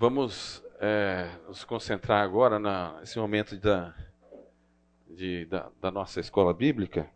Vamos 0.00 0.64
é, 0.80 1.28
nos 1.46 1.62
concentrar 1.62 2.24
agora 2.24 2.58
na, 2.58 2.98
nesse 3.00 3.18
momento 3.18 3.54
da, 3.58 3.94
de, 5.10 5.44
da, 5.44 5.70
da 5.78 5.90
nossa 5.90 6.20
escola 6.20 6.54
bíblica. 6.54 7.06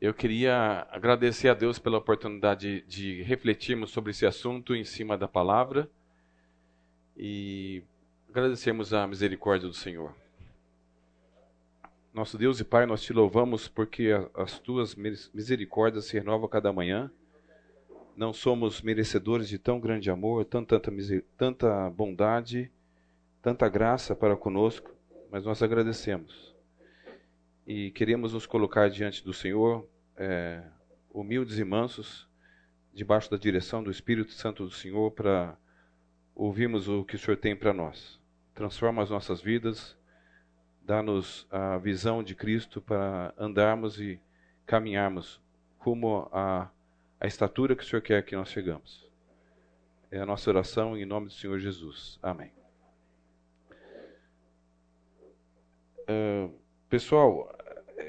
Eu 0.00 0.14
queria 0.14 0.88
agradecer 0.90 1.50
a 1.50 1.54
Deus 1.54 1.78
pela 1.78 1.98
oportunidade 1.98 2.80
de, 2.88 3.16
de 3.18 3.22
refletirmos 3.24 3.90
sobre 3.90 4.12
esse 4.12 4.24
assunto 4.24 4.74
em 4.74 4.84
cima 4.84 5.18
da 5.18 5.28
palavra 5.28 5.86
e 7.14 7.82
agradecemos 8.30 8.94
a 8.94 9.06
misericórdia 9.06 9.68
do 9.68 9.74
Senhor. 9.74 10.14
Nosso 12.14 12.38
Deus 12.38 12.58
e 12.58 12.64
Pai, 12.64 12.86
nós 12.86 13.02
te 13.02 13.12
louvamos 13.12 13.68
porque 13.68 14.12
as 14.34 14.58
tuas 14.58 14.94
misericórdias 14.94 16.06
se 16.06 16.18
renovam 16.18 16.48
cada 16.48 16.72
manhã. 16.72 17.10
Não 18.20 18.34
somos 18.34 18.82
merecedores 18.82 19.48
de 19.48 19.58
tão 19.58 19.80
grande 19.80 20.10
amor, 20.10 20.44
tanta, 20.44 20.78
tanta 21.38 21.88
bondade, 21.88 22.70
tanta 23.40 23.66
graça 23.66 24.14
para 24.14 24.36
conosco, 24.36 24.94
mas 25.30 25.46
nós 25.46 25.62
agradecemos. 25.62 26.54
E 27.66 27.90
queremos 27.92 28.34
nos 28.34 28.44
colocar 28.44 28.90
diante 28.90 29.24
do 29.24 29.32
Senhor, 29.32 29.88
é, 30.18 30.62
humildes 31.08 31.58
e 31.58 31.64
mansos, 31.64 32.28
debaixo 32.92 33.30
da 33.30 33.38
direção 33.38 33.82
do 33.82 33.90
Espírito 33.90 34.32
Santo 34.32 34.64
do 34.64 34.70
Senhor, 34.70 35.12
para 35.12 35.56
ouvirmos 36.34 36.90
o 36.90 37.02
que 37.06 37.14
o 37.16 37.18
Senhor 37.18 37.38
tem 37.38 37.56
para 37.56 37.72
nós. 37.72 38.20
Transforma 38.52 39.02
as 39.02 39.08
nossas 39.08 39.40
vidas 39.40 39.96
dá-nos 40.82 41.46
a 41.50 41.78
visão 41.78 42.22
de 42.22 42.34
Cristo 42.34 42.82
para 42.82 43.32
andarmos 43.38 43.98
e 43.98 44.20
caminharmos 44.66 45.40
rumo 45.78 46.28
à, 46.32 46.68
à 47.20 47.26
estatura 47.26 47.76
que 47.76 47.82
o 47.82 47.86
Senhor 47.86 48.00
quer 48.00 48.24
que 48.24 48.34
nós 48.34 48.48
chegamos. 48.48 49.06
É 50.10 50.18
a 50.18 50.26
nossa 50.26 50.48
oração 50.48 50.96
em 50.96 51.04
nome 51.04 51.26
do 51.26 51.32
Senhor 51.32 51.58
Jesus. 51.58 52.18
Amém. 52.22 52.50
Uh, 56.08 56.52
pessoal, 56.88 57.54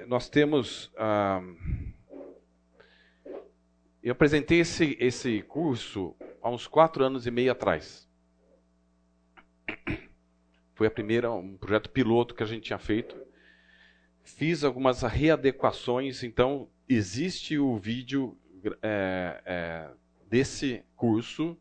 nós 0.08 0.30
temos. 0.30 0.88
Uh, 0.96 1.92
eu 4.02 4.14
apresentei 4.14 4.62
esse, 4.62 4.98
esse 5.00 5.44
curso 5.44 6.16
há 6.42 6.50
uns 6.50 6.66
quatro 6.66 7.04
anos 7.04 7.28
e 7.28 7.32
meio 7.32 7.52
atrás. 7.52 8.10
Foi 10.74 10.88
a 10.88 10.92
primeira, 10.92 11.32
um 11.32 11.56
projeto 11.58 11.92
piloto 11.92 12.34
que 12.34 12.42
a 12.42 12.48
gente 12.48 12.64
tinha 12.64 12.80
feito. 12.80 13.16
Fiz 14.24 14.64
algumas 14.64 15.04
readequações, 15.04 16.24
então 16.24 16.68
existe 16.90 17.60
o 17.60 17.78
vídeo 17.78 18.36
é, 18.82 19.42
é, 19.46 19.90
desse 20.30 20.84
curso 20.96 21.58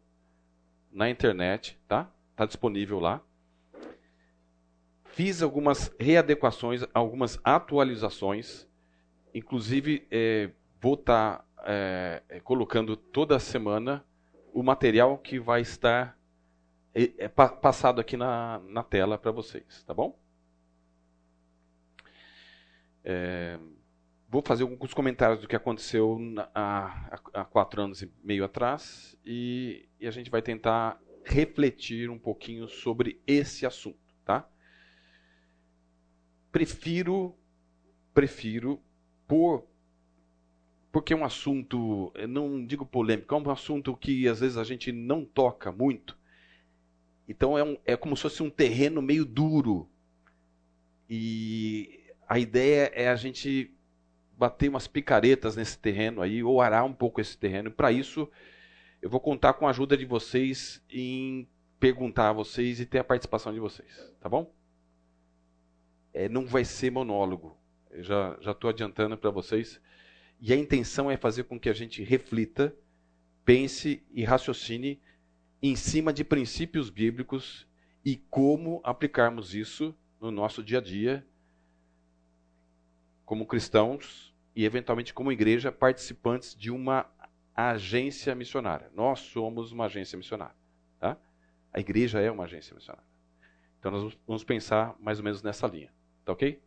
na 0.91 1.09
internet, 1.09 1.79
tá? 1.87 2.11
Está 2.33 2.47
disponível 2.47 2.98
lá. 2.98 3.20
Fiz 5.05 5.42
algumas 5.42 5.95
readequações, 5.98 6.84
algumas 6.95 7.39
atualizações, 7.42 8.67
inclusive 9.34 10.07
é, 10.11 10.51
vou 10.81 10.95
estar 10.95 11.39
tá, 11.39 11.45
é, 11.65 12.23
é, 12.29 12.41
colocando 12.41 12.97
toda 12.97 13.39
semana 13.39 14.05
o 14.53 14.62
material 14.62 15.19
que 15.19 15.39
vai 15.39 15.61
estar 15.61 16.19
é 16.92 17.29
passado 17.29 18.01
aqui 18.01 18.17
na, 18.17 18.61
na 18.67 18.83
tela 18.83 19.17
para 19.17 19.31
vocês, 19.31 19.85
tá 19.85 19.95
bom? 19.95 20.19
É, 23.05 23.59
vou 24.31 24.42
fazer 24.42 24.62
alguns 24.62 24.95
comentários 24.95 25.41
do 25.41 25.48
que 25.48 25.56
aconteceu 25.56 26.19
há, 26.55 27.20
há 27.34 27.45
quatro 27.45 27.83
anos 27.83 28.00
e 28.03 28.11
meio 28.23 28.45
atrás 28.45 29.17
e, 29.25 29.89
e, 29.98 30.06
a 30.06 30.11
gente 30.11 30.31
vai 30.31 30.41
tentar 30.41 31.00
refletir 31.25 32.09
um 32.09 32.19
pouquinho 32.19 32.69
sobre 32.69 33.20
esse 33.27 33.67
assunto, 33.67 33.98
tá? 34.25 34.48
Prefiro, 36.52 37.36
prefiro 38.14 38.80
por 39.27 39.68
porque 40.92 41.12
é 41.12 41.17
um 41.17 41.24
assunto, 41.24 42.12
não 42.29 42.67
digo 42.67 42.85
polêmico, 42.85 43.33
é 43.33 43.39
um 43.39 43.51
assunto 43.51 43.97
que 43.97 44.27
às 44.27 44.41
vezes 44.41 44.57
a 44.57 44.64
gente 44.64 44.91
não 44.91 45.24
toca 45.24 45.70
muito 45.70 46.18
então 47.30 47.57
é, 47.57 47.62
um, 47.62 47.79
é 47.86 47.97
como 47.97 48.17
se 48.17 48.23
fosse 48.23 48.42
um 48.42 48.51
terreno 48.51 49.01
meio 49.01 49.24
duro. 49.24 49.89
E 51.08 52.12
a 52.29 52.41
ideia 52.41 52.91
é 52.92 53.08
a 53.08 53.14
gente 53.14 53.73
bater 54.40 54.70
umas 54.70 54.86
picaretas 54.86 55.55
nesse 55.55 55.78
terreno 55.78 56.23
aí, 56.23 56.42
ou 56.42 56.62
arar 56.62 56.83
um 56.86 56.95
pouco 56.95 57.20
esse 57.20 57.36
terreno. 57.36 57.70
Para 57.70 57.92
isso, 57.92 58.27
eu 59.02 59.11
vou 59.11 59.20
contar 59.20 59.52
com 59.52 59.67
a 59.67 59.70
ajuda 59.70 59.98
de 59.98 60.06
vocês 60.06 60.83
em 60.89 61.46
perguntar 61.78 62.30
a 62.30 62.33
vocês 62.33 62.80
e 62.80 62.86
ter 62.86 63.00
a 63.00 63.05
participação 63.05 63.52
de 63.52 63.61
vocês, 63.61 64.14
tá 64.18 64.30
bom? 64.30 64.50
É, 66.14 66.27
não 66.27 66.46
vai 66.46 66.64
ser 66.64 66.90
monólogo. 66.90 67.55
Eu 67.90 68.02
já 68.02 68.39
estou 68.50 68.70
adiantando 68.70 69.18
para 69.18 69.29
vocês. 69.29 69.79
E 70.40 70.55
a 70.55 70.56
intenção 70.56 71.11
é 71.11 71.18
fazer 71.18 71.45
com 71.45 71.61
que 71.61 71.68
a 71.68 71.74
gente 71.74 72.02
reflita, 72.02 72.74
pense 73.45 74.02
e 74.11 74.24
raciocine 74.24 74.98
em 75.62 75.77
cima 75.77 76.14
de 76.14 76.24
princípios 76.24 76.89
bíblicos 76.89 77.68
e 78.02 78.17
como 78.17 78.80
aplicarmos 78.84 79.55
isso 79.55 79.95
no 80.18 80.30
nosso 80.30 80.62
dia 80.62 80.79
a 80.79 80.80
dia, 80.80 81.27
como 83.27 83.46
cristãos 83.46 84.30
e, 84.55 84.64
eventualmente, 84.64 85.14
como 85.14 85.33
igreja, 85.33 85.70
participantes 85.70 86.55
de 86.55 86.70
uma 86.70 87.06
agência 87.55 88.34
missionária. 88.34 88.90
Nós 88.94 89.20
somos 89.20 89.72
uma 89.72 89.86
agência 89.86 90.16
missionária. 90.16 90.56
Tá? 90.98 91.16
A 91.72 91.80
igreja 91.80 92.20
é 92.20 92.30
uma 92.30 92.44
agência 92.44 92.74
missionária. 92.74 93.08
Então, 93.78 93.90
nós 93.90 94.18
vamos 94.27 94.44
pensar 94.44 94.94
mais 95.00 95.18
ou 95.18 95.24
menos 95.24 95.42
nessa 95.42 95.66
linha. 95.66 95.92
Tá 96.24 96.33
ok? 96.33 96.62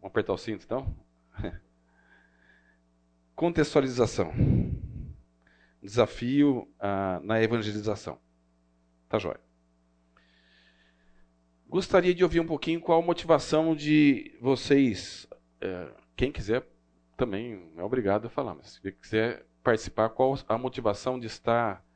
Vamos 0.00 0.10
apertar 0.12 0.32
o 0.32 0.38
cinto, 0.38 0.64
então? 0.64 0.96
Contextualização 3.34 4.32
desafio 5.82 6.68
ah, 6.78 7.20
na 7.24 7.42
evangelização. 7.42 8.18
Tá 9.08 9.18
jóia. 9.18 9.40
Gostaria 11.68 12.14
de 12.14 12.22
ouvir 12.22 12.40
um 12.40 12.46
pouquinho 12.46 12.80
qual 12.80 13.02
a 13.02 13.04
motivação 13.04 13.74
de 13.74 14.36
vocês. 14.40 15.26
É, 15.62 15.88
quem 16.16 16.32
quiser 16.32 16.66
também 17.16 17.72
é 17.76 17.82
obrigado 17.84 18.26
a 18.26 18.30
falar, 18.30 18.52
mas 18.52 18.72
se 18.72 18.92
quiser 18.92 19.46
participar, 19.62 20.08
qual 20.08 20.36
a 20.48 20.58
motivação 20.58 21.20
de 21.20 21.28
estar 21.28 21.86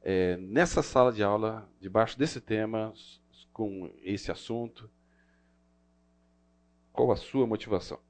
é, 0.00 0.38
nessa 0.38 0.82
sala 0.82 1.12
de 1.12 1.22
aula, 1.22 1.68
debaixo 1.78 2.18
desse 2.18 2.40
tema, 2.40 2.94
com 3.52 3.92
esse 4.02 4.32
assunto? 4.32 4.90
Qual 6.94 7.12
a 7.12 7.16
sua 7.16 7.46
motivação? 7.46 8.00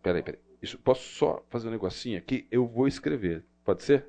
Peraí, 0.00 0.22
peraí. 0.22 0.40
Isso, 0.62 0.78
posso 0.78 1.02
só 1.02 1.44
fazer 1.50 1.66
um 1.66 1.72
negocinho 1.72 2.18
aqui? 2.18 2.46
Eu 2.52 2.68
vou 2.68 2.86
escrever. 2.86 3.44
Pode 3.64 3.82
ser? 3.82 4.08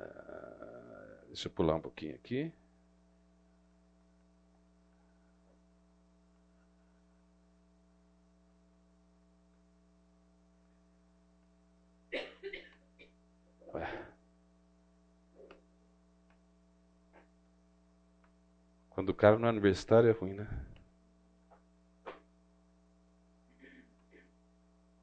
Ah, 0.00 1.24
deixa 1.26 1.48
eu 1.48 1.52
pular 1.52 1.74
um 1.74 1.80
pouquinho 1.82 2.14
aqui. 2.14 2.50
Quando 18.90 19.10
o 19.10 19.14
cara 19.14 19.38
não 19.38 19.48
é 19.48 19.50
universitário 19.50 20.08
é 20.08 20.12
ruim, 20.12 20.32
né? 20.34 20.48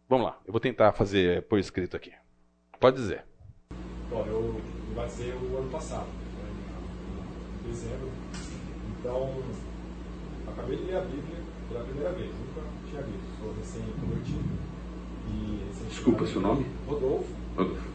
Vamos 0.10 0.26
lá, 0.28 0.40
eu 0.46 0.52
vou 0.52 0.60
tentar 0.60 0.94
fazer 0.94 1.44
por 1.48 1.60
escrito 1.60 1.96
aqui. 1.98 2.14
Pode 2.80 2.98
dizer. 2.98 3.26
Bom, 4.10 4.26
eu 4.26 4.62
batizei 4.96 5.32
o 5.34 5.58
ano 5.58 5.72
passado, 5.72 6.08
em 7.64 7.68
dezembro. 7.68 8.12
Então, 9.00 9.44
acabei 10.52 10.78
de 10.78 10.84
ler 10.84 10.98
a 10.98 11.02
Bíblia 11.02 11.38
pela 11.68 11.84
primeira 11.84 12.12
vez, 12.14 12.32
nunca 12.32 12.62
tinha 12.90 13.02
visto, 13.02 13.40
sou 13.40 13.54
recém-convertido. 13.54 14.74
Recém 15.68 15.88
Desculpa, 15.88 16.28
seu 16.28 16.42
nome? 16.42 16.66
Rodolfo. 16.88 17.34
Rodolfo. 17.56 17.93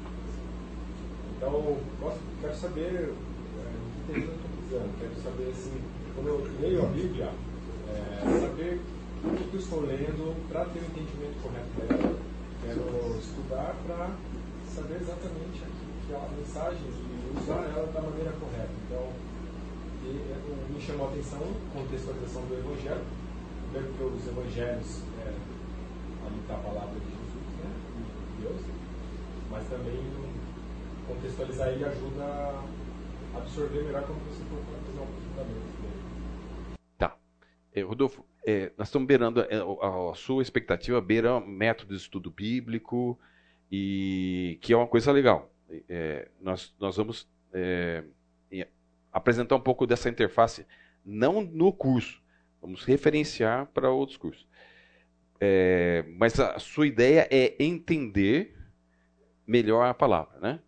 Então, 1.38 1.78
quero 2.40 2.56
saber 2.56 3.14
é, 3.14 4.10
o 4.10 4.12
que 4.12 4.18
eu 4.18 4.18
estou 4.18 4.50
precisando, 4.58 4.98
quero 4.98 5.22
saber 5.22 5.50
assim, 5.54 5.80
quando 6.16 6.26
eu 6.26 6.50
leio 6.60 6.82
a 6.82 6.88
Bíblia, 6.90 7.30
é, 7.86 8.40
saber 8.42 8.80
o 9.22 9.48
que 9.48 9.54
eu 9.54 9.60
estou 9.60 9.80
lendo 9.86 10.34
para 10.50 10.64
ter 10.64 10.80
o 10.80 10.82
um 10.82 10.86
entendimento 10.86 11.38
correto 11.40 11.70
dela. 11.78 12.18
Quero 12.58 13.18
estudar 13.22 13.76
para 13.86 14.10
saber 14.66 14.98
exatamente 14.98 15.62
que 15.62 16.12
a 16.12 16.28
mensagem 16.36 16.90
e 16.90 17.38
usar 17.38 17.70
ela 17.70 17.86
da 17.86 18.02
maneira 18.02 18.32
correta. 18.32 18.74
Então, 18.88 19.06
e, 20.02 20.18
e, 20.18 20.72
me 20.74 20.80
chamou 20.80 21.06
a 21.06 21.10
atenção 21.12 21.38
a 21.38 21.78
contextualização 21.78 22.42
do 22.50 22.58
Evangelho, 22.58 23.06
primeiro 23.70 23.94
porque 23.94 24.10
os 24.10 24.26
Evangelhos, 24.26 25.02
é, 25.22 25.30
ali 26.26 26.38
está 26.42 26.54
a 26.54 26.66
palavra 26.66 26.98
de 26.98 27.06
Jesus, 27.06 27.46
né, 27.62 27.70
de 28.34 28.42
Deus, 28.42 28.62
mas 29.52 29.62
também 29.68 30.02
contextualizar 31.08 31.68
ele 31.68 31.84
ajuda 31.84 32.24
a 32.24 33.38
absorver 33.38 33.82
melhor 33.82 34.04
quando 34.06 34.18
você 34.26 34.44
for 34.44 34.58
fazer 34.64 35.00
um 35.00 35.06
fundamento 35.06 35.80
dele. 35.80 36.78
Tá. 36.98 37.16
É, 37.72 37.80
Rodolfo, 37.80 38.24
é, 38.46 38.70
nós 38.76 38.88
estamos 38.88 39.08
beirando, 39.08 39.40
é, 39.40 39.56
a, 39.56 40.12
a, 40.12 40.14
sua 40.14 40.42
expectativa 40.42 41.00
beira 41.00 41.40
método 41.40 41.94
de 41.94 42.00
estudo 42.00 42.30
bíblico, 42.30 43.18
e 43.70 44.58
que 44.60 44.72
é 44.72 44.76
uma 44.76 44.86
coisa 44.86 45.10
legal. 45.10 45.50
É, 45.88 46.28
nós, 46.40 46.74
nós 46.78 46.96
vamos 46.96 47.28
é, 47.52 48.04
apresentar 49.12 49.56
um 49.56 49.60
pouco 49.60 49.86
dessa 49.86 50.08
interface, 50.08 50.66
não 51.04 51.40
no 51.40 51.72
curso, 51.72 52.22
vamos 52.60 52.84
referenciar 52.84 53.66
para 53.66 53.90
outros 53.90 54.16
cursos. 54.16 54.46
É, 55.40 56.04
mas 56.16 56.38
a 56.40 56.58
sua 56.58 56.86
ideia 56.86 57.28
é 57.30 57.54
entender 57.62 58.56
melhor 59.46 59.86
a 59.86 59.94
palavra, 59.94 60.38
né? 60.40 60.60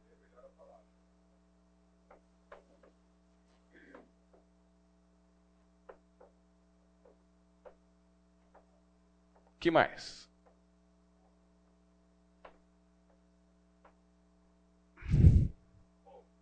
Que 9.60 9.70
mais? 9.70 10.26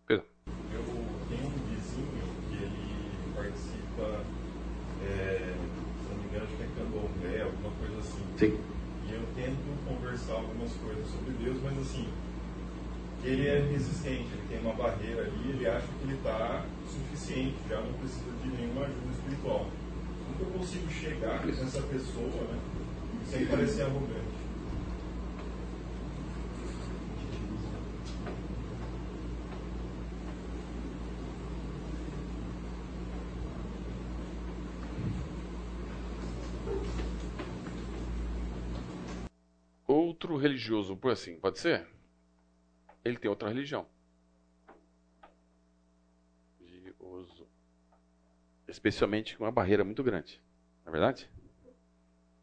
Pedro. 0.07 0.25
Eu 0.71 0.83
tenho 1.27 1.47
um 1.47 1.59
vizinho 1.67 2.23
que 2.47 2.55
ele 2.55 3.33
participa, 3.35 4.23
é, 5.03 5.53
se 6.01 6.09
não 6.09 6.17
me 6.17 6.23
engano, 6.29 6.45
acho 6.45 6.55
que 6.55 6.63
é 6.63 6.67
candomblé, 6.77 7.41
alguma 7.41 7.71
coisa 7.71 7.99
assim. 7.99 8.23
Sim. 8.37 8.57
E 9.05 9.13
eu 9.13 9.27
tento 9.35 9.85
conversar 9.85 10.33
algumas 10.35 10.71
coisas 10.77 11.05
sobre 11.09 11.33
Deus, 11.43 11.61
mas 11.61 11.77
assim, 11.77 12.07
ele 13.25 13.47
é 13.49 13.59
resistente, 13.59 14.29
ele 14.31 14.47
tem 14.47 14.59
uma 14.61 14.73
barreira 14.75 15.23
ali, 15.23 15.49
ele 15.49 15.67
acha 15.67 15.87
que 15.87 16.03
ele 16.03 16.15
está 16.15 16.65
suficiente, 16.87 17.57
já 17.67 17.81
não 17.81 17.91
precisa 17.93 18.31
de 18.41 18.47
nenhuma 18.47 18.85
ajuda 18.85 19.11
espiritual. 19.11 19.69
Como 20.25 20.51
eu 20.51 20.59
consigo 20.59 20.89
chegar 20.89 21.45
nessa 21.45 21.81
pessoa, 21.81 22.43
né? 22.47 22.68
Sem 23.29 23.45
parecer 23.45 23.83
arrogante. 23.83 24.39
Outro 39.87 40.37
religioso, 40.37 40.95
por 40.95 41.11
assim, 41.11 41.39
pode 41.39 41.59
ser? 41.59 41.87
Ele 43.03 43.17
tem 43.17 43.29
outra 43.29 43.49
religião. 43.49 43.87
Especialmente 48.67 49.35
com 49.35 49.43
uma 49.43 49.51
barreira 49.51 49.83
muito 49.83 50.03
grande. 50.03 50.41
Não 50.85 50.89
é 50.89 50.91
verdade? 50.91 51.29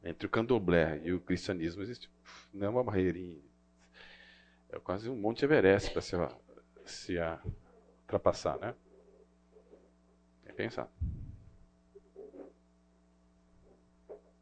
Entre 0.06 0.26
o 0.26 0.30
candomblé 0.30 1.00
e 1.04 1.12
o 1.12 1.20
cristianismo 1.20 1.82
existe 1.82 2.10
não 2.52 2.66
é 2.66 2.70
uma 2.70 2.84
barreirinha. 2.84 3.42
É 4.68 4.78
quase 4.78 5.10
um 5.10 5.16
monte 5.16 5.44
Everest 5.44 5.90
para 5.90 6.00
se, 6.00 6.16
se 6.84 7.18
a, 7.18 7.40
ultrapassar, 8.02 8.58
né? 8.58 8.74
É 10.44 10.52
pensar. 10.52 10.90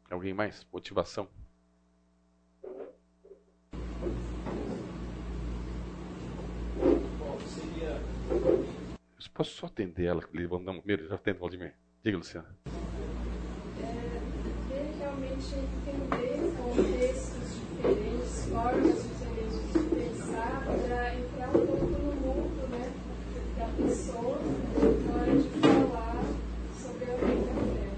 Alguém 0.09 0.33
mais? 0.33 0.65
Motivação? 0.71 1.27
Posso 9.33 9.51
só 9.51 9.65
atender 9.65 10.05
ela, 10.05 10.23
levando 10.33 10.71
um 10.71 10.77
primeiro, 10.77 11.09
já 11.09 11.15
atendo, 11.15 11.39
Valdemir. 11.39 11.75
Diga, 12.01 12.17
Luciana 12.17 12.55
realmente 15.45 15.55
entender 15.55 16.39
contextos 16.57 17.59
diferentes, 17.59 18.45
formas 18.49 19.03
diferentes 19.03 19.73
de 19.73 19.79
pensar, 19.95 20.63
para 20.65 21.15
entrar 21.15 21.49
um 21.49 21.65
pouco 21.65 21.85
no 21.85 22.13
mundo 22.15 22.67
né, 22.69 22.85
da 23.57 23.67
pessoa 23.83 24.39
na 24.41 25.13
hora 25.13 25.35
de 25.37 25.49
falar 25.59 26.23
sobre 26.81 27.03
a 27.03 27.15
vida 27.15 27.53
dela. 27.53 27.95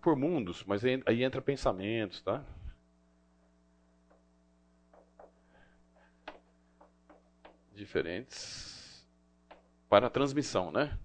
Por 0.00 0.16
mundos, 0.16 0.64
mas 0.66 0.82
aí, 0.84 1.02
aí 1.06 1.22
entra 1.22 1.42
pensamentos, 1.42 2.22
tá? 2.22 2.42
Diferentes 7.74 8.79
para 9.90 10.06
a 10.06 10.10
transmissão, 10.10 10.70
né? 10.70 10.96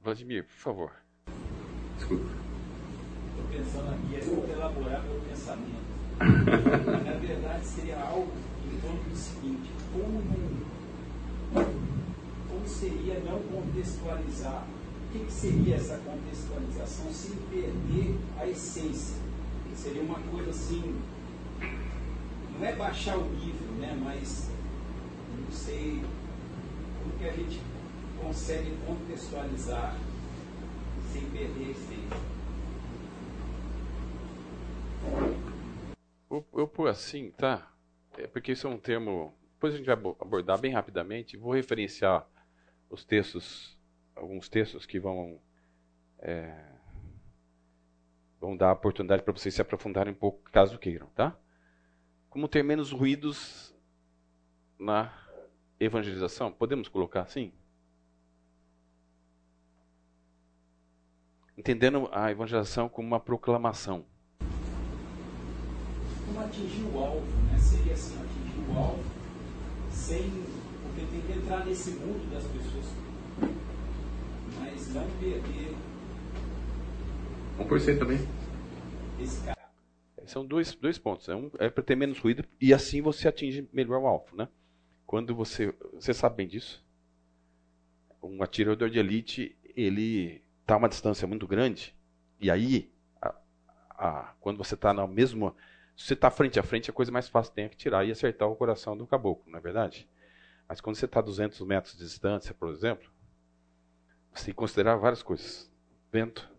Vladimir, 0.00 0.44
por 0.44 0.54
favor. 0.54 0.92
Desculpa. 1.98 2.26
Estou 3.28 3.44
pensando 3.50 3.92
aqui, 3.92 4.14
é 4.14 4.20
como 4.20 4.46
elaborar 4.46 5.02
meu 5.02 5.20
pensamento. 5.22 5.84
Na 7.04 7.18
verdade, 7.18 7.66
seria 7.66 8.00
algo 8.00 8.32
em 8.72 8.80
torno 8.80 9.02
do 9.02 9.16
seguinte: 9.16 9.68
como, 9.92 10.22
como 12.48 12.68
seria 12.68 13.18
não 13.18 13.42
contextualizar? 13.42 14.64
O 15.08 15.12
que, 15.12 15.24
que 15.24 15.32
seria 15.32 15.74
essa 15.74 15.98
contextualização 15.98 17.12
sem 17.12 17.34
perder 17.50 18.16
a 18.38 18.46
essência? 18.46 19.16
Seria 19.74 20.02
uma 20.02 20.20
coisa 20.20 20.50
assim, 20.50 21.00
não 22.58 22.66
é 22.66 22.74
baixar 22.74 23.16
o 23.18 23.28
nível, 23.30 23.68
né? 23.78 23.98
mas 24.02 24.50
não 25.38 25.50
sei 25.50 26.02
como 27.02 27.18
que 27.18 27.28
a 27.28 27.32
gente 27.32 27.60
consegue 28.20 28.76
contextualizar 28.86 29.96
sem 31.12 31.22
perder 31.30 31.66
a 31.66 31.70
essência. 31.70 32.36
Eu 36.52 36.66
por 36.66 36.88
assim, 36.88 37.30
tá? 37.30 37.70
É 38.18 38.26
porque 38.26 38.52
isso 38.52 38.66
é 38.66 38.70
um 38.70 38.78
termo. 38.78 39.34
Depois 39.52 39.74
a 39.74 39.76
gente 39.76 39.86
vai 39.86 39.94
abordar 39.94 40.58
bem 40.58 40.72
rapidamente. 40.72 41.36
Vou 41.36 41.52
referenciar 41.52 42.26
os 42.90 43.04
textos, 43.04 43.78
alguns 44.14 44.48
textos 44.48 44.84
que 44.84 44.98
vão 44.98 45.40
é, 46.18 46.76
vão 48.40 48.56
dar 48.56 48.72
oportunidade 48.72 49.22
para 49.22 49.32
vocês 49.32 49.54
se 49.54 49.62
aprofundarem 49.62 50.12
um 50.12 50.16
pouco, 50.16 50.42
caso 50.50 50.78
queiram, 50.78 51.06
tá? 51.08 51.36
Como 52.28 52.48
ter 52.48 52.62
menos 52.62 52.92
ruídos 52.92 53.74
na 54.78 55.12
evangelização? 55.78 56.52
Podemos 56.52 56.88
colocar 56.88 57.22
assim? 57.22 57.52
Entendendo 61.56 62.08
a 62.12 62.30
evangelização 62.30 62.88
como 62.88 63.08
uma 63.08 63.20
proclamação. 63.20 64.04
Como 66.26 66.40
atingir 66.40 66.82
o 66.82 66.98
alvo, 66.98 67.26
né? 67.50 67.58
Seria 67.58 67.94
assim, 67.94 68.14
atingir 68.16 68.70
o 68.70 68.78
alvo 68.78 69.16
sem. 69.90 70.30
Porque 70.82 71.06
tem 71.10 71.20
que 71.22 71.32
entrar 71.38 71.64
nesse 71.64 71.90
mundo 71.92 72.30
das 72.30 72.44
pessoas. 72.44 72.86
Mas 74.60 74.94
não 74.94 75.08
perder. 75.18 75.74
1% 77.58 77.98
também. 77.98 78.18
Esse 79.18 79.42
cara 79.42 79.55
são 80.26 80.46
dois, 80.46 80.74
dois 80.74 80.98
pontos. 80.98 81.28
É, 81.28 81.34
um, 81.34 81.50
é 81.58 81.68
para 81.68 81.82
ter 81.82 81.96
menos 81.96 82.18
ruído 82.18 82.44
e 82.60 82.72
assim 82.72 83.00
você 83.00 83.28
atinge 83.28 83.68
melhor 83.72 84.00
o 84.00 84.06
alvo. 84.06 84.36
Né? 84.36 84.48
Quando 85.06 85.34
você. 85.34 85.74
Você 85.94 86.12
sabe 86.12 86.36
bem 86.36 86.48
disso? 86.48 86.84
Um 88.22 88.42
atirador 88.42 88.90
de 88.90 88.98
elite, 88.98 89.56
ele 89.76 90.42
está 90.60 90.74
a 90.74 90.78
uma 90.78 90.88
distância 90.88 91.28
muito 91.28 91.46
grande, 91.46 91.94
e 92.40 92.50
aí, 92.50 92.92
a, 93.22 93.34
a, 93.90 94.34
quando 94.40 94.58
você 94.58 94.74
está 94.74 94.92
na 94.92 95.06
mesma. 95.06 95.54
Se 95.96 96.08
você 96.08 96.14
está 96.14 96.30
frente 96.30 96.58
a 96.58 96.62
frente, 96.62 96.90
a 96.90 96.92
coisa 96.92 97.10
mais 97.10 97.28
fácil 97.28 97.54
tem 97.54 97.64
é 97.64 97.68
que 97.68 97.76
tirar 97.76 98.04
e 98.04 98.10
acertar 98.10 98.48
o 98.48 98.56
coração 98.56 98.96
do 98.96 99.06
caboclo, 99.06 99.50
não 99.50 99.58
é 99.58 99.62
verdade? 99.62 100.06
Mas 100.68 100.80
quando 100.80 100.96
você 100.96 101.06
está 101.06 101.20
a 101.20 101.22
200 101.22 101.58
metros 101.62 101.96
de 101.96 102.04
distância, 102.04 102.52
por 102.52 102.68
exemplo, 102.70 103.08
você 104.34 104.46
tem 104.46 104.54
que 104.54 104.58
considerar 104.58 104.96
várias 104.96 105.22
coisas: 105.22 105.72
vento, 106.12 106.50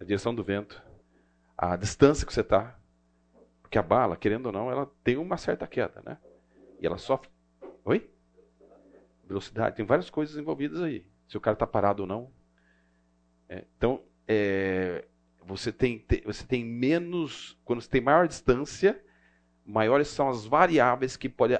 a 0.00 0.04
direção 0.04 0.34
do 0.34 0.42
vento, 0.42 0.82
a 1.56 1.76
distância 1.76 2.26
que 2.26 2.32
você 2.32 2.40
está. 2.40 2.78
Porque 3.60 3.78
a 3.78 3.82
bala, 3.82 4.16
querendo 4.16 4.46
ou 4.46 4.52
não, 4.52 4.70
ela 4.70 4.90
tem 5.02 5.16
uma 5.16 5.36
certa 5.36 5.66
queda, 5.66 6.02
né? 6.04 6.18
E 6.80 6.86
ela 6.86 6.98
sofre. 6.98 7.30
Oi? 7.84 8.10
Velocidade, 9.24 9.76
tem 9.76 9.84
várias 9.84 10.10
coisas 10.10 10.36
envolvidas 10.36 10.82
aí. 10.82 11.06
Se 11.28 11.36
o 11.36 11.40
cara 11.40 11.54
está 11.54 11.66
parado 11.66 12.02
ou 12.02 12.08
não. 12.08 12.30
É, 13.48 13.64
então, 13.76 14.02
é, 14.26 15.06
você, 15.44 15.72
tem, 15.72 16.04
você 16.24 16.46
tem 16.46 16.64
menos. 16.64 17.58
Quando 17.64 17.80
você 17.80 17.88
tem 17.88 18.00
maior 18.00 18.28
distância, 18.28 19.02
maiores 19.64 20.08
são 20.08 20.28
as 20.28 20.44
variáveis 20.44 21.16
que 21.16 21.28
podem 21.28 21.58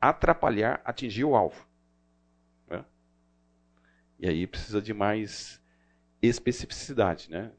atrapalhar 0.00 0.80
atingir 0.84 1.24
o 1.24 1.34
alvo. 1.34 1.66
E 4.18 4.28
aí 4.28 4.46
precisa 4.46 4.80
de 4.80 4.94
mais 4.94 5.60
especificidade, 6.26 7.30
né? 7.30 7.50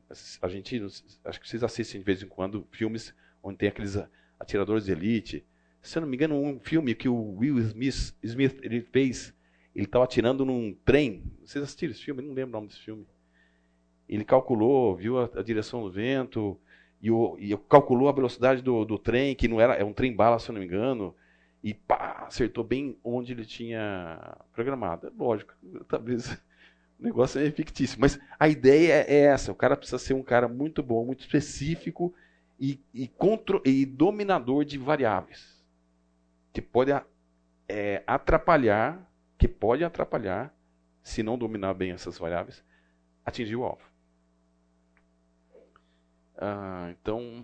A 0.41 0.48
gente, 0.48 0.81
acho 1.24 1.39
que 1.39 1.48
vocês 1.48 1.63
assistem 1.63 2.00
de 2.00 2.05
vez 2.05 2.22
em 2.22 2.27
quando 2.27 2.67
filmes 2.72 3.13
onde 3.43 3.57
tem 3.57 3.69
aqueles 3.69 3.98
atiradores 4.39 4.86
de 4.86 4.91
elite. 4.91 5.45
Se 5.81 5.98
eu 5.98 6.01
não 6.01 6.07
me 6.07 6.15
engano, 6.15 6.36
um 6.36 6.60
filme 6.60 6.95
que 6.95 7.07
o 7.07 7.36
Will 7.38 7.60
Smith, 7.60 8.15
Smith 8.24 8.60
ele 8.63 8.81
fez, 8.81 9.34
ele 9.75 9.86
estava 9.86 10.05
atirando 10.05 10.45
num 10.45 10.75
trem. 10.86 11.24
Vocês 11.43 11.63
assistiram 11.63 11.91
esse 11.91 12.03
filme? 12.03 12.22
Eu 12.22 12.27
não 12.27 12.34
lembro 12.34 12.50
o 12.50 12.53
nome 12.53 12.67
desse 12.67 12.79
filme. 12.79 13.05
Ele 14.07 14.24
calculou, 14.24 14.95
viu 14.95 15.19
a, 15.19 15.29
a 15.36 15.43
direção 15.43 15.81
do 15.84 15.91
vento 15.91 16.60
e, 17.01 17.12
o, 17.12 17.38
e, 17.39 17.55
calculou 17.69 18.10
a 18.10 18.13
velocidade 18.13 18.62
do, 18.62 18.86
do 18.86 18.98
trem, 18.98 19.36
que 19.36 19.48
não 19.48 19.60
era, 19.60 19.74
é 19.75 19.84
um 19.84 19.93
trem 19.93 20.15
bala, 20.15 20.39
se 20.39 20.50
eu 20.50 20.53
não 20.53 20.60
me 20.60 20.65
engano, 20.65 21.15
e 21.63 21.74
pá, 21.74 22.25
acertou 22.27 22.63
bem 22.63 22.98
onde 23.03 23.34
ele 23.34 23.45
tinha 23.45 24.38
programado. 24.53 25.07
É 25.07 25.12
lógico, 25.17 25.53
talvez 25.88 26.39
o 26.99 27.03
negócio 27.03 27.41
é 27.41 27.51
fictício, 27.51 27.99
mas 27.99 28.19
a 28.39 28.47
ideia 28.47 29.05
é 29.07 29.25
essa: 29.25 29.51
o 29.51 29.55
cara 29.55 29.75
precisa 29.75 29.99
ser 29.99 30.13
um 30.13 30.23
cara 30.23 30.47
muito 30.47 30.81
bom, 30.81 31.05
muito 31.05 31.21
específico 31.21 32.13
e, 32.59 32.79
e, 32.93 33.07
contro, 33.07 33.61
e 33.65 33.85
dominador 33.85 34.63
de 34.63 34.77
variáveis, 34.77 35.63
que 36.53 36.61
pode 36.61 36.91
é, 37.67 38.03
atrapalhar, 38.07 39.11
que 39.37 39.47
pode 39.47 39.83
atrapalhar, 39.83 40.55
se 41.03 41.21
não 41.21 41.37
dominar 41.37 41.73
bem 41.73 41.91
essas 41.91 42.17
variáveis, 42.17 42.63
atingir 43.25 43.55
o 43.55 43.63
alvo. 43.63 43.83
Ah, 46.37 46.89
então, 46.91 47.43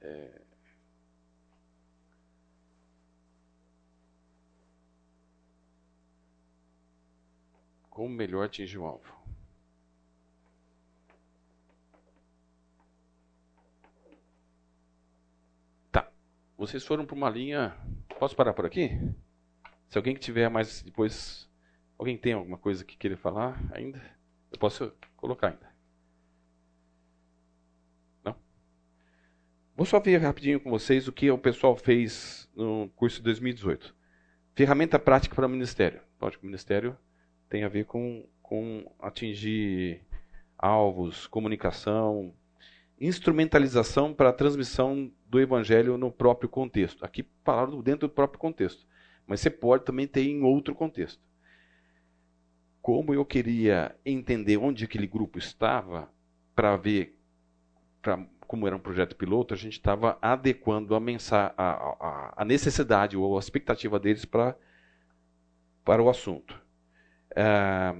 é, 0.00 0.40
como 7.96 8.10
melhor 8.10 8.44
atingir 8.44 8.76
o 8.76 8.84
alvo? 8.84 9.10
Tá. 15.90 16.06
Vocês 16.58 16.84
foram 16.84 17.06
para 17.06 17.16
uma 17.16 17.30
linha. 17.30 17.74
Posso 18.18 18.36
parar 18.36 18.52
por 18.52 18.66
aqui? 18.66 18.90
Se 19.88 19.96
alguém 19.96 20.12
que 20.12 20.20
tiver 20.20 20.50
mais 20.50 20.82
depois. 20.82 21.48
Alguém 21.96 22.18
tem 22.18 22.34
alguma 22.34 22.58
coisa 22.58 22.84
que 22.84 22.98
queira 22.98 23.16
falar 23.16 23.58
ainda? 23.72 23.98
Eu 24.52 24.58
posso 24.58 24.92
colocar 25.16 25.48
ainda. 25.48 25.74
Vou 29.74 29.86
só 29.86 29.98
ver 30.00 30.18
rapidinho 30.18 30.60
com 30.60 30.70
vocês 30.70 31.08
o 31.08 31.12
que 31.12 31.30
o 31.30 31.38
pessoal 31.38 31.76
fez 31.76 32.46
no 32.54 32.90
curso 32.96 33.18
de 33.18 33.24
2018. 33.24 33.94
Ferramenta 34.54 34.98
prática 34.98 35.34
para 35.34 35.46
o 35.46 35.50
ministério. 35.50 36.00
Lógico, 36.20 36.44
o 36.44 36.46
ministério 36.46 36.96
tem 37.48 37.64
a 37.64 37.68
ver 37.68 37.84
com, 37.84 38.26
com 38.42 38.90
atingir 38.98 40.02
alvos, 40.58 41.26
comunicação, 41.26 42.32
instrumentalização 43.00 44.14
para 44.14 44.30
a 44.30 44.32
transmissão 44.32 45.10
do 45.26 45.40
evangelho 45.40 45.98
no 45.98 46.10
próprio 46.10 46.48
contexto. 46.48 47.04
Aqui 47.04 47.24
falaram 47.44 47.80
dentro 47.82 48.08
do 48.08 48.14
próprio 48.14 48.40
contexto, 48.40 48.86
mas 49.26 49.40
você 49.40 49.50
pode 49.50 49.84
também 49.84 50.06
ter 50.06 50.22
em 50.22 50.42
outro 50.42 50.74
contexto. 50.74 51.22
Como 52.80 53.12
eu 53.12 53.24
queria 53.24 53.94
entender 54.04 54.56
onde 54.56 54.84
aquele 54.84 55.06
grupo 55.06 55.38
estava 55.38 56.08
para 56.54 56.76
ver 56.76 57.18
para 58.00 58.24
como 58.46 58.66
era 58.66 58.76
um 58.76 58.80
projeto 58.80 59.16
piloto, 59.16 59.52
a 59.52 59.56
gente 59.56 59.72
estava 59.72 60.16
adequando 60.22 60.94
a, 60.94 61.00
mensa 61.00 61.52
a, 61.56 61.70
a, 61.72 62.34
a, 62.36 62.44
necessidade 62.44 63.16
ou 63.16 63.36
a 63.36 63.40
expectativa 63.40 63.98
deles 63.98 64.24
pra, 64.24 64.54
para 65.84 66.00
o 66.02 66.08
assunto. 66.08 66.60
É, 67.36 67.94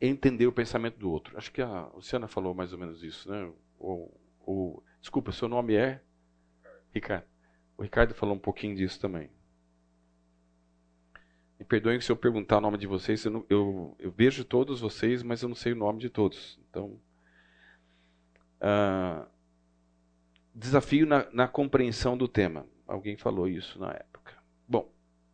entender 0.00 0.46
o 0.46 0.52
pensamento 0.52 0.98
do 0.98 1.10
outro. 1.10 1.36
Acho 1.36 1.52
que 1.52 1.60
a 1.60 1.86
Luciana 1.88 2.28
falou 2.28 2.54
mais 2.54 2.72
ou 2.72 2.78
menos 2.78 3.02
isso, 3.02 3.30
né? 3.30 3.52
O, 3.78 4.82
desculpa, 5.00 5.32
seu 5.32 5.48
nome 5.48 5.74
é? 5.74 6.00
Ricardo. 6.94 7.26
O 7.76 7.82
Ricardo 7.82 8.14
falou 8.14 8.34
um 8.34 8.40
pouquinho 8.40 8.74
disso 8.76 8.98
também. 9.00 9.30
Me 11.58 11.64
perdoem 11.64 12.00
se 12.00 12.10
eu 12.10 12.16
perguntar 12.16 12.58
o 12.58 12.60
nome 12.60 12.78
de 12.78 12.86
vocês, 12.86 13.24
eu, 13.24 13.32
não, 13.32 13.46
eu, 13.50 13.96
eu 13.98 14.10
vejo 14.12 14.44
todos 14.44 14.80
vocês, 14.80 15.22
mas 15.22 15.42
eu 15.42 15.48
não 15.48 15.56
sei 15.56 15.72
o 15.72 15.76
nome 15.76 15.98
de 15.98 16.08
todos. 16.08 16.58
Então, 16.70 16.98
Uh, 18.60 19.24
desafio 20.54 21.06
na, 21.06 21.30
na, 21.30 21.46
compreensão 21.46 22.16
do 22.16 22.26
tema. 22.26 22.66
Alguém 22.86 23.16
falou 23.16 23.46
isso 23.48 23.78
na 23.78 24.04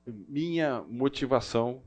minha 0.07 0.83
motivação, 0.83 1.83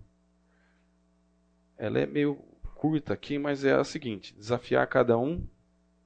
ela 1.78 2.00
é 2.00 2.06
meio 2.06 2.36
curta 2.76 3.14
aqui, 3.14 3.38
mas 3.38 3.64
é 3.64 3.74
a 3.74 3.84
seguinte: 3.84 4.36
desafiar 4.36 4.88
cada 4.88 5.18
um 5.18 5.46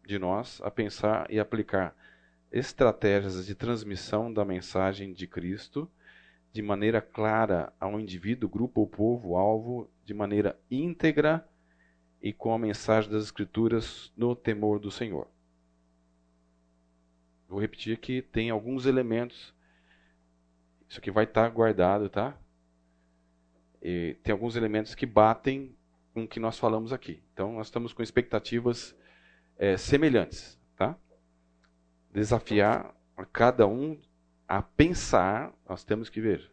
de 0.05 0.17
nós 0.19 0.61
a 0.63 0.71
pensar 0.71 1.29
e 1.29 1.39
aplicar 1.39 1.95
estratégias 2.51 3.45
de 3.45 3.55
transmissão 3.55 4.31
da 4.31 4.43
mensagem 4.43 5.13
de 5.13 5.25
Cristo 5.25 5.89
de 6.51 6.61
maneira 6.61 7.01
clara 7.01 7.71
ao 7.79 7.99
indivíduo, 7.99 8.49
grupo 8.49 8.81
ou 8.81 8.87
povo 8.87 9.37
alvo, 9.37 9.89
de 10.03 10.13
maneira 10.13 10.59
íntegra 10.69 11.47
e 12.21 12.33
com 12.33 12.53
a 12.53 12.59
mensagem 12.59 13.09
das 13.09 13.23
Escrituras 13.23 14.11
no 14.17 14.35
temor 14.35 14.79
do 14.79 14.91
Senhor. 14.91 15.27
Vou 17.47 17.59
repetir 17.59 17.97
que 17.97 18.21
tem 18.21 18.49
alguns 18.49 18.85
elementos. 18.85 19.53
Isso 20.91 20.99
aqui 20.99 21.09
vai 21.09 21.23
estar 21.23 21.47
guardado, 21.47 22.09
tá? 22.09 22.37
E 23.81 24.17
tem 24.21 24.33
alguns 24.33 24.57
elementos 24.57 24.93
que 24.93 25.05
batem 25.05 25.73
com 26.13 26.23
o 26.23 26.27
que 26.27 26.37
nós 26.37 26.59
falamos 26.59 26.91
aqui. 26.91 27.23
Então, 27.33 27.53
nós 27.53 27.67
estamos 27.67 27.93
com 27.93 28.03
expectativas 28.03 28.93
é, 29.57 29.77
semelhantes, 29.77 30.59
tá? 30.75 30.97
Desafiar 32.11 32.93
a 33.15 33.23
cada 33.23 33.65
um 33.65 33.97
a 34.45 34.61
pensar, 34.61 35.53
nós 35.65 35.85
temos 35.85 36.09
que 36.09 36.19
ver. 36.19 36.51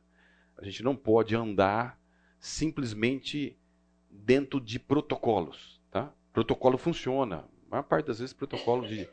A 0.57 0.64
gente 0.64 0.85
não 0.85 0.95
pode 0.95 1.35
andar 1.35 2.00
simplesmente 2.38 3.59
dentro 4.09 4.61
de 4.61 4.78
protocolos. 4.78 5.83
Tá? 5.90 6.12
Protocolo 6.33 6.78
funciona. 6.78 7.38
A 7.66 7.71
maior 7.73 7.83
parte 7.83 8.07
das 8.07 8.21
vezes, 8.21 8.33
protocolo 8.33 8.87
de, 8.87 9.09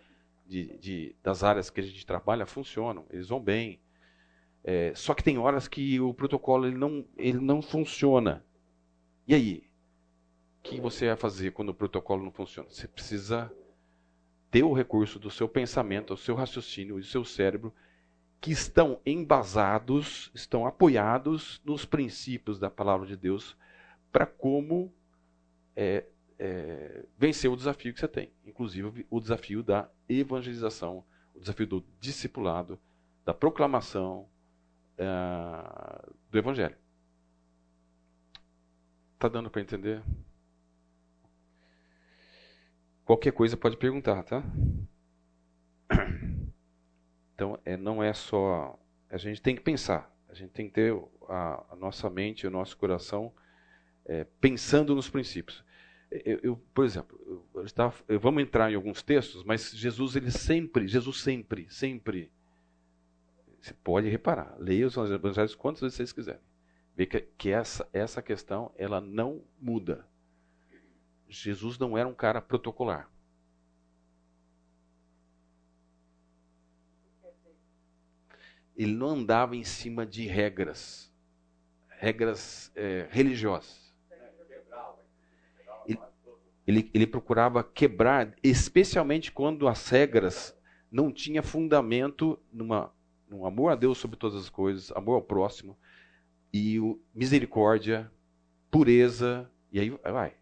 de, 0.45 0.77
de, 0.77 1.15
das 1.23 1.43
áreas 1.43 1.71
que 1.71 1.79
a 1.79 1.83
gente 1.83 2.05
trabalha 2.05 2.45
funcionam, 2.45 3.07
eles 3.09 3.29
vão 3.29 3.41
bem. 3.41 3.81
É, 4.67 4.91
só 4.95 5.13
que 5.13 5.23
tem 5.23 5.37
horas 5.37 5.67
que 5.67 5.99
o 5.99 6.11
protocolo 6.11 6.65
ele 6.65 6.75
não, 6.75 7.05
ele 7.15 7.39
não 7.39 7.61
funciona. 7.61 8.43
E 9.27 9.35
aí? 9.35 9.69
O 10.59 10.63
que 10.63 10.81
você 10.81 11.05
vai 11.05 11.15
fazer 11.15 11.51
quando 11.51 11.69
o 11.69 11.73
protocolo 11.73 12.23
não 12.23 12.31
funciona? 12.31 12.67
Você 12.67 12.87
precisa 12.87 13.53
ter 14.49 14.63
o 14.63 14.73
recurso 14.73 15.19
do 15.19 15.29
seu 15.29 15.47
pensamento, 15.47 16.15
do 16.15 16.19
seu 16.19 16.33
raciocínio 16.33 16.97
e 16.97 17.01
do 17.01 17.05
seu 17.05 17.23
cérebro 17.23 17.71
que 18.41 18.51
estão 18.51 18.99
embasados, 19.05 20.31
estão 20.33 20.65
apoiados 20.65 21.61
nos 21.63 21.85
princípios 21.85 22.57
da 22.59 22.69
palavra 22.69 23.05
de 23.05 23.15
Deus 23.15 23.55
para 24.11 24.25
como 24.25 24.91
é, 25.75 26.05
é, 26.39 27.05
vencer 27.15 27.51
o 27.51 27.55
desafio 27.55 27.93
que 27.93 27.99
você 27.99 28.07
tem, 28.07 28.31
inclusive 28.43 29.05
o 29.11 29.19
desafio 29.19 29.61
da 29.61 29.87
evangelização, 30.09 31.03
o 31.35 31.39
desafio 31.39 31.67
do 31.67 31.85
discipulado, 31.99 32.79
da 33.23 33.33
proclamação 33.33 34.27
é, 34.97 36.09
do 36.29 36.37
evangelho. 36.37 36.75
Tá 39.17 39.27
dando 39.27 39.49
para 39.49 39.61
entender? 39.61 40.01
Qualquer 43.03 43.31
coisa 43.31 43.55
pode 43.55 43.77
perguntar, 43.77 44.23
tá? 44.23 44.43
Então, 47.33 47.59
é, 47.65 47.75
não 47.75 48.01
é 48.01 48.13
só. 48.13 48.79
A 49.09 49.17
gente 49.17 49.41
tem 49.41 49.55
que 49.55 49.61
pensar, 49.61 50.09
a 50.29 50.33
gente 50.33 50.51
tem 50.51 50.67
que 50.67 50.73
ter 50.73 50.95
a, 51.27 51.65
a 51.71 51.75
nossa 51.75 52.09
mente, 52.09 52.47
o 52.47 52.49
nosso 52.49 52.77
coração 52.77 53.33
é, 54.05 54.25
pensando 54.39 54.95
nos 54.95 55.09
princípios. 55.09 55.63
Eu, 56.09 56.39
eu 56.41 56.57
por 56.73 56.85
exemplo, 56.85 57.45
eu, 57.53 57.65
estava, 57.65 57.93
vamos 58.21 58.41
entrar 58.41 58.71
em 58.71 58.75
alguns 58.75 59.03
textos, 59.03 59.43
mas 59.43 59.71
Jesus 59.71 60.15
ele 60.15 60.31
sempre, 60.31 60.87
Jesus 60.87 61.21
sempre, 61.21 61.67
sempre, 61.69 62.31
você 63.65 63.73
pode 63.73 64.07
reparar, 64.07 64.55
leia 64.59 64.85
os 64.85 64.95
evangelhos 64.95 65.55
quantas 65.55 65.81
vezes 65.81 65.95
vocês 65.95 66.13
quiserem, 66.13 66.41
ver 66.95 67.07
que, 67.07 67.19
que 67.35 67.49
essa, 67.49 67.89
essa 67.91 68.21
questão 68.21 68.71
ela 68.77 69.01
não 69.01 69.43
muda. 69.59 70.07
Jesus 71.27 71.79
não 71.79 71.97
era 71.97 72.07
um 72.07 72.13
cara 72.13 72.39
protocolar. 72.39 73.09
Ele 78.75 78.93
não 78.93 79.07
andava 79.07 79.55
em 79.55 79.63
cima 79.63 80.05
de 80.05 80.27
regras, 80.27 81.11
regras 81.89 82.71
é, 82.75 83.07
religiosas. 83.09 83.83
Ele, 86.67 86.91
ele 86.93 87.07
procurava 87.07 87.63
quebrar, 87.63 88.35
especialmente 88.43 89.31
quando 89.31 89.67
as 89.67 89.89
regras 89.89 90.55
não 90.91 91.11
tinham 91.11 91.43
fundamento 91.43 92.39
numa, 92.51 92.94
num 93.27 93.45
amor 93.45 93.71
a 93.71 93.75
Deus 93.75 93.97
sobre 93.97 94.17
todas 94.17 94.39
as 94.39 94.49
coisas, 94.49 94.91
amor 94.91 95.15
ao 95.15 95.21
próximo 95.21 95.77
e 96.57 96.79
o, 96.79 97.01
misericórdia, 97.13 98.09
pureza, 98.71 99.51
e 99.71 99.79
aí 99.79 99.89
vai. 99.89 100.33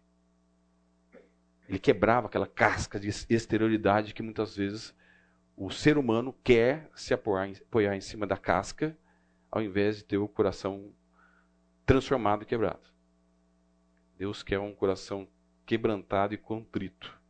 Ele 1.68 1.78
quebrava 1.78 2.28
aquela 2.28 2.46
casca 2.46 3.00
de 3.00 3.08
exterioridade 3.28 4.14
que 4.14 4.22
muitas 4.22 4.56
vezes 4.56 4.94
o 5.56 5.70
ser 5.70 5.98
humano 5.98 6.32
quer 6.44 6.88
se 6.94 7.12
apoiar, 7.12 7.50
apoiar 7.62 7.96
em 7.96 8.00
cima 8.00 8.28
da 8.28 8.36
casca, 8.36 8.96
ao 9.50 9.60
invés 9.60 9.96
de 9.96 10.04
ter 10.04 10.18
o 10.18 10.28
coração 10.28 10.92
transformado 11.84 12.44
e 12.44 12.46
quebrado. 12.46 12.88
Deus 14.16 14.42
quer 14.42 14.60
um 14.60 14.72
coração 14.72 15.26
quebrantado 15.66 16.32
e 16.32 16.38
contrito. 16.38 17.20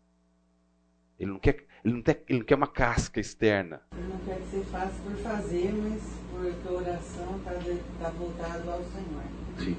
Ele 1.18 1.30
não 1.30 1.38
quer, 1.38 1.66
ele 1.84 1.94
não 1.94 2.02
quer, 2.02 2.24
ele 2.26 2.38
não 2.38 2.46
quer 2.46 2.54
uma 2.54 2.66
casca 2.66 3.20
externa. 3.20 3.82
Ele 3.92 4.08
não 4.08 4.18
quer 4.24 4.38
que 4.38 4.46
você 4.46 4.64
faça 4.64 5.02
por 5.02 5.16
fazer, 5.18 5.70
mas 5.72 6.02
porque 6.30 6.68
a 6.68 6.72
oração 6.72 7.36
está 7.38 7.52
tá 8.00 8.10
voltada 8.10 8.72
ao 8.72 8.82
Senhor. 8.84 9.22
Sim. 9.58 9.76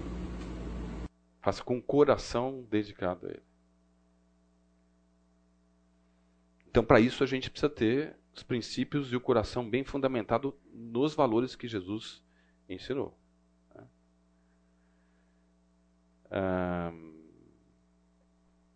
Faça 1.42 1.64
com 1.64 1.78
o 1.78 1.82
coração 1.82 2.64
dedicado 2.70 3.26
a 3.26 3.30
Ele. 3.30 3.44
Então, 6.68 6.84
para 6.84 7.00
isso, 7.00 7.24
a 7.24 7.28
gente 7.28 7.50
precisa 7.50 7.70
ter 7.70 8.16
os 8.36 8.44
princípios 8.44 9.12
e 9.12 9.16
o 9.16 9.22
coração 9.22 9.68
bem 9.68 9.84
fundamentado 9.84 10.56
nos 10.72 11.16
valores 11.16 11.56
que 11.56 11.68
Jesus 11.68 12.24
ensinou. 12.70 13.18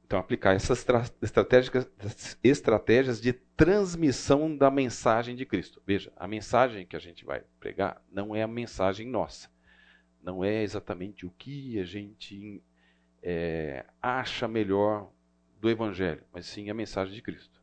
Então, 0.10 0.18
aplicar 0.18 0.56
essas 0.56 0.84
estratégias, 2.42 3.22
de 3.22 3.32
transmissão 3.32 4.58
da 4.58 4.72
mensagem 4.72 5.36
de 5.36 5.46
Cristo. 5.46 5.80
Veja, 5.86 6.12
a 6.16 6.28
mensagem 6.28 6.84
que 6.84 6.96
a 6.96 7.00
gente 7.00 7.24
vai 7.24 7.44
pregar 7.60 8.04
não 8.12 8.36
é 8.36 8.42
a 8.42 8.48
mensagem 8.48 9.08
nossa. 9.08 9.51
Não 10.20 10.44
é 10.44 10.63
exatamente 10.63 11.28
o 11.28 11.30
que 11.30 11.80
a 11.80 11.86
gente 11.86 12.60
é, 13.22 13.86
acha 14.01 14.48
melhor 14.48 15.12
do 15.62 15.70
Evangelho, 15.70 16.24
mas 16.34 16.48
sim 16.48 16.72
a 16.72 16.74
mensagem 16.74 17.13
de 17.13 17.22
Cristo. 17.22 17.62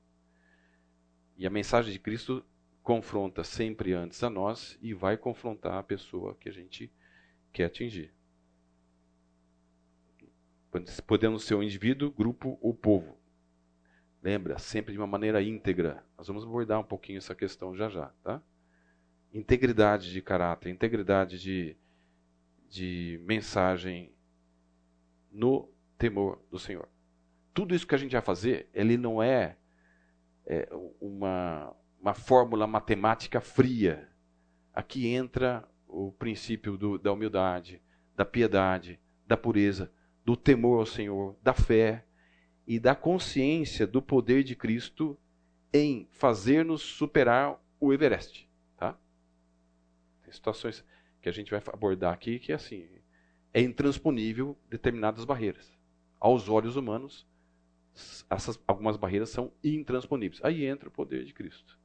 E 1.36 1.48
a 1.48 1.50
mensagem 1.50 1.92
de 1.92 1.98
Cristo 1.98 2.46
confronta 2.80 3.42
sempre 3.42 3.92
antes 3.92 4.22
a 4.22 4.30
nós 4.30 4.78
e 4.80 4.94
vai 4.94 5.16
confrontar 5.16 5.74
a 5.74 5.82
pessoa 5.82 6.36
que 6.36 6.48
a 6.48 6.52
gente 6.52 6.92
quer 7.52 7.64
atingir. 7.64 8.14
Podendo 11.06 11.38
ser 11.38 11.54
o 11.54 11.62
indivíduo, 11.62 12.10
grupo 12.10 12.58
ou 12.60 12.74
povo. 12.74 13.16
Lembra, 14.22 14.58
sempre 14.58 14.92
de 14.92 14.98
uma 14.98 15.06
maneira 15.06 15.42
íntegra. 15.42 16.04
Nós 16.18 16.26
vamos 16.26 16.44
abordar 16.44 16.80
um 16.80 16.84
pouquinho 16.84 17.18
essa 17.18 17.34
questão 17.34 17.76
já 17.76 17.88
já, 17.88 18.06
tá? 18.22 18.42
Integridade 19.32 20.12
de 20.12 20.20
caráter, 20.20 20.70
integridade 20.70 21.38
de, 21.40 21.76
de 22.68 23.20
mensagem 23.24 24.12
no 25.30 25.70
temor 25.96 26.42
do 26.50 26.58
Senhor. 26.58 26.88
Tudo 27.54 27.74
isso 27.74 27.86
que 27.86 27.94
a 27.94 27.98
gente 27.98 28.12
vai 28.12 28.20
fazer, 28.20 28.68
ele 28.74 28.96
não 28.96 29.22
é, 29.22 29.56
é 30.44 30.68
uma, 31.00 31.74
uma 32.00 32.14
fórmula 32.14 32.66
matemática 32.66 33.40
fria. 33.40 34.08
Aqui 34.72 35.06
entra 35.06 35.66
o 35.86 36.12
princípio 36.12 36.76
do, 36.76 36.98
da 36.98 37.12
humildade, 37.12 37.80
da 38.14 38.24
piedade, 38.24 39.00
da 39.26 39.36
pureza, 39.36 39.90
do 40.26 40.36
temor 40.36 40.80
ao 40.80 40.86
Senhor, 40.86 41.36
da 41.40 41.54
fé 41.54 42.04
e 42.66 42.80
da 42.80 42.96
consciência 42.96 43.86
do 43.86 44.02
poder 44.02 44.42
de 44.42 44.56
Cristo 44.56 45.16
em 45.72 46.08
fazer-nos 46.10 46.82
superar 46.82 47.62
o 47.78 47.92
Everest. 47.92 48.50
Tá? 48.76 48.98
Tem 50.24 50.32
situações 50.32 50.84
que 51.22 51.28
a 51.28 51.32
gente 51.32 51.52
vai 51.52 51.62
abordar 51.72 52.12
aqui 52.12 52.40
que 52.40 52.50
é 52.50 52.56
assim, 52.56 52.88
é 53.54 53.60
intransponível 53.60 54.58
determinadas 54.68 55.24
barreiras. 55.24 55.72
Aos 56.18 56.48
olhos 56.48 56.74
humanos, 56.74 57.24
essas, 58.28 58.60
algumas 58.66 58.96
barreiras 58.96 59.30
são 59.30 59.52
intransponíveis. 59.62 60.44
Aí 60.44 60.64
entra 60.64 60.88
o 60.88 60.92
poder 60.92 61.24
de 61.24 61.32
Cristo. 61.32 61.78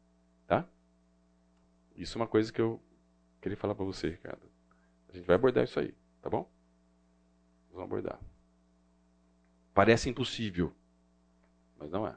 Tá? 0.47 0.67
Isso 1.95 2.17
é 2.17 2.21
uma 2.21 2.27
coisa 2.27 2.51
que 2.51 2.59
eu 2.59 2.81
queria 3.39 3.57
falar 3.57 3.75
para 3.75 3.85
você, 3.85 4.09
Ricardo. 4.09 4.49
A 5.09 5.15
gente 5.15 5.27
vai 5.27 5.35
abordar 5.35 5.63
isso 5.63 5.79
aí, 5.79 5.93
tá 6.23 6.29
bom? 6.29 6.51
Vamos 7.69 7.83
abordar. 7.83 8.30
Parece 9.73 10.09
impossível, 10.09 10.73
mas 11.79 11.89
não 11.89 12.05
é. 12.05 12.13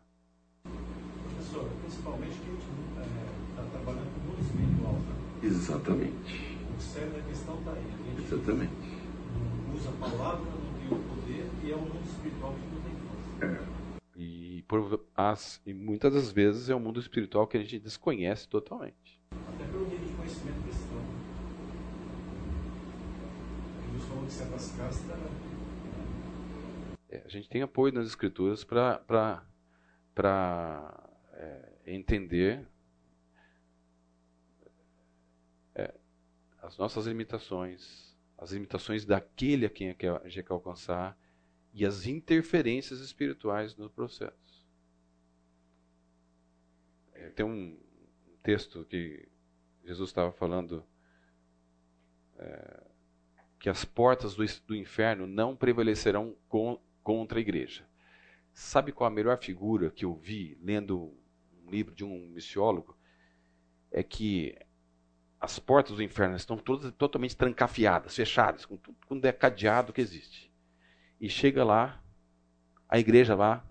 Professor, 0.65 1.71
principalmente 1.83 2.37
que 2.39 2.51
a 2.51 2.53
gente 2.53 2.67
está 2.91 3.63
é, 3.63 3.67
trabalhando 3.71 4.13
com 4.13 4.21
o 4.21 4.25
mundo 4.25 4.43
espiritual. 4.43 4.95
Né? 4.95 5.15
Exatamente. 5.45 6.59
O 6.77 6.81
sério 6.81 7.13
da 7.13 7.21
questão 7.21 7.59
está 7.59 7.71
aí. 7.71 7.79
A 7.79 8.21
gente 8.21 8.35
Exatamente. 8.35 8.73
Não 9.69 9.75
usa 9.77 9.89
a 9.89 9.93
palavra, 9.93 10.51
não 10.51 10.75
tem 10.81 10.99
o 10.99 11.03
poder, 11.05 11.49
e 11.63 11.71
é 11.71 11.77
o 11.77 11.81
mundo 11.81 12.05
espiritual 12.05 12.55
que 12.55 12.75
não 12.75 12.83
tem 12.83 12.93
força. 13.07 13.71
É. 13.71 13.85
E, 14.17 14.65
por, 14.67 15.07
as, 15.15 15.61
e 15.65 15.73
muitas 15.73 16.13
das 16.13 16.33
vezes 16.33 16.69
é 16.69 16.75
um 16.75 16.81
mundo 16.81 16.99
espiritual 16.99 17.47
que 17.47 17.57
a 17.57 17.61
gente 17.61 17.79
desconhece 17.79 18.49
totalmente. 18.49 19.23
Até 19.31 19.65
pelo 19.65 19.85
nível 19.85 20.09
de 20.09 20.15
conhecimento 20.15 20.61
cristão. 20.65 21.03
Jesus 23.93 24.09
falou 24.09 24.25
que 24.25 24.33
certas 24.33 24.75
castas 24.77 25.11
é, 25.11 25.54
a 27.25 27.29
gente 27.29 27.49
tem 27.49 27.63
apoio 27.63 27.93
nas 27.93 28.07
escrituras 28.07 28.65
para 28.65 29.43
é, 31.33 31.73
entender 31.87 32.67
é, 35.75 35.95
as 36.63 36.77
nossas 36.79 37.07
limitações, 37.07 38.17
as 38.39 38.53
limitações 38.53 39.05
daquele 39.05 39.67
a 39.67 39.71
quem 39.71 39.91
a 39.91 40.29
gente 40.29 40.43
quer 40.43 40.53
alcançar 40.53 41.19
e 41.73 41.85
as 41.85 42.07
interferências 42.07 43.01
espirituais 43.01 43.77
no 43.77 43.91
processo. 43.91 44.65
É, 47.13 47.31
tem 47.31 47.45
um 47.45 47.79
texto 48.43 48.85
que 48.85 49.29
Jesus 49.85 50.11
estava 50.11 50.33
falando 50.33 50.85
é, 52.39 52.85
que 53.59 53.69
as 53.69 53.85
portas 53.85 54.35
do, 54.35 54.45
do 54.67 54.77
inferno 54.77 55.27
não 55.27 55.57
prevalecerão 55.57 56.37
com, 56.49 56.81
contra 57.05 57.39
a 57.39 57.41
igreja. 57.41 57.87
Sabe 58.53 58.91
qual 58.91 59.07
a 59.07 59.15
melhor 59.15 59.39
figura 59.39 59.91
que 59.91 60.05
eu 60.05 60.15
vi 60.15 60.59
lendo 60.63 61.15
um 61.63 61.71
livro 61.71 61.95
de 61.95 62.05
um 62.05 62.29
missiólogo? 62.31 62.97
É 63.93 64.03
que 64.03 64.57
as 65.39 65.59
portas 65.59 65.97
do 65.97 66.03
inferno 66.03 66.35
estão 66.35 66.57
todas 66.57 66.91
totalmente 66.93 67.37
trancafiadas, 67.37 68.17
fechadas, 68.17 68.65
com 68.65 68.77
tudo 68.79 68.97
com 69.07 69.21
cadeado 69.39 69.93
que 69.93 70.01
existe. 70.01 70.51
E 71.21 71.29
chega 71.29 71.63
lá, 71.63 72.03
a 72.89 72.99
igreja 72.99 73.35
lá, 73.35 73.65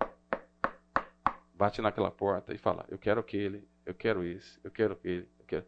bate 1.54 1.82
naquela 1.82 2.10
porta 2.10 2.54
e 2.54 2.58
fala: 2.58 2.86
Eu 2.88 2.98
quero 2.98 3.20
aquele, 3.20 3.66
eu 3.84 3.94
quero 3.94 4.22
esse, 4.24 4.58
eu 4.62 4.70
quero 4.70 4.92
aquele, 4.94 5.28
eu 5.38 5.44
quero. 5.44 5.66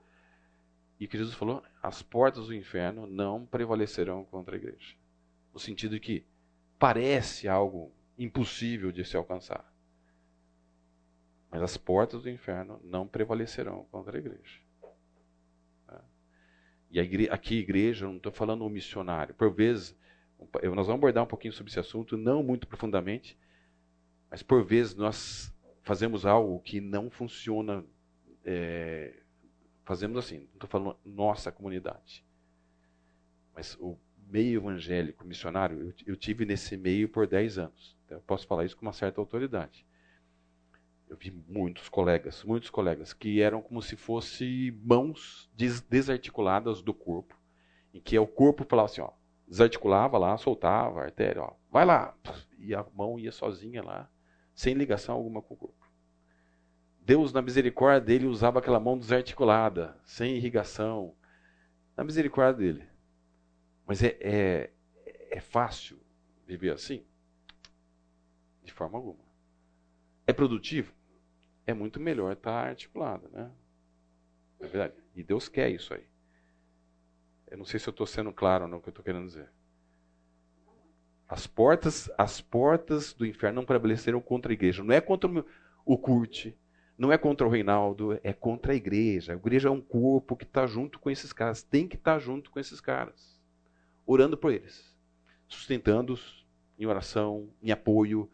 E 0.99 1.07
que 1.07 1.19
Jesus 1.19 1.35
falou? 1.35 1.63
As 1.83 2.03
portas 2.03 2.47
do 2.47 2.55
inferno 2.55 3.07
não 3.07 3.45
prevalecerão 3.45 4.25
contra 4.25 4.55
a 4.55 4.59
igreja. 4.59 4.95
No 5.53 5.59
sentido 5.59 5.93
de 5.93 6.01
que 6.01 6.27
parece 6.79 7.49
algo 7.49 7.93
impossível 8.19 8.93
de 8.93 9.05
se 9.05 9.17
alcançar. 9.17 9.73
Mas 11.51 11.63
as 11.63 11.77
portas 11.77 12.23
do 12.23 12.31
inferno 12.31 12.81
não 12.85 13.07
prevalecerão 13.07 13.85
contra 13.91 14.17
a 14.17 14.21
igreja. 14.21 14.61
Tá? 15.87 16.05
E 16.91 17.01
a 17.01 17.03
igreja, 17.03 17.33
aqui, 17.33 17.57
igreja, 17.57 18.07
não 18.07 18.17
estou 18.17 18.33
falando 18.33 18.65
um 18.65 18.69
missionário. 18.69 19.35
Por 19.35 19.53
vezes, 19.53 19.97
nós 20.39 20.87
vamos 20.87 20.91
abordar 20.91 21.25
um 21.25 21.29
pouquinho 21.29 21.53
sobre 21.53 21.71
esse 21.71 21.81
assunto, 21.81 22.17
não 22.17 22.43
muito 22.43 22.67
profundamente, 22.67 23.39
mas 24.31 24.43
por 24.43 24.65
vezes 24.65 24.95
nós 24.95 25.55
fazemos 25.83 26.27
algo 26.27 26.61
que 26.61 26.81
não 26.81 27.11
funciona. 27.11 27.85
É, 28.45 29.23
fazemos 29.85 30.19
assim, 30.19 30.39
não 30.39 30.55
estou 30.55 30.69
falando 30.69 30.99
nossa 31.05 31.51
comunidade. 31.51 32.25
Mas 33.55 33.77
o 33.81 33.97
meio 34.29 34.61
evangélico, 34.61 35.27
missionário, 35.27 35.81
eu, 35.81 35.95
eu 36.07 36.17
tive 36.17 36.45
nesse 36.45 36.77
meio 36.77 37.09
por 37.09 37.27
10 37.27 37.59
anos. 37.59 37.97
Então, 38.05 38.19
eu 38.19 38.23
posso 38.23 38.47
falar 38.47 38.65
isso 38.65 38.77
com 38.77 38.87
uma 38.87 38.93
certa 38.93 39.21
autoridade. 39.21 39.87
Eu 41.09 41.17
vi 41.17 41.31
muitos 41.31 41.89
colegas, 41.89 42.43
muitos 42.43 42.71
colegas, 42.71 43.13
que 43.13 43.41
eram 43.41 43.63
como 43.63 43.81
se 43.81 43.97
fossem 43.97 44.73
mãos 44.83 45.49
des 45.55 45.81
desarticuladas 45.81 46.83
do 46.83 46.93
corpo, 46.93 47.37
em 47.95 48.01
que 48.01 48.19
o 48.19 48.27
corpo 48.27 48.65
falava 48.65 48.87
assim, 48.87 49.01
ó, 49.01 49.11
desarticulava 49.47 50.19
lá, 50.19 50.37
soltava 50.37 51.01
a 51.01 51.05
artéria, 51.05 51.43
ó, 51.43 51.53
vai 51.71 51.85
lá, 51.85 52.17
e 52.59 52.75
a 52.75 52.85
mão 52.93 53.19
ia 53.19 53.31
sozinha 53.31 53.83
lá, 53.83 54.11
sem 54.55 54.75
ligação 54.75 55.15
alguma 55.15 55.41
com 55.41 55.55
o 55.55 55.57
corpo. 55.57 55.87
Deus, 57.01 57.33
na 57.33 57.41
misericórdia 57.41 58.01
dele, 58.01 58.27
usava 58.27 58.59
aquela 58.59 58.81
mão 58.81 58.99
desarticulada, 58.99 59.97
sem 60.05 60.35
irrigação, 60.35 61.15
na 61.97 62.03
misericórdia 62.03 62.73
dele. 62.73 62.96
Mas 63.87 64.03
é, 64.03 64.17
é, 64.21 64.71
é 65.31 65.41
fácil 65.41 65.99
viver 66.47 66.73
assim? 66.73 67.05
De 68.63 68.73
forma 68.73 68.99
alguma. 68.99 69.25
É 70.27 70.33
produtivo? 70.33 70.93
É 71.67 71.73
muito 71.73 72.01
melhor 72.01 72.33
estar 72.33 72.69
articulado, 72.69 73.29
né? 73.29 73.51
É 74.59 74.67
verdade. 74.67 74.95
E 75.15 75.23
Deus 75.23 75.49
quer 75.49 75.71
isso 75.71 75.95
aí. 75.95 76.05
Eu 77.49 77.59
não 77.59 77.65
sei 77.65 77.79
se 77.79 77.89
eu 77.89 77.93
estou 77.93 78.07
sendo 78.07 78.33
claro 78.33 78.67
no 78.67 78.81
que 78.81 78.89
eu 78.89 78.91
estou 78.91 79.05
querendo 79.05 79.27
dizer. 79.27 79.49
As 81.29 81.47
portas, 81.47 82.11
as 82.17 82.41
portas 82.41 83.13
do 83.13 83.27
inferno 83.27 83.57
não 83.57 83.67
prevaleceram 83.67 84.21
contra 84.21 84.53
a 84.53 84.55
igreja. 84.55 84.83
Não 84.83 84.95
é 84.95 85.01
contra 85.01 85.29
o 85.85 85.99
Curte, 85.99 86.57
não 86.99 87.13
é 87.13 87.19
contra 87.19 87.47
o 87.47 87.51
Reinaldo, 87.51 88.19
é 88.23 88.33
contra 88.33 88.73
a 88.73 88.77
igreja. 88.77 89.33
A 89.33 89.37
igreja 89.37 89.69
é 89.69 89.71
um 89.71 89.81
corpo 89.81 90.37
que 90.37 90.45
está 90.45 90.67
junto 90.67 90.99
com 90.99 91.11
esses 91.11 91.33
caras. 91.33 91.63
Tem 91.63 91.87
que 91.87 91.97
estar 91.97 92.15
tá 92.15 92.19
junto 92.19 92.51
com 92.51 92.59
esses 92.59 92.81
caras. 92.81 93.36
Orando 94.07 94.37
por 94.37 94.53
eles. 94.53 94.95
Sustentando-os 95.49 96.47
em 96.79 96.87
oração, 96.87 97.51
em 97.63 97.71
apoio. 97.71 98.31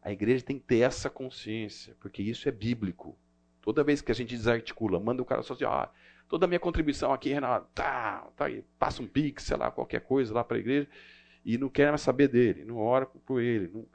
A 0.00 0.12
igreja 0.12 0.44
tem 0.44 0.58
que 0.58 0.64
ter 0.64 0.78
essa 0.78 1.10
consciência, 1.10 1.96
porque 2.00 2.22
isso 2.22 2.48
é 2.48 2.52
bíblico. 2.52 3.18
Toda 3.60 3.84
vez 3.84 4.00
que 4.00 4.12
a 4.12 4.14
gente 4.14 4.36
desarticula, 4.36 5.00
manda 5.00 5.20
o 5.20 5.26
cara 5.26 5.42
só 5.42 5.52
assim, 5.54 5.64
ah, 5.64 5.90
toda 6.28 6.46
a 6.46 6.48
minha 6.48 6.60
contribuição 6.60 7.12
aqui, 7.12 7.30
Renato, 7.30 7.66
tá, 7.74 8.28
tá 8.36 8.46
aí, 8.46 8.64
passa 8.78 9.02
um 9.02 9.06
pix, 9.06 9.42
sei 9.42 9.56
lá, 9.56 9.70
qualquer 9.70 10.00
coisa 10.00 10.32
lá 10.32 10.44
para 10.44 10.56
a 10.56 10.60
igreja, 10.60 10.88
e 11.44 11.58
não 11.58 11.68
quer 11.68 11.88
mais 11.88 12.00
saber 12.00 12.28
dele, 12.28 12.64
não 12.64 12.76
ora 12.76 13.06
por 13.06 13.42
ele. 13.42 13.68
Não, 13.68 13.86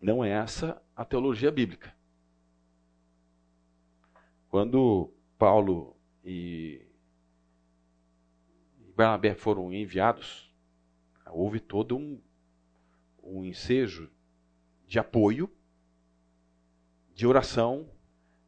não 0.00 0.24
é 0.24 0.30
essa 0.30 0.80
a 0.94 1.04
teologia 1.04 1.50
bíblica. 1.50 1.94
Quando 4.48 5.12
Paulo 5.38 5.96
e 6.24 6.89
Barnabé 9.00 9.34
foram 9.34 9.72
enviados, 9.72 10.52
houve 11.26 11.58
todo 11.58 11.96
um, 11.96 12.20
um 13.22 13.42
ensejo 13.42 14.10
de 14.86 14.98
apoio 14.98 15.50
de 17.14 17.26
oração, 17.26 17.88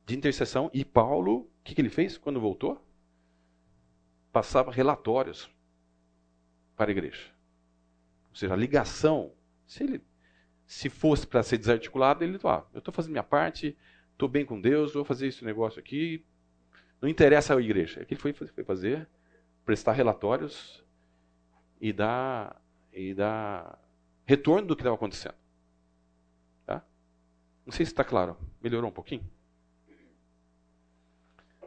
de 0.04 0.14
intercessão. 0.14 0.70
E 0.74 0.84
Paulo, 0.84 1.40
o 1.40 1.50
que, 1.64 1.74
que 1.74 1.80
ele 1.80 1.88
fez 1.88 2.18
quando 2.18 2.38
voltou? 2.38 2.86
Passava 4.30 4.70
relatórios 4.70 5.50
para 6.76 6.90
a 6.90 6.92
igreja. 6.92 7.32
Ou 8.28 8.36
seja, 8.36 8.52
a 8.52 8.56
ligação, 8.56 9.32
se 9.66 9.82
ele 9.84 10.04
se 10.66 10.90
fosse 10.90 11.26
para 11.26 11.42
ser 11.42 11.56
desarticulado, 11.56 12.24
ele, 12.24 12.38
ah, 12.44 12.62
eu 12.74 12.80
estou 12.80 12.92
fazendo 12.92 13.12
minha 13.12 13.22
parte, 13.22 13.74
estou 14.12 14.28
bem 14.28 14.44
com 14.44 14.60
Deus, 14.60 14.92
vou 14.92 15.04
fazer 15.04 15.28
esse 15.28 15.44
negócio 15.46 15.80
aqui. 15.80 16.22
Não 17.00 17.08
interessa 17.08 17.56
a 17.56 17.60
igreja. 17.60 18.02
O 18.02 18.06
que 18.06 18.12
ele 18.12 18.20
foi, 18.20 18.34
foi 18.34 18.64
fazer? 18.64 19.08
Prestar 19.64 19.92
relatórios 19.92 20.84
e 21.80 21.92
dar, 21.92 22.60
e 22.92 23.14
dar 23.14 23.78
retorno 24.24 24.68
do 24.68 24.76
que 24.76 24.82
estava 24.82 24.96
acontecendo. 24.96 25.34
Não 27.64 27.72
sei 27.72 27.86
se 27.86 27.92
está 27.92 28.04
claro. 28.04 28.36
Melhorou 28.60 28.90
um 28.90 28.92
pouquinho? 28.92 29.24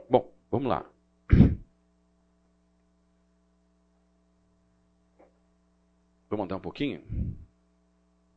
Bom, 0.10 0.32
vamos 0.52 0.68
lá. 0.68 0.86
Vamos 6.30 6.46
andar 6.46 6.58
um 6.58 6.62
pouquinho? 6.62 7.02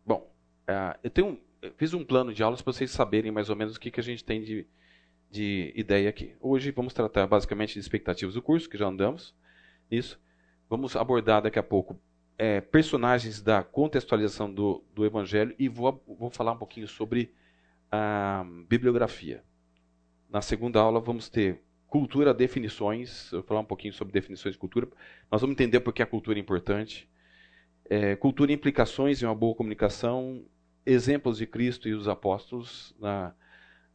Bom, 0.06 0.30
uh, 0.68 0.98
eu 1.02 1.10
tenho 1.10 1.40
eu 1.60 1.72
fiz 1.72 1.92
um 1.92 2.04
plano 2.04 2.32
de 2.32 2.40
aulas 2.42 2.62
para 2.62 2.72
vocês 2.72 2.92
saberem 2.92 3.32
mais 3.32 3.50
ou 3.50 3.56
menos 3.56 3.74
o 3.74 3.80
que, 3.80 3.90
que 3.90 3.98
a 3.98 4.02
gente 4.02 4.24
tem 4.24 4.40
de, 4.40 4.64
de 5.28 5.72
ideia 5.74 6.08
aqui. 6.08 6.36
Hoje 6.40 6.70
vamos 6.70 6.94
tratar 6.94 7.26
basicamente 7.26 7.74
de 7.74 7.80
expectativas 7.80 8.34
do 8.34 8.42
curso, 8.42 8.68
que 8.68 8.78
já 8.78 8.86
andamos 8.86 9.34
nisso. 9.90 10.20
Vamos 10.68 10.94
abordar 10.96 11.42
daqui 11.42 11.59
a 11.59 11.62
pouco 11.62 11.98
é, 12.38 12.61
personagens 12.61 13.42
da 13.42 13.64
contextualização 13.64 14.53
do, 14.53 14.85
do 14.94 15.05
Evangelho 15.05 15.55
e 15.59 15.68
vou, 15.68 16.03
vou 16.07 16.31
falar 16.31 16.53
um 16.53 16.57
pouquinho 16.57 16.87
sobre 16.87 17.35
a 17.90 18.46
bibliografia. 18.68 19.42
Na 20.31 20.40
segunda 20.40 20.79
aula 20.79 21.01
vamos 21.01 21.29
ter 21.29 21.62
cultura, 21.88 22.33
definições. 22.33 23.33
Eu 23.33 23.40
vou 23.40 23.48
falar 23.48 23.61
um 23.61 23.64
pouquinho 23.64 23.92
sobre 23.92 24.12
definições 24.12 24.55
de 24.55 24.59
cultura. 24.59 24.87
Nós 25.31 25.40
vamos 25.40 25.55
entender 25.55 25.81
por 25.81 25.92
que 25.92 26.03
a 26.03 26.07
cultura 26.07 26.38
é 26.38 26.40
importante. 26.40 27.09
É, 27.90 28.14
cultura, 28.14 28.53
implicações 28.53 29.20
em 29.20 29.24
uma 29.27 29.35
boa 29.35 29.55
comunicação, 29.55 30.44
exemplos 30.87 31.38
de 31.38 31.46
Cristo 31.46 31.88
e 31.88 31.94
os 31.94 32.07
apóstolos 32.07 32.94
na, 33.01 33.35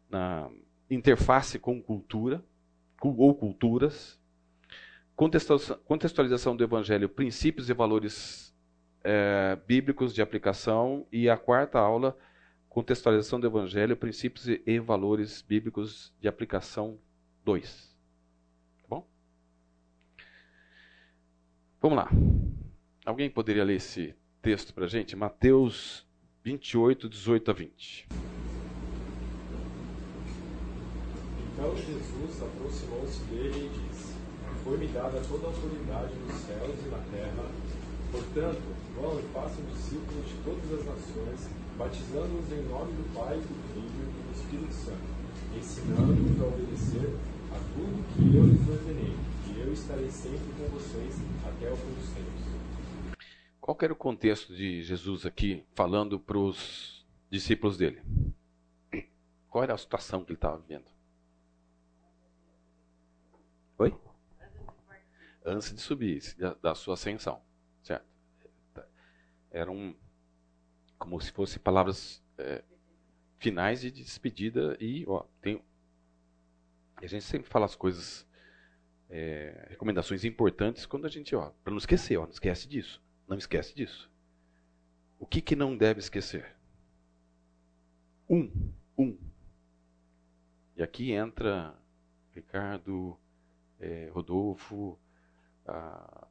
na 0.09 0.49
interface 0.89 1.59
com 1.59 1.81
cultura 1.81 2.43
ou 3.01 3.35
culturas. 3.35 4.19
Contextualização 5.15 6.55
do 6.55 6.63
Evangelho, 6.63 7.07
princípios 7.07 7.69
e 7.69 7.73
valores 7.73 8.53
é, 9.03 9.57
bíblicos 9.67 10.13
de 10.13 10.21
aplicação. 10.21 11.05
E 11.11 11.29
a 11.29 11.37
quarta 11.37 11.79
aula, 11.79 12.17
Contextualização 12.67 13.39
do 13.39 13.45
Evangelho, 13.45 13.95
princípios 13.95 14.47
e 14.47 14.79
valores 14.79 15.41
bíblicos 15.41 16.13
de 16.19 16.27
aplicação 16.27 16.97
2. 17.45 17.95
Tá 18.81 18.87
bom? 18.89 19.07
Vamos 21.79 21.97
lá. 21.97 22.09
Alguém 23.05 23.29
poderia 23.29 23.63
ler 23.63 23.75
esse 23.75 24.15
texto 24.41 24.73
para 24.73 24.85
a 24.85 24.87
gente? 24.87 25.15
Mateus 25.15 26.07
28, 26.43 27.07
18 27.07 27.51
a 27.51 27.53
20. 27.53 28.07
Então 31.53 31.75
Jesus 31.77 32.41
aproximou-se 32.41 33.23
dele 33.25 33.65
e 33.65 33.89
disse: 33.89 34.12
dada 34.93 35.19
toda 35.27 35.47
a 35.47 35.49
autoridade 35.49 36.13
nos 36.15 36.35
céus 36.45 36.77
e 36.85 36.89
na 36.89 36.99
terra. 37.11 37.43
Portanto, 38.11 38.61
vão 38.95 39.19
e 39.19 39.23
façam 39.33 39.65
discípulos 39.73 40.25
de 40.27 40.35
todas 40.45 40.79
as 40.79 40.85
nações 40.85 41.49
batizando-os 41.77 42.51
em 42.51 42.61
nome 42.69 42.93
do 42.93 43.13
Pai, 43.15 43.37
do 43.37 43.73
Filho 43.73 44.07
e 44.07 44.21
do 44.21 44.31
Espírito 44.31 44.73
Santo, 44.73 45.01
ensinando-os 45.57 46.41
a 46.41 46.45
obedecer 46.45 47.09
a 47.51 47.57
tudo 47.73 48.03
que 48.13 48.37
eu 48.37 48.45
lhes 48.45 48.69
ordenei, 48.69 49.15
e 49.47 49.59
eu 49.59 49.73
estarei 49.73 50.09
sempre 50.11 50.53
com 50.57 50.67
vocês 50.69 51.15
até 51.43 51.71
o 51.71 51.75
fim 51.75 51.93
dos 51.93 52.09
tempos. 52.09 53.17
Qual 53.59 53.77
era 53.81 53.93
o 53.93 53.95
contexto 53.95 54.53
de 54.53 54.83
Jesus 54.83 55.25
aqui 55.25 55.63
falando 55.73 56.19
para 56.19 56.37
os 56.37 57.03
discípulos 57.29 57.77
dele? 57.77 58.01
Qual 59.49 59.63
era 59.63 59.73
a 59.73 59.77
situação 59.77 60.23
que 60.23 60.31
ele 60.31 60.37
estava 60.37 60.57
vivendo? 60.57 60.85
Oi? 63.79 63.95
Antes 65.45 65.73
de 65.73 65.81
subir, 65.81 66.21
da, 66.61 66.73
sua 66.73 66.93
ascensão, 66.93 67.41
certo? 67.81 68.05
Era 69.51 69.69
um, 69.69 69.95
como 70.97 71.19
se 71.19 71.31
fossem 71.31 71.61
palavras 71.61 72.23
é, 72.37 72.63
finais 73.37 73.81
de 73.81 73.91
despedida 73.91 74.77
e 74.79 75.05
ó, 75.07 75.25
tem 75.41 75.61
a 76.95 77.07
gente 77.07 77.25
sempre 77.25 77.49
fala 77.49 77.65
as 77.65 77.75
coisas 77.75 78.25
é, 79.09 79.67
recomendações 79.69 80.23
importantes 80.23 80.85
quando 80.85 81.05
a 81.05 81.09
gente 81.09 81.35
ó 81.35 81.51
para 81.61 81.71
não 81.71 81.77
esquecer 81.77 82.17
ó 82.17 82.23
não 82.23 82.31
esquece 82.31 82.67
disso 82.67 83.03
não 83.27 83.37
esquece 83.37 83.75
disso. 83.75 84.11
O 85.19 85.25
que 85.25 85.41
que 85.41 85.55
não 85.55 85.77
deve 85.77 85.99
esquecer? 85.99 86.55
Um 88.29 88.71
um. 88.97 89.17
E 90.75 90.83
aqui 90.83 91.11
entra 91.11 91.75
Ricardo 92.31 93.17
é, 93.79 94.09
Rodolfo 94.13 94.99
a 95.67 96.27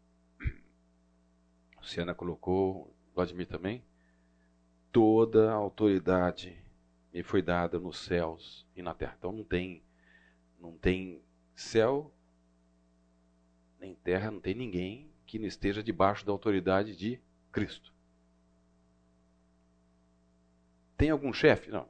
Luciana 1.78 2.14
colocou 2.14 2.94
Vladimir 3.14 3.46
também 3.46 3.84
toda 4.92 5.50
a 5.50 5.54
autoridade 5.54 6.62
me 7.12 7.22
foi 7.22 7.42
dada 7.42 7.80
nos 7.80 7.98
céus 7.98 8.66
e 8.76 8.82
na 8.82 8.94
terra. 8.94 9.14
Então 9.18 9.32
não 9.32 9.44
tem 9.44 9.82
não 10.60 10.76
tem 10.76 11.20
céu 11.54 12.14
nem 13.80 13.94
terra, 13.96 14.30
não 14.30 14.40
tem 14.40 14.54
ninguém 14.54 15.10
que 15.26 15.38
não 15.38 15.46
esteja 15.46 15.82
debaixo 15.82 16.24
da 16.24 16.30
autoridade 16.30 16.94
de 16.94 17.20
Cristo. 17.50 17.92
Tem 20.96 21.10
algum 21.10 21.32
chefe? 21.32 21.70
Não. 21.70 21.88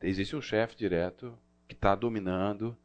Existe 0.00 0.34
um 0.34 0.40
chefe 0.40 0.74
direto 0.74 1.38
que 1.68 1.74
está 1.74 1.94
dominando, 1.94 2.76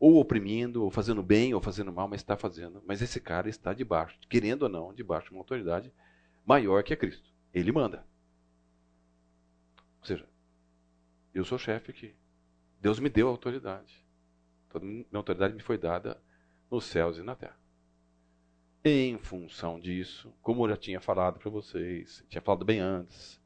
ou 0.00 0.18
oprimindo, 0.18 0.82
ou 0.82 0.90
fazendo 0.90 1.22
bem, 1.22 1.52
ou 1.52 1.60
fazendo 1.60 1.92
mal, 1.92 2.08
mas 2.08 2.22
está 2.22 2.34
fazendo. 2.34 2.82
Mas 2.86 3.02
esse 3.02 3.20
cara 3.20 3.50
está 3.50 3.74
debaixo, 3.74 4.18
querendo 4.30 4.62
ou 4.62 4.68
não, 4.70 4.94
debaixo 4.94 5.26
de 5.26 5.32
uma 5.34 5.40
autoridade 5.40 5.92
maior 6.44 6.82
que 6.82 6.94
a 6.94 6.96
Cristo. 6.96 7.30
Ele 7.52 7.70
manda. 7.70 8.06
Ou 10.00 10.06
seja, 10.06 10.26
eu 11.34 11.44
sou 11.44 11.58
chefe 11.58 11.90
aqui. 11.90 12.14
Deus 12.80 12.98
me 12.98 13.10
deu 13.10 13.28
autoridade. 13.28 14.02
Toda 14.70 14.86
minha 14.86 15.04
autoridade 15.12 15.52
me 15.52 15.60
foi 15.60 15.76
dada 15.76 16.18
nos 16.70 16.84
céus 16.86 17.18
e 17.18 17.22
na 17.22 17.36
terra. 17.36 17.60
Em 18.82 19.18
função 19.18 19.78
disso, 19.78 20.32
como 20.40 20.64
eu 20.64 20.70
já 20.70 20.76
tinha 20.78 21.00
falado 21.00 21.38
para 21.38 21.50
vocês, 21.50 22.24
tinha 22.30 22.40
falado 22.40 22.64
bem 22.64 22.80
antes, 22.80 23.38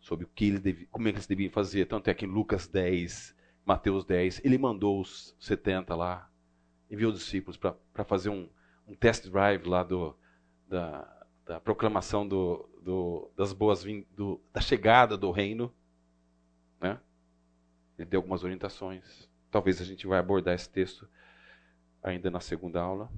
sobre 0.00 0.24
o 0.24 0.28
que 0.28 0.46
ele 0.46 0.58
devia, 0.58 0.86
como 0.90 1.06
é 1.06 1.10
eles 1.10 1.26
deviam 1.26 1.50
fazer, 1.50 1.84
tanto 1.84 2.08
é 2.08 2.14
que 2.14 2.24
em 2.24 2.28
Lucas 2.28 2.66
10, 2.66 3.36
Mateus 3.68 4.02
10, 4.02 4.40
ele 4.46 4.56
mandou 4.56 4.98
os 4.98 5.36
70 5.38 5.94
lá, 5.94 6.30
enviou 6.90 7.12
os 7.12 7.18
discípulos 7.18 7.58
para 7.58 8.02
fazer 8.02 8.30
um, 8.30 8.48
um 8.86 8.94
test 8.94 9.28
drive 9.28 9.66
lá 9.68 9.82
do, 9.82 10.16
da, 10.66 11.26
da 11.44 11.60
proclamação 11.60 12.26
do, 12.26 12.66
do, 12.80 13.30
das 13.36 13.52
boas 13.52 13.84
do, 14.16 14.40
da 14.54 14.62
chegada 14.62 15.18
do 15.18 15.30
reino, 15.30 15.70
né? 16.80 16.98
Ele 17.98 18.08
deu 18.08 18.20
algumas 18.20 18.42
orientações. 18.42 19.28
Talvez 19.50 19.82
a 19.82 19.84
gente 19.84 20.06
vai 20.06 20.18
abordar 20.18 20.54
esse 20.54 20.70
texto 20.70 21.06
ainda 22.02 22.30
na 22.30 22.40
segunda 22.40 22.80
aula. 22.80 23.12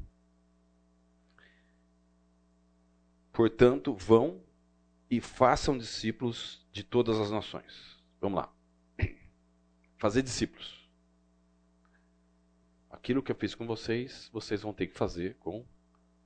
Portanto, 3.33 3.95
vão 3.95 4.43
e 5.09 5.21
façam 5.21 5.79
discípulos 5.79 6.67
de 6.73 6.83
todas 6.83 7.21
as 7.21 7.31
nações. 7.31 8.03
Vamos 8.21 8.41
lá. 8.41 8.60
Fazer 10.01 10.23
discípulos. 10.23 10.89
Aquilo 12.91 13.23
que 13.23 13.31
eu 13.31 13.37
fiz 13.37 13.55
com 13.55 13.67
vocês, 13.67 14.31
vocês 14.33 14.63
vão 14.63 14.73
ter 14.73 14.87
que 14.87 14.97
fazer 14.97 15.37
com 15.37 15.63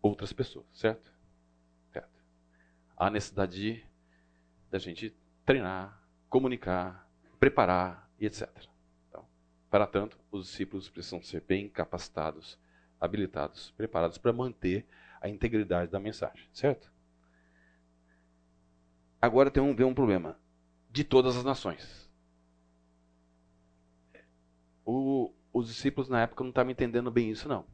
outras 0.01 0.33
pessoas, 0.33 0.65
certo? 0.73 1.13
Certo. 1.93 2.25
Há 2.97 3.11
necessidade 3.11 3.53
de, 3.61 3.85
da 4.71 4.79
gente 4.79 5.13
treinar, 5.45 6.01
comunicar, 6.31 7.11
preparar 7.41 8.09
e 8.17 8.27
etc. 8.27 8.49
Então, 9.09 9.27
para 9.69 9.89
tanto, 9.89 10.21
os 10.31 10.47
discípulos 10.47 10.89
precisam 10.89 11.21
ser 11.21 11.41
bem 11.41 11.69
capacitados, 11.69 12.57
habilitados, 13.01 13.73
preparados 13.73 14.19
para 14.19 14.33
manter 14.33 14.87
a 15.21 15.29
integridade 15.29 15.91
da 15.91 15.99
mensagem, 15.99 16.49
certo? 16.53 16.93
Agora 19.21 19.51
tem 19.51 19.61
um, 19.61 19.71
um 19.71 19.95
problema. 19.95 20.39
De 20.89 21.03
todas 21.03 21.37
as 21.37 21.43
nações. 21.43 22.04
O, 24.85 25.33
os 25.53 25.69
discípulos 25.69 26.09
na 26.09 26.23
época 26.23 26.43
não 26.43 26.51
estavam 26.51 26.73
entendendo 26.73 27.11
bem 27.11 27.31
isso, 27.31 27.49
não. 27.49 27.65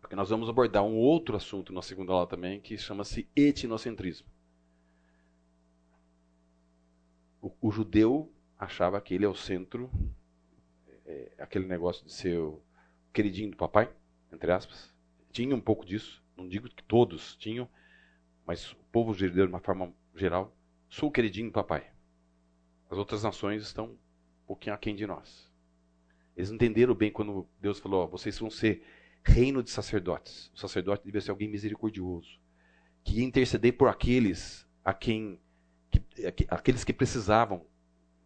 Porque 0.00 0.16
nós 0.16 0.30
vamos 0.30 0.48
abordar 0.48 0.82
um 0.82 0.96
outro 0.96 1.36
assunto 1.36 1.72
na 1.72 1.82
segunda 1.82 2.12
aula 2.12 2.26
também, 2.26 2.60
que 2.60 2.76
chama-se 2.76 3.28
etnocentrismo. 3.34 4.26
O, 7.40 7.52
o, 7.60 7.70
judeu 7.70 8.32
achava 8.58 9.00
que 9.00 9.14
ele 9.14 9.24
é 9.24 9.28
o 9.28 9.34
centro, 9.34 9.90
é, 11.06 11.32
aquele 11.38 11.66
negócio 11.66 12.04
de 12.04 12.12
ser 12.12 12.38
o 12.38 12.62
queridinho 13.12 13.50
do 13.50 13.56
papai, 13.56 13.90
entre 14.32 14.52
aspas. 14.52 14.92
Tinha 15.30 15.54
um 15.54 15.60
pouco 15.60 15.84
disso, 15.86 16.22
não 16.36 16.48
digo 16.48 16.68
que 16.68 16.82
todos 16.84 17.36
tinham, 17.36 17.68
mas 18.44 18.72
o 18.72 18.76
povo 18.92 19.14
judeu, 19.14 19.46
de 19.46 19.52
uma 19.52 19.60
forma 19.60 19.94
geral, 20.14 20.54
sou 20.88 21.08
o 21.08 21.12
queridinho 21.12 21.48
do 21.48 21.52
papai. 21.52 21.90
As 22.90 22.98
outras 22.98 23.22
nações 23.22 23.62
estão 23.62 23.96
pouquinho 24.50 24.74
aquém 24.74 24.96
de 24.96 25.06
nós. 25.06 25.48
Eles 26.36 26.50
entenderam 26.50 26.92
bem 26.92 27.12
quando 27.12 27.46
Deus 27.60 27.78
falou: 27.78 28.08
vocês 28.08 28.36
vão 28.36 28.50
ser 28.50 28.82
reino 29.22 29.62
de 29.62 29.70
sacerdotes. 29.70 30.50
O 30.52 30.58
sacerdote 30.58 31.04
devia 31.04 31.20
ser 31.20 31.30
alguém 31.30 31.48
misericordioso, 31.48 32.36
que 33.04 33.20
ia 33.20 33.24
interceder 33.24 33.76
por 33.76 33.88
aqueles 33.88 34.66
a 34.84 34.92
quem, 34.92 35.40
que, 35.88 36.02
aqueles 36.48 36.82
que 36.82 36.92
precisavam 36.92 37.64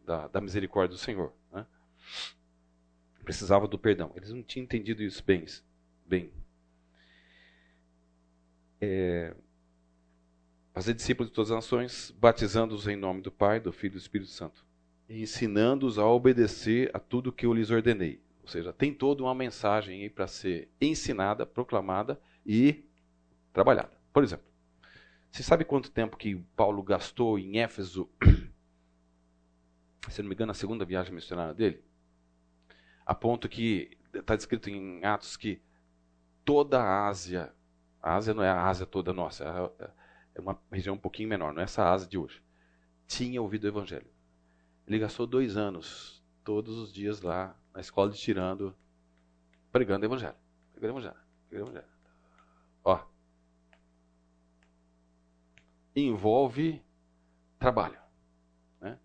da, 0.06 0.26
da 0.28 0.40
misericórdia 0.40 0.96
do 0.96 0.98
Senhor. 0.98 1.30
Né? 1.52 1.66
Precisavam 3.22 3.68
do 3.68 3.78
perdão. 3.78 4.10
Eles 4.16 4.30
não 4.30 4.42
tinham 4.42 4.64
entendido 4.64 5.02
isso 5.02 5.22
bem. 5.22 5.44
bem. 6.06 6.32
É, 8.80 9.34
fazer 10.72 10.94
discípulos 10.94 11.30
de 11.30 11.34
todas 11.34 11.50
as 11.50 11.56
nações, 11.56 12.10
batizando-os 12.12 12.88
em 12.88 12.96
nome 12.96 13.20
do 13.20 13.30
Pai, 13.30 13.60
do 13.60 13.72
Filho 13.72 13.92
e 13.92 13.96
do 13.96 13.98
Espírito 13.98 14.30
Santo, 14.30 14.64
ensinando-os 15.08 15.98
a 15.98 16.06
obedecer 16.06 16.90
a 16.94 16.98
tudo 16.98 17.32
que 17.32 17.46
eu 17.46 17.52
lhes 17.52 17.70
ordenei. 17.70 18.20
Ou 18.42 18.48
seja, 18.48 18.72
tem 18.72 18.92
toda 18.92 19.22
uma 19.22 19.34
mensagem 19.34 20.02
aí 20.02 20.10
para 20.10 20.26
ser 20.26 20.68
ensinada, 20.80 21.46
proclamada 21.46 22.20
e 22.44 22.84
trabalhada. 23.52 23.92
Por 24.12 24.22
exemplo, 24.22 24.46
você 25.30 25.42
sabe 25.42 25.64
quanto 25.64 25.90
tempo 25.90 26.16
que 26.16 26.36
Paulo 26.56 26.82
gastou 26.82 27.38
em 27.38 27.58
Éfeso, 27.58 28.08
se 30.08 30.22
não 30.22 30.28
me 30.28 30.34
engano, 30.34 30.48
na 30.48 30.54
segunda 30.54 30.84
viagem 30.84 31.14
missionária 31.14 31.54
dele? 31.54 31.82
A 33.06 33.14
ponto 33.14 33.48
que 33.48 33.96
está 34.12 34.36
descrito 34.36 34.70
em 34.70 35.04
Atos 35.04 35.36
que 35.36 35.60
toda 36.44 36.80
a 36.80 37.08
Ásia, 37.08 37.52
a 38.02 38.14
Ásia 38.14 38.34
não 38.34 38.42
é 38.42 38.48
a 38.48 38.66
Ásia 38.66 38.86
toda 38.86 39.12
nossa, 39.12 39.72
é 39.78 40.04
é 40.34 40.40
uma 40.40 40.60
região 40.70 40.96
um 40.96 40.98
pouquinho 40.98 41.28
menor, 41.28 41.52
não 41.52 41.60
é 41.60 41.64
essa 41.64 41.88
asa 41.88 42.06
de 42.06 42.18
hoje, 42.18 42.42
tinha 43.06 43.40
ouvido 43.40 43.64
o 43.64 43.68
evangelho. 43.68 44.06
Ele 44.86 44.98
gastou 44.98 45.26
dois 45.26 45.56
anos, 45.56 46.22
todos 46.42 46.76
os 46.76 46.92
dias 46.92 47.22
lá, 47.22 47.58
na 47.72 47.80
escola 47.80 48.10
de 48.10 48.18
tirando, 48.18 48.76
pregando 49.72 50.04
evangelho. 50.04 50.36
Pregando 50.72 50.98
evangelho. 50.98 51.24
Pregando 51.48 51.70
evangelho. 51.70 51.92
Ó. 52.84 53.04
Envolve 55.96 56.82
trabalho. 57.58 57.98
Né? 58.80 58.98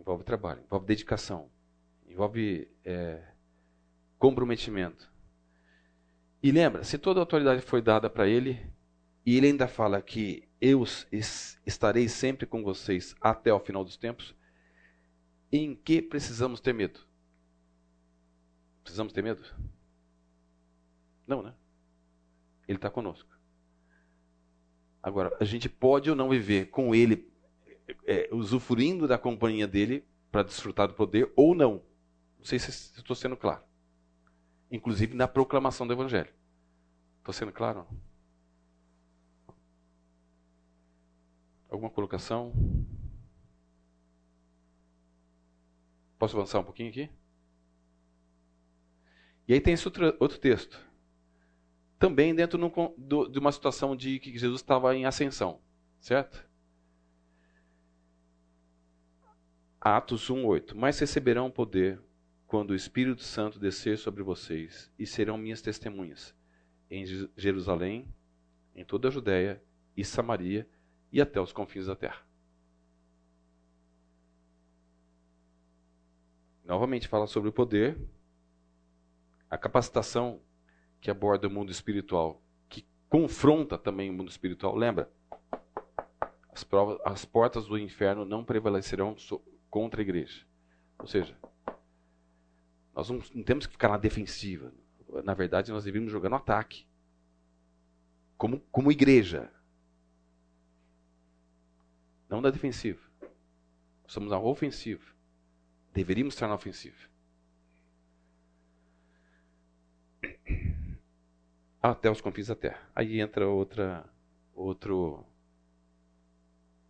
Envolve 0.00 0.24
trabalho, 0.24 0.62
envolve 0.62 0.86
dedicação, 0.86 1.50
envolve 2.06 2.70
é, 2.84 3.22
comprometimento. 4.18 5.12
E 6.42 6.50
lembra, 6.52 6.84
se 6.84 6.96
toda 6.96 7.20
a 7.20 7.22
autoridade 7.22 7.60
foi 7.60 7.82
dada 7.82 8.08
para 8.08 8.26
ele, 8.26 8.64
e 9.26 9.36
ele 9.36 9.48
ainda 9.48 9.68
fala 9.68 10.00
que 10.00 10.48
eu 10.60 10.84
estarei 11.66 12.08
sempre 12.08 12.46
com 12.46 12.62
vocês 12.62 13.14
até 13.20 13.52
o 13.52 13.60
final 13.60 13.84
dos 13.84 13.96
tempos. 13.96 14.34
Em 15.50 15.74
que 15.74 16.02
precisamos 16.02 16.60
ter 16.60 16.74
medo? 16.74 17.00
Precisamos 18.82 19.12
ter 19.12 19.22
medo? 19.22 19.42
Não, 21.26 21.42
né? 21.42 21.54
Ele 22.66 22.76
está 22.76 22.90
conosco. 22.90 23.38
Agora, 25.02 25.34
a 25.40 25.44
gente 25.44 25.68
pode 25.68 26.10
ou 26.10 26.16
não 26.16 26.28
viver 26.28 26.66
com 26.70 26.94
ele, 26.94 27.30
é, 28.06 28.28
usufruindo 28.32 29.08
da 29.08 29.16
companhia 29.16 29.66
dele 29.66 30.06
para 30.30 30.42
desfrutar 30.42 30.88
do 30.88 30.94
poder, 30.94 31.32
ou 31.34 31.54
não. 31.54 31.82
Não 32.38 32.44
sei 32.44 32.58
se 32.58 32.70
estou 32.70 33.16
sendo 33.16 33.36
claro. 33.36 33.62
Inclusive 34.70 35.14
na 35.14 35.26
proclamação 35.26 35.86
do 35.86 35.92
Evangelho. 35.92 36.32
Estou 37.18 37.32
sendo 37.32 37.52
claro? 37.52 37.86
Alguma 41.70 41.90
colocação? 41.90 42.52
Posso 46.18 46.36
avançar 46.36 46.58
um 46.58 46.64
pouquinho 46.64 46.90
aqui? 46.90 47.08
E 49.46 49.54
aí 49.54 49.60
tem 49.60 49.74
esse 49.74 49.86
outro, 49.86 50.14
outro 50.18 50.38
texto. 50.38 50.78
Também 51.98 52.34
dentro 52.34 52.58
do, 52.96 53.28
de 53.28 53.38
uma 53.38 53.52
situação 53.52 53.96
de 53.96 54.18
que 54.18 54.38
Jesus 54.38 54.60
estava 54.60 54.94
em 54.94 55.06
ascensão, 55.06 55.60
certo? 56.00 56.46
Atos 59.80 60.28
1:8. 60.28 60.74
Mas 60.74 60.98
receberão 60.98 61.50
poder 61.50 62.00
quando 62.46 62.70
o 62.70 62.74
Espírito 62.74 63.22
Santo 63.22 63.58
descer 63.58 63.96
sobre 63.96 64.22
vocês 64.22 64.92
e 64.98 65.06
serão 65.06 65.38
minhas 65.38 65.62
testemunhas 65.62 66.34
em 66.90 67.04
Jerusalém, 67.36 68.12
em 68.74 68.84
toda 68.84 69.08
a 69.08 69.10
Judéia 69.10 69.62
e 69.96 70.04
Samaria 70.04 70.68
e 71.12 71.20
até 71.20 71.40
os 71.40 71.52
confins 71.52 71.86
da 71.86 71.96
terra. 71.96 72.27
Novamente 76.68 77.08
fala 77.08 77.26
sobre 77.26 77.48
o 77.48 77.52
poder, 77.52 77.98
a 79.48 79.56
capacitação 79.56 80.42
que 81.00 81.10
aborda 81.10 81.48
o 81.48 81.50
mundo 81.50 81.72
espiritual, 81.72 82.42
que 82.68 82.86
confronta 83.08 83.78
também 83.78 84.10
o 84.10 84.12
mundo 84.12 84.28
espiritual. 84.28 84.76
Lembra? 84.76 85.10
As, 86.52 86.62
provas, 86.62 86.98
as 87.06 87.24
portas 87.24 87.66
do 87.66 87.78
inferno 87.78 88.26
não 88.26 88.44
prevalecerão 88.44 89.16
contra 89.70 90.02
a 90.02 90.04
igreja. 90.04 90.46
Ou 90.98 91.06
seja, 91.06 91.34
nós 92.94 93.08
não, 93.08 93.22
não 93.34 93.42
temos 93.42 93.66
que 93.66 93.72
ficar 93.72 93.88
na 93.88 93.96
defensiva. 93.96 94.70
Na 95.24 95.32
verdade, 95.32 95.72
nós 95.72 95.84
devemos 95.84 96.12
jogar 96.12 96.28
no 96.28 96.36
ataque. 96.36 96.86
Como, 98.36 98.60
como 98.70 98.92
igreja, 98.92 99.50
não 102.28 102.42
da 102.42 102.50
defensiva. 102.50 103.00
Estamos 104.06 104.28
na 104.28 104.38
ofensiva. 104.38 105.17
Deveríamos 105.98 106.34
estar 106.34 106.46
na 106.46 106.54
ofensiva. 106.54 106.96
Até 111.82 112.08
os 112.08 112.20
confins 112.20 112.46
da 112.46 112.54
terra. 112.54 112.88
Aí 112.94 113.20
entra 113.20 113.48
outra, 113.48 114.08
outro, 114.54 115.26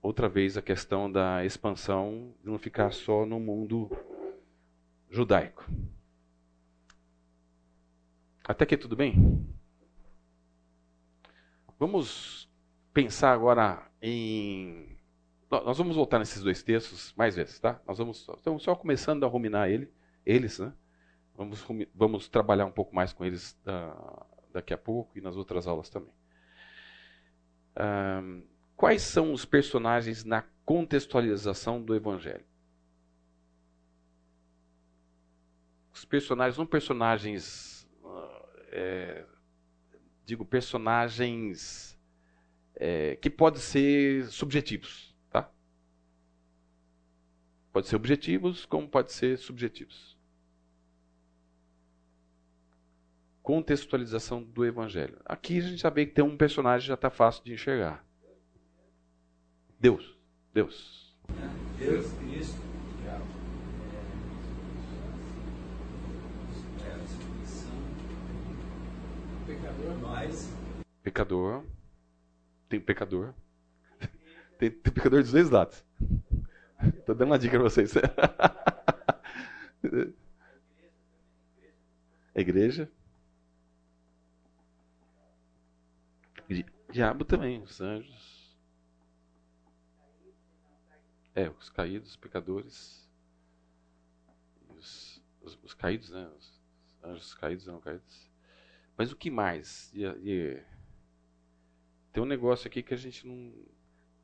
outra 0.03 0.29
vez 0.29 0.59
a 0.59 0.63
questão 0.63 1.11
da 1.11 1.43
expansão 1.43 2.35
de 2.43 2.51
não 2.51 2.59
ficar 2.59 2.93
só 2.93 3.25
no 3.25 3.41
mundo 3.41 3.89
judaico. 5.09 5.65
Até 8.45 8.65
aqui 8.65 8.77
tudo 8.77 8.95
bem? 8.95 9.15
Vamos 11.79 12.47
pensar 12.93 13.33
agora 13.33 13.91
em 14.03 14.98
nós 15.51 15.79
vamos 15.79 15.97
voltar 15.97 16.19
nesses 16.19 16.43
dois 16.43 16.63
textos 16.63 17.15
mais 17.17 17.35
vezes, 17.35 17.59
tá? 17.59 17.81
Nós 17.87 17.99
vamos 17.99 18.29
estamos 18.37 18.63
só 18.63 18.75
começando 18.75 19.25
a 19.25 19.29
ruminar 19.29 19.71
ele, 19.71 19.91
eles, 20.25 20.59
né? 20.59 20.73
Vamos, 21.35 21.65
vamos 21.95 22.29
trabalhar 22.29 22.67
um 22.67 22.73
pouco 22.73 22.95
mais 22.95 23.13
com 23.13 23.25
eles 23.25 23.59
da, 23.65 24.27
daqui 24.53 24.75
a 24.75 24.79
pouco 24.79 25.17
e 25.17 25.21
nas 25.21 25.37
outras 25.37 25.67
aulas 25.67 25.89
também. 25.89 26.13
Quais 28.77 29.03
são 29.03 29.33
os 29.33 29.45
personagens 29.45 30.25
na 30.25 30.43
contextualização 30.65 31.83
do 31.83 31.95
Evangelho? 31.95 32.45
Os 35.93 36.05
personagens 36.05 36.55
são 36.55 36.67
personagens, 36.67 37.89
é, 38.71 39.25
digo 40.25 40.45
personagens 40.45 41.99
é, 42.77 43.17
que 43.17 43.29
podem 43.29 43.61
ser 43.61 44.27
subjetivos. 44.27 45.08
Pode 47.79 47.87
ser 47.87 47.95
objetivos, 47.95 48.67
como 48.67 48.89
pode 48.89 49.13
ser 49.13 49.39
subjetivos. 49.39 50.19
Contextualização 53.41 54.43
do 54.43 54.67
Evangelho. 54.67 55.17
Aqui 55.25 55.59
a 55.59 55.61
gente 55.61 55.81
sabe 55.81 56.05
que 56.07 56.13
tem 56.13 56.25
um 56.25 56.37
personagem 56.37 56.87
que 56.87 56.89
já 56.89 56.95
está 56.95 57.09
fácil 57.09 57.45
de 57.45 57.53
enxergar. 57.53 58.05
Deus. 59.79 60.19
Deus. 60.53 61.17
Deus, 61.79 62.13
Cristo. 62.15 62.59
Pecador. 69.47 69.99
Nós, 70.01 70.53
Pecador. 71.05 71.65
Tem 72.69 72.81
pecador. 72.81 73.35
Tem, 74.59 74.69
tem 74.69 74.93
pecador 74.93 75.23
dos 75.23 75.31
dois 75.31 75.49
lados. 75.49 75.85
Tô 77.07 77.15
dando 77.15 77.31
uma 77.31 77.39
dica 77.39 77.59
pra 77.59 77.69
vocês. 77.69 77.93
Igreja. 82.35 82.89
Di- 86.49 86.67
Diabo 86.91 87.25
também, 87.25 87.63
os 87.63 87.81
anjos. 87.81 88.57
É, 91.35 91.49
os 91.49 91.69
caídos, 91.71 92.11
os 92.11 92.17
pecadores. 92.17 93.09
Os, 94.77 95.23
os, 95.43 95.59
os 95.63 95.75
caídos, 95.75 96.11
né? 96.11 96.29
Os 96.37 96.61
anjos 97.03 97.35
caídos 97.35 97.67
não 97.67 97.81
caídos. 97.81 98.29
Mas 98.97 99.13
o 99.13 99.17
que 99.17 99.31
mais? 99.31 99.93
E, 99.95 100.05
e- 100.05 100.63
tem 102.13 102.23
um 102.23 102.27
negócio 102.27 102.67
aqui 102.67 102.83
que 102.83 102.95
a 102.95 102.97
gente 102.97 103.27
não. 103.27 103.53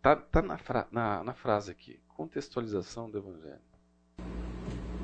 Tá, 0.04 0.14
tá 0.16 0.42
na, 0.42 0.58
fra- 0.58 0.86
na, 0.92 1.24
na 1.24 1.32
frase 1.32 1.70
aqui. 1.70 1.98
Contextualização 2.08 3.10
do 3.10 3.16
Evangelho. 3.16 3.58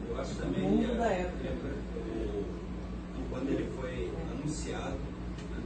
eu 0.07 0.21
acho 0.21 0.37
também. 0.37 0.61
Mundo 0.61 0.93
é, 0.93 0.97
da 0.99 1.11
época. 1.11 1.43
lembra, 1.43 1.71
o- 1.73 3.27
quando 3.31 3.49
ele 3.49 3.71
foi 3.81 4.11
anunciado, 4.31 4.99
né, 4.99 5.63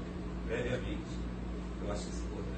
previamente, 0.46 1.18
eu 1.82 1.90
acho 1.90 2.08
isso 2.10 2.22
importante. 2.26 2.54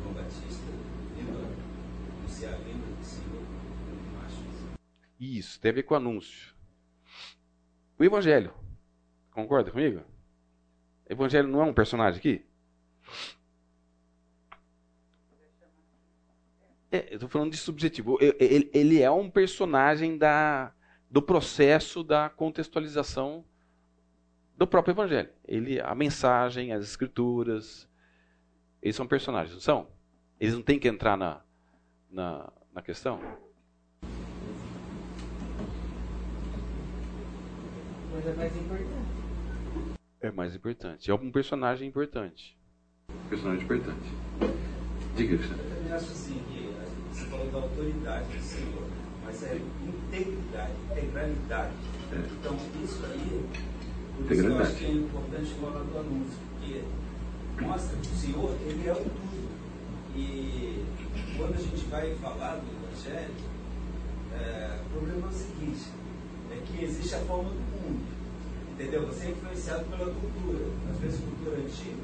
João 0.00 0.14
Batista 0.14 0.62
vindo 1.16 1.56
anunciar 2.20 2.54
a 2.54 2.58
vinda 2.58 2.86
do 2.86 3.04
Senhor, 3.04 3.42
eu 3.42 4.20
acho 4.24 4.36
isso. 4.54 4.68
Isso, 5.18 5.60
tem 5.60 5.72
a 5.72 5.74
ver 5.74 5.82
com 5.82 5.94
o 5.94 5.96
anúncio. 5.96 6.54
O 7.98 8.04
Evangelho. 8.04 8.54
Concorda 9.32 9.72
comigo? 9.72 10.02
O 11.10 11.12
Evangelho 11.12 11.48
não 11.48 11.62
é 11.62 11.64
um 11.64 11.74
personagem 11.74 12.20
aqui? 12.20 12.47
É, 16.90 17.08
eu 17.10 17.14
estou 17.14 17.28
falando 17.28 17.50
de 17.50 17.56
subjetivo. 17.58 18.18
E- 18.20 18.34
Ele, 18.38 18.70
ele 18.72 19.02
é 19.02 19.10
um 19.10 19.28
personagem 19.30 20.16
da, 20.16 20.72
do 21.10 21.20
processo 21.20 22.02
da 22.02 22.28
contextualização 22.30 23.44
do 24.56 24.66
próprio 24.66 24.92
Evangelho. 24.92 25.28
Ele, 25.46 25.80
a 25.80 25.94
mensagem, 25.94 26.72
as 26.72 26.84
escrituras, 26.84 27.88
eles 28.82 28.96
são 28.96 29.06
personagens, 29.06 29.54
não 29.54 29.60
são? 29.60 29.88
Eles 30.40 30.54
não 30.54 30.62
têm 30.62 30.78
que 30.78 30.88
entrar 30.88 31.16
na, 31.16 31.40
na, 32.10 32.50
na 32.72 32.82
questão? 32.82 33.20
Mas 38.12 38.26
é 38.26 38.34
mais 38.34 38.56
importante. 38.56 39.08
É 40.20 40.30
mais 40.30 40.54
importante. 40.56 41.10
É 41.10 41.14
um 41.14 41.30
personagem 41.30 41.86
importante. 41.88 42.56
Personagem 43.28 43.62
importante. 43.62 44.08
Diga, 45.16 45.34
Alexandre. 45.36 45.62
Da 47.52 47.58
autoridade 47.60 48.26
do 48.26 48.42
Senhor, 48.42 48.84
mas 49.24 49.42
é 49.42 49.58
integridade, 49.86 50.72
integralidade. 50.90 51.72
Então 52.12 52.56
isso 52.84 53.00
aí, 53.06 53.46
por 54.16 54.32
isso 54.32 54.42
que 54.42 54.48
eu 54.48 54.58
acho 54.58 54.74
que 54.74 54.84
é 54.84 54.90
importante 54.90 55.54
falar 55.54 55.80
do 55.80 55.98
anúncio, 55.98 56.38
porque 56.52 56.82
mostra 57.64 57.96
que 57.96 58.08
o 58.08 58.16
Senhor, 58.16 58.56
ele 58.66 58.86
é 58.86 58.92
o 58.92 58.96
tudo. 58.96 59.48
E 60.14 60.84
quando 61.38 61.54
a 61.54 61.58
gente 61.58 61.84
vai 61.86 62.14
falar 62.16 62.56
do 62.56 62.66
Evangelho, 62.84 63.34
é, 64.34 64.80
o 64.84 64.90
problema 64.90 65.26
é 65.26 65.30
o 65.30 65.32
seguinte, 65.32 65.86
é 66.50 66.62
que 66.66 66.84
existe 66.84 67.14
a 67.14 67.20
forma 67.20 67.48
do 67.48 67.56
mundo. 67.56 68.06
Entendeu? 68.72 69.06
Você 69.06 69.26
é 69.26 69.30
influenciado 69.30 69.84
pela 69.86 70.12
cultura, 70.12 70.66
às 70.90 70.98
vezes 70.98 71.20
cultura 71.20 71.56
antiga, 71.56 72.02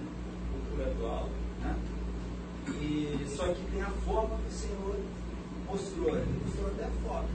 cultura 0.52 0.90
atual, 0.90 1.28
né? 1.60 1.76
E, 2.80 3.26
só 3.28 3.46
que 3.48 3.62
tem 3.70 3.82
a 3.82 3.90
forma 3.90 4.38
que 4.38 4.48
o 4.48 4.58
Senhor 4.58 4.96
mostrou, 5.74 6.16
ele 6.16 6.40
mostrou 6.44 6.70
até 6.70 6.84
a 6.84 6.90
forma. 6.90 7.28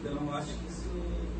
Então 0.00 0.26
eu 0.26 0.34
acho 0.34 0.58
que 0.58 0.66
isso 0.66 0.90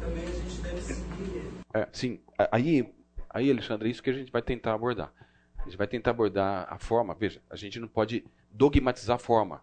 também 0.01 0.25
a 0.25 0.31
gente 0.31 0.61
deve 0.61 0.81
seguir. 0.81 1.53
É, 1.75 1.89
sim, 1.93 2.21
aí, 2.53 2.95
aí, 3.29 3.51
Alexandre, 3.51 3.89
é 3.89 3.91
isso 3.91 4.03
que 4.03 4.11
a 4.11 4.13
gente 4.13 4.31
vai 4.31 4.43
tentar 4.43 4.75
abordar. 4.75 5.13
A 5.59 5.65
gente 5.65 5.77
vai 5.77 5.89
tentar 5.89 6.13
abordar 6.13 6.67
a 6.73 6.79
forma. 6.79 7.15
Veja, 7.15 7.43
a 7.51 7.57
gente 7.57 7.81
não 7.81 7.89
pode 7.89 8.25
dogmatizar 8.51 9.17
a 9.17 9.19
forma, 9.19 9.63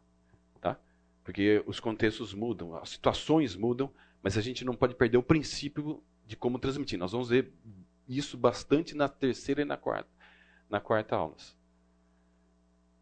tá? 0.61 0.77
Porque 1.23 1.63
os 1.65 1.79
contextos 1.79 2.33
mudam, 2.33 2.75
as 2.75 2.89
situações 2.89 3.55
mudam, 3.55 3.89
mas 4.21 4.37
a 4.37 4.41
gente 4.41 4.65
não 4.65 4.75
pode 4.75 4.93
perder 4.95 5.17
o 5.17 5.23
princípio 5.23 6.03
de 6.27 6.35
como 6.35 6.59
transmitir. 6.59 6.99
Nós 6.99 7.13
vamos 7.13 7.29
ver 7.29 7.51
isso 8.07 8.37
bastante 8.37 8.93
na 8.93 9.07
terceira 9.07 9.61
e 9.61 9.65
na 9.65 9.77
quarta, 9.77 10.09
na 10.69 10.79
quarta 10.79 11.15
aulas. 11.15 11.55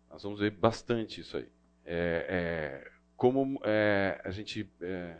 Nós 0.09 0.21
vamos 0.21 0.39
ver 0.39 0.51
bastante 0.51 1.21
isso 1.21 1.35
aí. 1.37 1.49
É, 1.85 2.85
é, 2.85 2.92
como 3.15 3.59
é, 3.63 4.21
a 4.23 4.31
gente 4.31 4.69
é, 4.81 5.17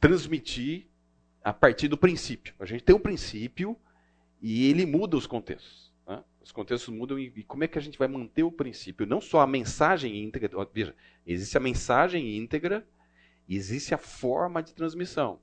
transmitir 0.00 0.86
a 1.44 1.52
partir 1.52 1.88
do 1.88 1.96
princípio. 1.96 2.54
A 2.58 2.66
gente 2.66 2.82
tem 2.82 2.94
um 2.94 3.00
princípio 3.00 3.76
e 4.40 4.68
ele 4.68 4.84
muda 4.84 5.16
os 5.16 5.26
contextos. 5.26 5.92
né? 6.06 6.22
Os 6.40 6.50
contextos 6.50 6.92
mudam 6.92 7.18
e, 7.18 7.32
e 7.36 7.42
como 7.44 7.64
é 7.64 7.68
que 7.68 7.78
a 7.78 7.82
gente 7.82 7.98
vai 7.98 8.08
manter 8.08 8.42
o 8.42 8.50
princípio? 8.50 9.06
Não 9.06 9.20
só 9.20 9.40
a 9.40 9.46
mensagem 9.46 10.22
íntegra. 10.22 10.50
Veja, 10.72 10.94
existe 11.26 11.56
a 11.56 11.60
mensagem 11.60 12.36
íntegra 12.36 12.86
e 13.48 13.56
existe 13.56 13.94
a 13.94 13.98
forma 13.98 14.62
de 14.62 14.74
transmissão. 14.74 15.40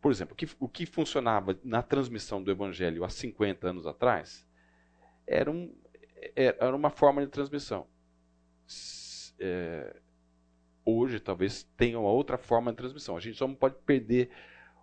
Por 0.00 0.12
exemplo, 0.12 0.34
o 0.34 0.36
que, 0.36 0.48
o 0.58 0.68
que 0.68 0.86
funcionava 0.86 1.58
na 1.64 1.82
transmissão 1.82 2.42
do 2.42 2.50
evangelho 2.50 3.04
há 3.04 3.08
50 3.08 3.68
anos 3.68 3.86
atrás 3.86 4.46
era, 5.26 5.50
um, 5.50 5.74
era 6.34 6.76
uma 6.76 6.90
forma 6.90 7.24
de 7.24 7.30
transmissão. 7.30 7.86
É, 9.38 9.96
hoje 10.84 11.18
talvez 11.18 11.64
tenha 11.76 11.98
uma 11.98 12.10
outra 12.10 12.36
forma 12.36 12.70
de 12.70 12.76
transmissão. 12.76 13.16
A 13.16 13.20
gente 13.20 13.36
só 13.36 13.46
não 13.46 13.54
pode 13.54 13.76
perder 13.86 14.30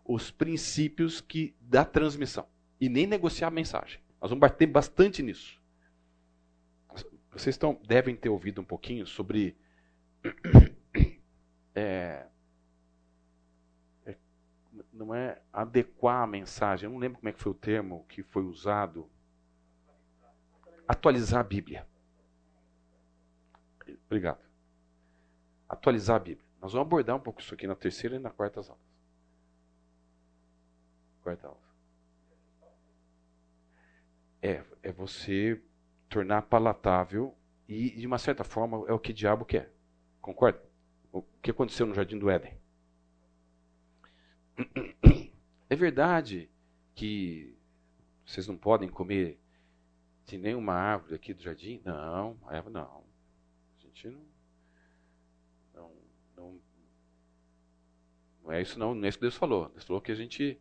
os 0.05 0.31
princípios 0.31 1.21
que 1.21 1.55
da 1.59 1.85
transmissão 1.85 2.47
e 2.79 2.89
nem 2.89 3.05
negociar 3.05 3.47
a 3.47 3.51
mensagem. 3.51 3.99
Nós 4.19 4.29
vamos 4.29 4.41
bater 4.41 4.67
bastante 4.67 5.21
nisso. 5.21 5.61
Vocês 7.31 7.55
estão, 7.55 7.79
devem 7.87 8.15
ter 8.15 8.29
ouvido 8.29 8.59
um 8.59 8.65
pouquinho 8.65 9.05
sobre 9.07 9.55
é, 11.73 12.27
é, 14.05 14.15
não 14.91 15.15
é 15.15 15.41
adequar 15.53 16.23
a 16.23 16.27
mensagem. 16.27 16.87
Eu 16.87 16.91
não 16.91 16.99
lembro 16.99 17.19
como 17.19 17.29
é 17.29 17.31
que 17.31 17.41
foi 17.41 17.51
o 17.51 17.55
termo 17.55 18.05
que 18.09 18.21
foi 18.21 18.43
usado. 18.43 19.09
Atualizar 20.87 21.39
a 21.39 21.43
Bíblia. 21.43 21.87
Obrigado 24.11 24.51
atualizar 25.71 26.17
a 26.17 26.19
Bíblia. 26.19 26.45
Nós 26.61 26.73
vamos 26.73 26.85
abordar 26.85 27.15
um 27.15 27.19
pouco 27.19 27.39
isso 27.39 27.53
aqui 27.53 27.65
na 27.65 27.75
terceira 27.75 28.17
e 28.17 28.19
na 28.19 28.29
quarta 28.29 28.59
aula. 28.59 28.77
Quarta 31.23 31.47
aula. 31.47 31.61
É, 34.41 34.63
é 34.83 34.91
você 34.91 35.61
tornar 36.09 36.41
palatável 36.43 37.33
e, 37.69 37.91
de 37.91 38.05
uma 38.05 38.17
certa 38.17 38.43
forma, 38.43 38.85
é 38.89 38.93
o 38.93 38.99
que 38.99 39.11
o 39.11 39.13
diabo 39.13 39.45
quer. 39.45 39.71
Concorda? 40.19 40.61
O 41.11 41.21
que 41.41 41.51
aconteceu 41.51 41.85
no 41.85 41.93
Jardim 41.93 42.19
do 42.19 42.29
Éden? 42.29 42.59
É 45.69 45.75
verdade 45.75 46.51
que 46.93 47.57
vocês 48.25 48.45
não 48.45 48.57
podem 48.57 48.89
comer 48.89 49.39
de 50.25 50.37
nenhuma 50.37 50.73
árvore 50.73 51.15
aqui 51.15 51.33
do 51.33 51.41
jardim? 51.41 51.81
Não, 51.85 52.37
a 52.45 52.57
Eva 52.57 52.69
não. 52.69 53.05
Gente 54.01 54.15
não 55.75 55.91
não, 56.35 56.59
não, 58.43 58.51
é 58.51 58.61
isso 58.61 58.77
não, 58.79 58.95
não 58.95 59.05
é 59.05 59.09
isso 59.09 59.17
que 59.17 59.23
Deus 59.23 59.35
falou. 59.35 59.69
Deus 59.69 59.83
falou 59.83 60.01
que 60.01 60.11
a 60.11 60.15
gente 60.15 60.59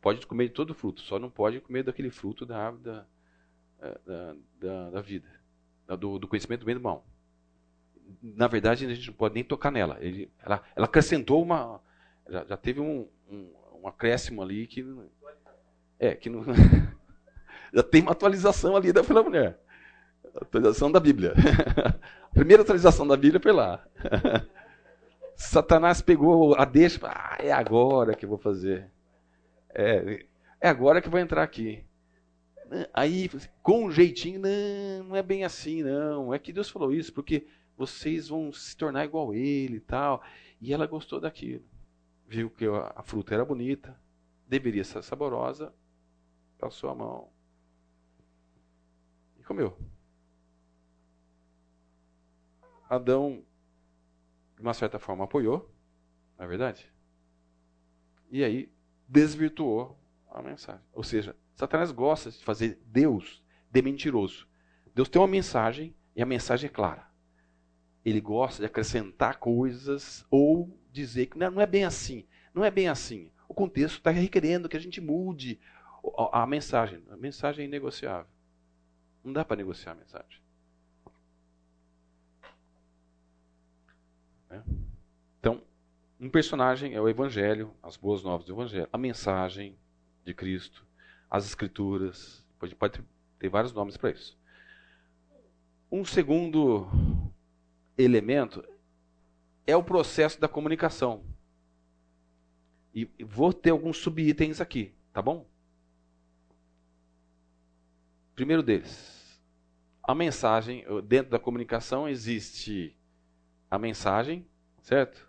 pode 0.00 0.26
comer 0.26 0.48
de 0.48 0.54
todo 0.54 0.74
fruto, 0.74 1.02
só 1.02 1.18
não 1.18 1.30
pode 1.30 1.60
comer 1.60 1.82
daquele 1.84 2.10
fruto 2.10 2.46
da 2.46 2.58
árvore 2.58 2.84
da, 2.84 3.06
da, 4.06 4.36
da, 4.60 4.90
da 4.90 5.00
vida, 5.02 5.28
da- 5.86 5.96
do, 5.96 6.18
do 6.18 6.28
conhecimento 6.28 6.60
do 6.60 6.66
bem 6.66 6.74
e 6.74 6.78
do 6.78 6.82
mal. 6.84 7.06
Na 8.22 8.46
verdade, 8.48 8.86
a 8.86 8.94
gente 8.94 9.08
não 9.08 9.14
pode 9.14 9.34
nem 9.34 9.44
tocar 9.44 9.70
nela. 9.70 9.98
Ele, 10.00 10.30
ela, 10.38 10.62
ela 10.76 10.86
acrescentou 10.86 11.42
uma. 11.42 11.80
Já, 12.28 12.44
já 12.44 12.56
teve 12.56 12.80
um, 12.80 13.08
um, 13.28 13.52
um 13.82 13.88
acréscimo 13.88 14.42
ali 14.42 14.66
que. 14.66 14.84
É, 15.98 16.14
que 16.14 16.28
não. 16.28 16.44
Já 17.72 17.82
tem 17.82 18.02
uma 18.02 18.12
atualização 18.12 18.76
ali 18.76 18.92
da 18.92 19.02
mulher. 19.02 19.58
Atualização 20.36 20.90
da 20.92 21.00
Bíblia. 21.00 21.34
A 22.34 22.38
primeira 22.38 22.64
atualização 22.64 23.06
da 23.06 23.16
Bíblia 23.16 23.40
foi 23.40 23.52
lá. 23.52 23.86
Satanás 25.36 26.02
pegou 26.02 26.56
a 26.56 26.64
deixa, 26.64 26.98
ah, 27.06 27.36
é 27.38 27.52
agora 27.52 28.16
que 28.16 28.24
eu 28.24 28.28
vou 28.28 28.38
fazer. 28.38 28.90
É, 29.72 30.26
é 30.60 30.68
agora 30.68 31.00
que 31.00 31.06
eu 31.06 31.12
vou 31.12 31.20
entrar 31.20 31.44
aqui. 31.44 31.84
Aí, 32.92 33.30
com 33.62 33.84
um 33.84 33.90
jeitinho, 33.90 34.40
não, 34.40 35.10
não 35.10 35.16
é 35.16 35.22
bem 35.22 35.44
assim, 35.44 35.84
não. 35.84 36.34
É 36.34 36.38
que 36.40 36.52
Deus 36.52 36.68
falou 36.68 36.92
isso, 36.92 37.12
porque 37.12 37.46
vocês 37.76 38.26
vão 38.26 38.52
se 38.52 38.76
tornar 38.76 39.04
igual 39.04 39.32
ele 39.32 39.76
e 39.76 39.80
tal. 39.80 40.20
E 40.60 40.74
ela 40.74 40.88
gostou 40.88 41.20
daquilo. 41.20 41.62
Viu 42.26 42.50
que 42.50 42.66
a 42.66 43.02
fruta 43.04 43.32
era 43.32 43.44
bonita, 43.44 43.96
deveria 44.48 44.82
ser 44.82 45.04
saborosa, 45.04 45.72
passou 46.58 46.90
a 46.90 46.96
mão 46.96 47.28
e 49.38 49.44
comeu. 49.44 49.78
Adão, 52.94 53.42
de 54.56 54.62
uma 54.62 54.74
certa 54.74 54.98
forma, 54.98 55.24
apoiou, 55.24 55.70
não 56.38 56.44
é 56.44 56.48
verdade? 56.48 56.92
E 58.30 58.42
aí 58.42 58.72
desvirtuou 59.08 59.98
a 60.30 60.42
mensagem. 60.42 60.84
Ou 60.92 61.02
seja, 61.02 61.36
Satanás 61.54 61.92
gosta 61.92 62.30
de 62.30 62.42
fazer 62.42 62.80
Deus 62.86 63.42
de 63.70 63.82
mentiroso. 63.82 64.48
Deus 64.94 65.08
tem 65.08 65.20
uma 65.20 65.28
mensagem 65.28 65.94
e 66.14 66.22
a 66.22 66.26
mensagem 66.26 66.68
é 66.68 66.72
clara. 66.72 67.06
Ele 68.04 68.20
gosta 68.20 68.62
de 68.62 68.66
acrescentar 68.66 69.38
coisas 69.38 70.24
ou 70.30 70.78
dizer 70.92 71.26
que 71.26 71.38
não, 71.38 71.60
é 71.60 71.66
bem 71.66 71.84
assim. 71.84 72.26
Não 72.52 72.64
é 72.64 72.70
bem 72.70 72.88
assim. 72.88 73.30
O 73.48 73.54
contexto 73.54 73.98
está 73.98 74.10
requerendo 74.10 74.68
que 74.68 74.76
a 74.76 74.80
gente 74.80 75.00
mude 75.00 75.58
a, 76.16 76.42
a 76.42 76.46
mensagem. 76.46 77.02
A 77.10 77.16
mensagem 77.16 77.64
é 77.64 77.68
inegociável. 77.68 78.30
Não 79.24 79.32
dá 79.32 79.44
para 79.44 79.56
negociar 79.56 79.92
a 79.92 79.96
mensagem. 79.96 80.43
É? 84.54 84.62
Então, 85.40 85.60
um 86.20 86.30
personagem 86.30 86.94
é 86.94 87.00
o 87.00 87.08
Evangelho, 87.08 87.74
as 87.82 87.96
boas 87.96 88.22
novas 88.22 88.46
do 88.46 88.52
Evangelho, 88.52 88.88
a 88.92 88.98
mensagem 88.98 89.76
de 90.24 90.32
Cristo, 90.32 90.86
as 91.28 91.44
Escrituras, 91.44 92.46
pode, 92.58 92.74
pode 92.74 93.02
ter 93.38 93.48
vários 93.48 93.72
nomes 93.72 93.96
para 93.96 94.10
isso. 94.10 94.38
Um 95.90 96.04
segundo 96.04 96.86
elemento 97.98 98.64
é 99.66 99.76
o 99.76 99.82
processo 99.82 100.40
da 100.40 100.48
comunicação. 100.48 101.24
E 102.94 103.08
vou 103.24 103.52
ter 103.52 103.70
alguns 103.70 103.96
subitens 103.96 104.60
aqui, 104.60 104.94
tá 105.12 105.20
bom? 105.20 105.44
Primeiro 108.36 108.62
deles, 108.62 109.40
a 110.02 110.14
mensagem, 110.14 110.84
dentro 111.04 111.30
da 111.30 111.38
comunicação 111.38 112.08
existe 112.08 112.96
a 113.74 113.78
mensagem, 113.78 114.46
certo? 114.82 115.28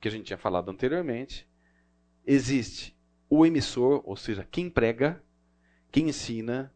Que 0.00 0.08
a 0.08 0.10
gente 0.10 0.24
tinha 0.26 0.38
falado 0.38 0.70
anteriormente. 0.70 1.46
Existe 2.24 2.96
o 3.28 3.44
emissor, 3.44 4.02
ou 4.04 4.16
seja, 4.16 4.44
quem 4.44 4.70
prega, 4.70 5.22
quem 5.92 6.08
ensina, 6.08 6.74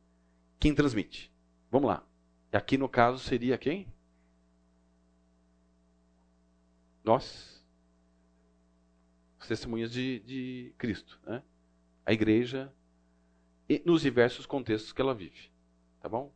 quem 0.58 0.74
transmite. 0.74 1.32
Vamos 1.70 1.88
lá. 1.88 2.06
Aqui 2.52 2.76
no 2.76 2.88
caso 2.88 3.18
seria 3.18 3.56
quem? 3.56 3.86
Nós. 7.02 7.64
Os 9.38 9.46
testemunhas 9.46 9.90
de, 9.90 10.20
de 10.20 10.74
Cristo. 10.76 11.18
Né? 11.24 11.42
A 12.04 12.12
igreja, 12.12 12.72
nos 13.84 14.02
diversos 14.02 14.44
contextos 14.44 14.92
que 14.92 15.00
ela 15.00 15.14
vive. 15.14 15.50
Tá 16.00 16.08
bom? 16.08 16.32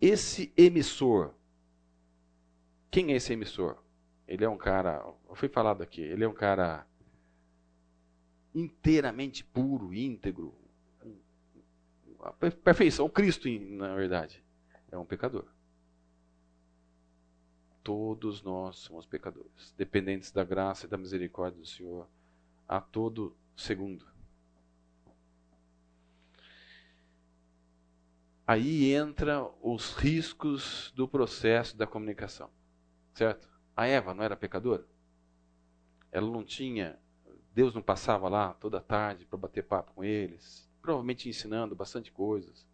Esse 0.00 0.52
emissor, 0.56 1.34
quem 2.94 3.12
é 3.12 3.16
esse 3.16 3.32
emissor? 3.32 3.76
Ele 4.24 4.44
é 4.44 4.48
um 4.48 4.56
cara, 4.56 5.04
foi 5.34 5.48
falado 5.48 5.82
aqui, 5.82 6.00
ele 6.00 6.22
é 6.22 6.28
um 6.28 6.32
cara 6.32 6.86
inteiramente 8.54 9.42
puro, 9.42 9.92
íntegro. 9.92 10.54
A 12.20 12.30
perfeição, 12.30 13.06
o 13.06 13.10
Cristo, 13.10 13.48
na 13.48 13.96
verdade, 13.96 14.44
é 14.92 14.96
um 14.96 15.04
pecador. 15.04 15.44
Todos 17.82 18.44
nós 18.44 18.76
somos 18.76 19.04
pecadores, 19.06 19.74
dependentes 19.76 20.30
da 20.30 20.44
graça 20.44 20.86
e 20.86 20.88
da 20.88 20.96
misericórdia 20.96 21.60
do 21.60 21.66
Senhor 21.66 22.08
a 22.68 22.80
todo 22.80 23.36
segundo. 23.56 24.06
Aí 28.46 28.92
entra 28.92 29.44
os 29.60 29.94
riscos 29.94 30.92
do 30.94 31.08
processo 31.08 31.76
da 31.76 31.88
comunicação. 31.88 32.48
Certo? 33.14 33.48
A 33.76 33.86
Eva 33.86 34.12
não 34.12 34.24
era 34.24 34.36
pecadora? 34.36 34.86
Ela 36.10 36.28
não 36.28 36.44
tinha. 36.44 36.98
Deus 37.52 37.74
não 37.74 37.82
passava 37.82 38.28
lá 38.28 38.52
toda 38.54 38.80
tarde 38.80 39.24
para 39.24 39.38
bater 39.38 39.64
papo 39.64 39.92
com 39.94 40.02
eles, 40.04 40.68
provavelmente 40.82 41.28
ensinando 41.28 41.76
bastante 41.76 42.10
coisas, 42.10 42.66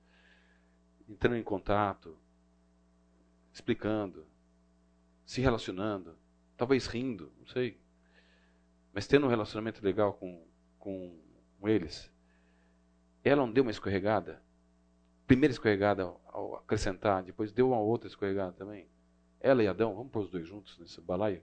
entrando 1.07 1.37
em 1.37 1.43
contato, 1.43 2.19
explicando, 3.53 4.27
se 5.27 5.43
relacionando, 5.43 6.17
talvez 6.57 6.87
rindo, 6.87 7.31
não 7.39 7.47
sei, 7.47 7.79
mas 8.93 9.07
tendo 9.07 9.27
um 9.27 9.31
relacionamento 9.31 9.85
legal 9.85 10.15
com, 10.15 10.47
com, 10.79 11.21
com 11.59 11.69
eles. 11.69 12.11
Ela 13.23 13.45
não 13.45 13.53
deu 13.53 13.63
uma 13.63 13.71
escorregada? 13.71 14.43
Primeira 15.27 15.53
escorregada 15.53 16.05
ao 16.05 16.57
acrescentar, 16.57 17.23
depois 17.23 17.53
deu 17.53 17.69
uma 17.69 17.79
outra 17.79 18.09
escorregada 18.09 18.53
também. 18.53 18.89
Ela 19.41 19.63
e 19.63 19.69
Adão, 19.69 19.95
vamos 19.95 20.13
pôr 20.13 20.21
os 20.21 20.31
dois 20.31 20.47
juntos 20.47 20.79
nesse 20.79 21.01
balaio? 21.01 21.43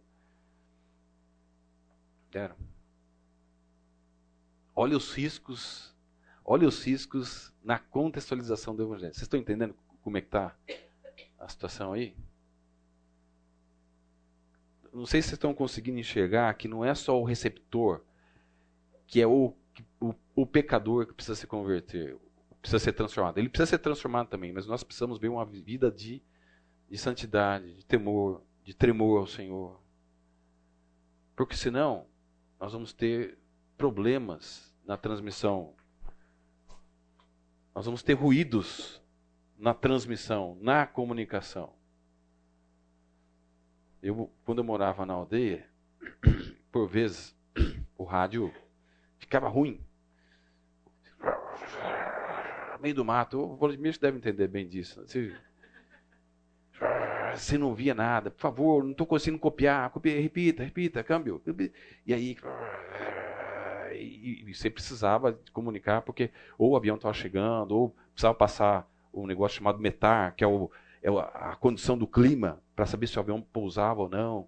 Deram. 2.31 2.55
Olha 4.75 4.95
os 4.95 5.11
riscos, 5.13 5.95
olha 6.45 6.67
os 6.67 6.83
riscos 6.83 7.51
na 7.63 7.79
contextualização 7.79 8.75
do 8.75 8.83
Evangelho. 8.83 9.13
Vocês 9.13 9.23
estão 9.23 9.39
entendendo 9.39 9.75
como 10.03 10.17
é 10.17 10.21
que 10.21 10.27
está 10.27 10.55
a 11.39 11.49
situação 11.49 11.93
aí? 11.93 12.15
Não 14.93 15.05
sei 15.05 15.21
se 15.21 15.29
vocês 15.29 15.37
estão 15.37 15.53
conseguindo 15.53 15.99
enxergar 15.99 16.53
que 16.53 16.67
não 16.67 16.85
é 16.85 16.93
só 16.93 17.19
o 17.19 17.23
receptor, 17.23 18.03
que 19.07 19.19
é 19.19 19.27
o, 19.27 19.53
o, 19.99 20.13
o 20.35 20.45
pecador 20.45 21.07
que 21.07 21.13
precisa 21.13 21.35
se 21.35 21.47
converter, 21.47 22.17
precisa 22.61 22.79
ser 22.79 22.93
transformado. 22.93 23.37
Ele 23.39 23.49
precisa 23.49 23.71
ser 23.71 23.79
transformado 23.79 24.27
também, 24.27 24.51
mas 24.51 24.67
nós 24.67 24.83
precisamos 24.83 25.17
ver 25.17 25.29
uma 25.29 25.45
vida 25.45 25.91
de 25.91 26.21
de 26.89 26.97
santidade, 26.97 27.73
de 27.75 27.85
temor, 27.85 28.43
de 28.63 28.73
tremor 28.73 29.19
ao 29.19 29.27
Senhor. 29.27 29.79
Porque 31.35 31.55
senão 31.55 32.07
nós 32.59 32.73
vamos 32.73 32.93
ter 32.93 33.37
problemas 33.77 34.73
na 34.85 34.97
transmissão. 34.97 35.75
Nós 37.75 37.85
vamos 37.85 38.01
ter 38.01 38.13
ruídos 38.13 39.01
na 39.57 39.73
transmissão, 39.73 40.57
na 40.61 40.87
comunicação. 40.87 41.73
Eu, 44.01 44.31
quando 44.45 44.59
eu 44.59 44.63
morava 44.63 45.05
na 45.05 45.13
aldeia, 45.13 45.67
por 46.71 46.87
vezes 46.87 47.35
o 47.97 48.03
rádio 48.03 48.53
ficava 49.17 49.47
ruim. 49.47 49.83
Meio 52.79 52.95
do 52.95 53.03
mato. 53.03 53.39
O 53.39 53.55
Vladimir 53.55 53.97
deve 53.99 54.17
entender 54.17 54.47
bem 54.47 54.67
disso. 54.67 55.03
Você 57.37 57.57
não 57.57 57.73
via 57.73 57.93
nada, 57.93 58.31
por 58.31 58.41
favor, 58.41 58.83
não 58.83 58.91
estou 58.91 59.05
conseguindo 59.05 59.39
copiar, 59.39 59.89
copia, 59.91 60.19
repita, 60.19 60.63
repita, 60.63 61.03
câmbio. 61.03 61.41
E 62.05 62.13
aí, 62.13 62.37
e 63.93 64.53
você 64.53 64.69
precisava 64.69 65.39
comunicar, 65.53 66.01
porque 66.01 66.31
ou 66.57 66.71
o 66.71 66.75
avião 66.75 66.95
estava 66.95 67.13
chegando, 67.13 67.71
ou 67.71 67.95
precisava 68.11 68.33
passar 68.33 68.89
um 69.13 69.27
negócio 69.27 69.57
chamado 69.57 69.79
METAR, 69.79 70.35
que 70.35 70.43
é, 70.43 70.47
o, 70.47 70.71
é 71.01 71.09
a 71.09 71.55
condição 71.55 71.97
do 71.97 72.07
clima, 72.07 72.61
para 72.75 72.85
saber 72.85 73.07
se 73.07 73.17
o 73.17 73.21
avião 73.21 73.41
pousava 73.41 74.01
ou 74.01 74.09
não. 74.09 74.47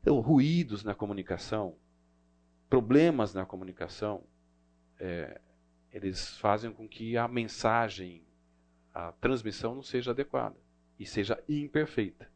Então, 0.00 0.20
ruídos 0.20 0.84
na 0.84 0.94
comunicação, 0.94 1.74
problemas 2.68 3.32
na 3.32 3.46
comunicação, 3.46 4.22
é, 4.98 5.40
eles 5.90 6.36
fazem 6.36 6.70
com 6.70 6.86
que 6.86 7.16
a 7.16 7.26
mensagem, 7.26 8.22
a 8.92 9.12
transmissão 9.12 9.74
não 9.74 9.82
seja 9.82 10.10
adequada 10.10 10.65
e 10.98 11.06
seja 11.06 11.42
imperfeita. 11.48 12.30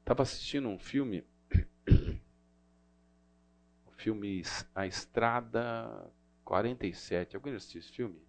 Estava 0.00 0.22
assistindo 0.22 0.68
um 0.68 0.78
filme, 0.78 1.24
o 3.86 3.92
filme 3.92 4.42
A 4.74 4.86
Estrada 4.86 6.12
47. 6.44 7.36
Alguém 7.36 7.54
assistiu 7.54 7.80
esse 7.80 7.90
filme? 7.90 8.20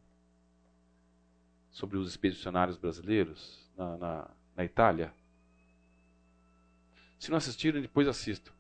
Sobre 1.70 1.98
os 1.98 2.10
expedicionários 2.10 2.78
brasileiros 2.78 3.70
na, 3.76 3.98
na, 3.98 4.32
na 4.56 4.64
Itália. 4.64 5.14
Se 7.20 7.30
não 7.30 7.38
assistiram, 7.38 7.82
depois 7.82 8.08
assistam. 8.08 8.54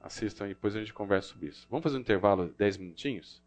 Assistam 0.00 0.46
e 0.46 0.54
depois 0.54 0.74
a 0.74 0.80
gente 0.80 0.94
conversa 0.94 1.28
sobre 1.28 1.48
isso. 1.48 1.66
Vamos 1.68 1.82
fazer 1.82 1.98
um 1.98 2.00
intervalo 2.00 2.48
de 2.48 2.54
10 2.54 2.78
minutinhos? 2.78 3.42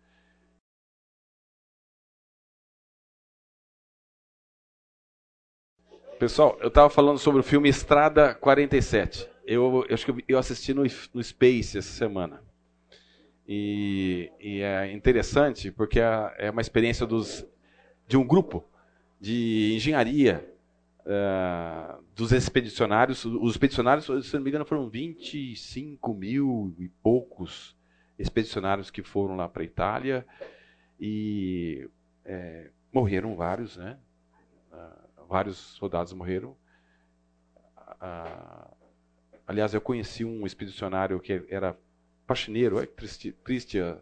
Pessoal, 6.22 6.56
eu 6.62 6.68
estava 6.68 6.88
falando 6.88 7.18
sobre 7.18 7.40
o 7.40 7.44
filme 7.44 7.68
Estrada 7.68 8.36
47. 8.36 9.28
Eu, 9.44 9.84
eu 9.90 9.96
acho 9.96 10.06
que 10.06 10.24
eu 10.28 10.38
assisti 10.38 10.72
no, 10.72 10.84
no 11.16 11.24
Space 11.24 11.80
essa 11.80 11.90
semana. 11.90 12.44
E, 13.48 14.32
e 14.40 14.62
é 14.62 14.92
interessante 14.92 15.72
porque 15.72 16.00
é, 16.00 16.36
é, 16.38 16.52
uma 16.52 16.62
experiência 16.62 17.08
dos, 17.08 17.44
de 18.08 18.18
um 18.18 18.24
grupo 18.24 18.64
de 19.20 19.74
engenharia 19.76 20.48
uh, 21.00 22.04
dos 22.16 22.32
expedicionários. 22.32 23.26
Os 23.26 23.54
expedicionários, 23.54 24.06
se 24.06 24.36
não 24.36 24.44
me 24.44 24.50
engano, 24.52 24.64
foram 24.64 24.88
25 24.88 26.14
mil 26.14 26.76
e 26.78 26.88
poucos 27.02 27.76
expedicionários 28.20 28.92
que 28.92 29.02
foram 29.02 29.36
lá 29.36 29.50
para 29.50 29.64
a 29.64 29.66
Itália 29.66 30.24
e 31.00 31.90
é, 32.24 32.70
morreram 32.94 33.36
vários, 33.36 33.76
né? 33.76 33.98
Uh, 34.72 35.11
vários 35.32 35.58
soldados 35.58 36.12
morreram. 36.12 36.56
Uh, 38.02 38.76
aliás, 39.48 39.74
eu 39.74 39.80
conheci 39.80 40.26
um 40.26 40.46
expedicionário 40.46 41.20
que 41.20 41.46
era 41.50 41.78
faxineiro, 42.28 42.80
é 42.80 42.86
triste, 42.86 43.32
triste 43.32 43.78
eu 43.78 44.02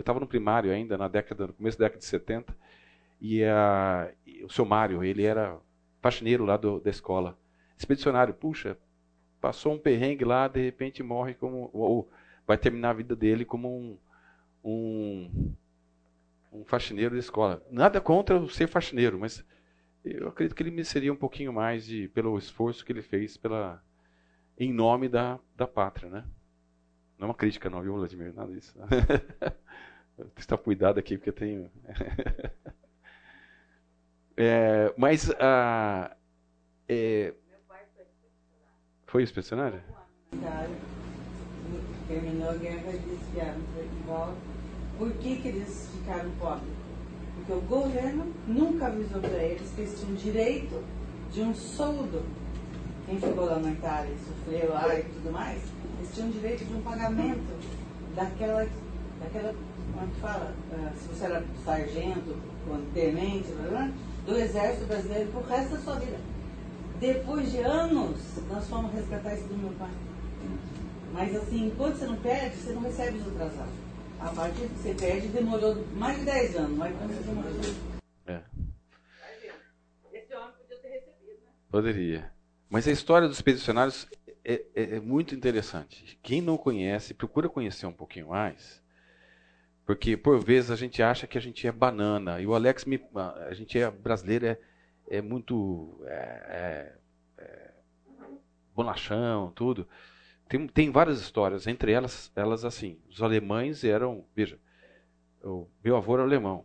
estava 0.00 0.20
no 0.20 0.26
primário 0.26 0.70
ainda, 0.70 0.96
na 0.96 1.08
década, 1.08 1.48
no 1.48 1.52
começo 1.52 1.78
da 1.78 1.86
década 1.86 1.98
de 1.98 2.04
70, 2.04 2.56
e, 3.20 3.42
a, 3.44 4.12
e 4.24 4.44
o 4.44 4.50
seu 4.50 4.64
Mário, 4.64 5.02
ele 5.02 5.24
era 5.24 5.58
faxineiro 6.00 6.44
lá 6.44 6.56
do, 6.56 6.78
da 6.78 6.90
escola. 6.90 7.36
Expedicionário, 7.76 8.32
puxa, 8.32 8.78
passou 9.40 9.72
um 9.72 9.78
perrengue 9.78 10.24
lá, 10.24 10.46
de 10.46 10.62
repente 10.62 11.02
morre 11.02 11.34
como, 11.34 11.70
ou 11.72 12.08
vai 12.46 12.56
terminar 12.56 12.90
a 12.90 12.94
vida 12.94 13.16
dele 13.16 13.44
como 13.44 13.68
um, 13.68 13.98
um 14.62 15.54
um 16.52 16.64
faxineiro 16.64 17.14
da 17.14 17.20
escola. 17.20 17.62
Nada 17.70 18.00
contra 18.00 18.46
ser 18.48 18.66
faxineiro, 18.66 19.18
mas 19.18 19.44
eu 20.16 20.28
acredito 20.28 20.54
que 20.54 20.62
ele 20.62 20.70
mereceria 20.70 21.12
um 21.12 21.16
pouquinho 21.16 21.52
mais 21.52 21.84
de, 21.84 22.08
pelo 22.08 22.36
esforço 22.38 22.84
que 22.84 22.92
ele 22.92 23.02
fez 23.02 23.36
pela, 23.36 23.82
em 24.58 24.72
nome 24.72 25.08
da, 25.08 25.38
da 25.56 25.66
pátria, 25.66 26.08
né? 26.08 26.24
Não 27.18 27.26
é 27.26 27.28
uma 27.30 27.34
crítica 27.34 27.68
não, 27.68 27.82
viu, 27.82 27.94
Vladimir? 27.94 28.32
Nada 28.32 28.52
disso. 28.52 28.76
Está 30.36 30.56
cuidado 30.56 30.98
aqui, 30.98 31.16
porque 31.16 31.30
eu 31.30 31.34
tenho... 31.34 31.70
é, 34.36 34.92
mas... 34.96 35.30
Ah, 35.40 36.16
é, 36.88 37.34
foi 39.06 39.22
inspecionário? 39.22 39.82
Terminou 42.06 42.50
a 42.50 42.54
guerra, 42.54 42.90
eles 42.90 43.20
vieram 43.32 43.58
de 43.58 44.06
volta 44.06 44.58
por 44.98 45.12
que, 45.12 45.36
que 45.36 45.48
eles 45.48 45.88
ficaram 45.94 46.28
pobres? 46.40 46.77
Porque 47.48 47.64
o 47.64 47.80
governo 47.80 48.26
nunca 48.46 48.88
avisou 48.88 49.22
para 49.22 49.42
eles 49.42 49.70
que 49.74 49.80
eles 49.80 49.98
tinham 49.98 50.14
direito 50.16 50.84
de 51.32 51.40
um 51.40 51.54
soldo. 51.54 52.22
Quem 53.06 53.18
ficou 53.18 53.46
lá 53.46 53.58
na 53.58 53.70
Itália 53.70 54.12
e 54.12 54.18
sofreu 54.18 54.70
lá 54.70 54.94
e 54.94 55.02
tudo 55.04 55.32
mais, 55.32 55.62
eles 55.98 56.14
tinham 56.14 56.28
direito 56.28 56.66
de 56.66 56.74
um 56.74 56.82
pagamento 56.82 57.40
daquela, 58.14 58.68
daquela 59.18 59.54
como 59.92 60.04
é 60.04 60.14
que 60.14 60.20
fala? 60.20 60.54
Uh, 60.72 60.98
se 60.98 61.08
você 61.08 61.24
era 61.24 61.42
sargento, 61.64 62.36
tenente, 62.92 63.48
do 64.26 64.38
exército 64.38 64.86
brasileiro 64.86 65.30
pro 65.30 65.42
resto 65.44 65.70
da 65.70 65.80
sua 65.80 65.94
vida. 65.94 66.18
Depois 67.00 67.50
de 67.50 67.58
anos, 67.60 68.18
nós 68.50 68.68
fomos 68.68 68.92
resgatar 68.92 69.34
isso 69.34 69.48
do 69.48 69.56
meu 69.56 69.72
pai. 69.78 69.90
Mas 71.14 71.34
assim, 71.34 71.68
enquanto 71.68 71.96
você 71.96 72.06
não 72.06 72.16
pede, 72.16 72.56
você 72.56 72.72
não 72.74 72.82
recebe 72.82 73.16
os 73.16 73.26
atrasados. 73.28 73.87
A 74.20 74.30
partir 74.32 74.68
que 74.68 74.74
você 74.74 74.94
perde, 74.94 75.28
demorou 75.28 75.76
mais 75.92 76.18
de 76.18 76.24
10 76.24 76.56
anos, 76.56 76.76
mas 76.76 76.96
quando 76.96 77.14
você 77.14 77.22
demorou. 77.22 77.50
É. 78.26 78.42
Esse 80.12 80.34
homem 80.34 80.52
podia 80.58 80.76
ter 80.78 80.88
recebido, 80.88 81.40
né? 81.44 81.52
Poderia. 81.70 82.32
Mas 82.68 82.88
a 82.88 82.90
história 82.90 83.28
dos 83.28 83.36
expedicionários 83.36 84.08
é, 84.44 84.64
é, 84.74 84.82
é, 84.96 85.00
muito 85.00 85.34
interessante. 85.34 86.18
Quem 86.22 86.42
não 86.42 86.56
conhece, 86.58 87.14
procura 87.14 87.48
conhecer 87.48 87.86
um 87.86 87.92
pouquinho 87.92 88.28
mais, 88.28 88.82
porque 89.86 90.16
por 90.16 90.42
vezes 90.42 90.70
a 90.70 90.76
gente 90.76 91.02
acha 91.02 91.26
que 91.26 91.38
a 91.38 91.40
gente 91.40 91.66
é 91.66 91.72
banana. 91.72 92.40
E 92.40 92.46
o 92.46 92.54
Alex, 92.54 92.84
me, 92.84 93.00
a 93.48 93.54
gente 93.54 93.78
é 93.78 93.90
brasileiro, 93.90 94.46
é, 94.46 94.58
é 95.10 95.22
muito 95.22 96.00
é, 96.06 96.92
é, 97.38 97.42
é 97.44 97.70
bonachão, 98.74 99.52
tudo. 99.54 99.88
Tem, 100.48 100.66
tem 100.66 100.90
várias 100.90 101.20
histórias, 101.20 101.66
entre 101.66 101.92
elas, 101.92 102.32
elas 102.34 102.64
assim, 102.64 102.98
os 103.08 103.22
alemães 103.22 103.84
eram, 103.84 104.24
veja, 104.34 104.58
o 105.42 105.66
meu 105.84 105.96
avô 105.96 106.14
era 106.14 106.22
alemão. 106.22 106.64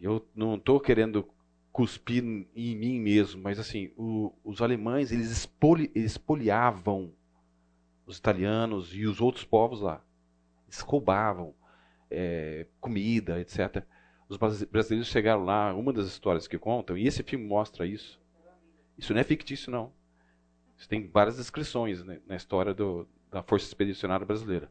Eu 0.00 0.26
não 0.34 0.56
estou 0.56 0.80
querendo 0.80 1.28
cuspir 1.72 2.24
em 2.24 2.76
mim 2.76 3.00
mesmo, 3.00 3.40
mas 3.40 3.58
assim, 3.58 3.92
o, 3.96 4.32
os 4.42 4.60
alemães, 4.60 5.12
eles 5.12 5.48
espoliavam 5.94 7.12
os 8.04 8.18
italianos 8.18 8.92
e 8.94 9.06
os 9.06 9.20
outros 9.20 9.44
povos 9.44 9.80
lá. 9.80 10.04
Eles 10.66 10.80
roubavam 10.80 11.54
é, 12.10 12.66
comida, 12.80 13.40
etc. 13.40 13.84
Os 14.28 14.36
brasileiros 14.36 15.08
chegaram 15.08 15.44
lá, 15.44 15.72
uma 15.74 15.92
das 15.92 16.06
histórias 16.06 16.48
que 16.48 16.58
contam, 16.58 16.98
e 16.98 17.06
esse 17.06 17.22
filme 17.22 17.46
mostra 17.46 17.86
isso. 17.86 18.20
Isso 18.96 19.12
não 19.14 19.20
é 19.20 19.24
fictício, 19.24 19.70
não. 19.70 19.92
Você 20.78 20.88
tem 20.88 21.08
várias 21.08 21.36
descrições 21.36 22.04
né, 22.04 22.20
na 22.24 22.36
história 22.36 22.72
do, 22.72 23.06
da 23.30 23.42
Força 23.42 23.66
Expedicionária 23.66 24.24
Brasileira. 24.24 24.70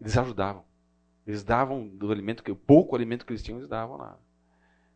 Eles 0.00 0.16
ajudavam. 0.16 0.64
Eles 1.26 1.42
davam 1.42 1.88
do 1.88 2.12
alimento, 2.12 2.42
que 2.42 2.54
pouco 2.54 2.94
alimento 2.94 3.24
que 3.24 3.32
eles 3.32 3.42
tinham, 3.42 3.58
eles 3.58 3.68
davam 3.68 3.96
lá. 3.96 4.18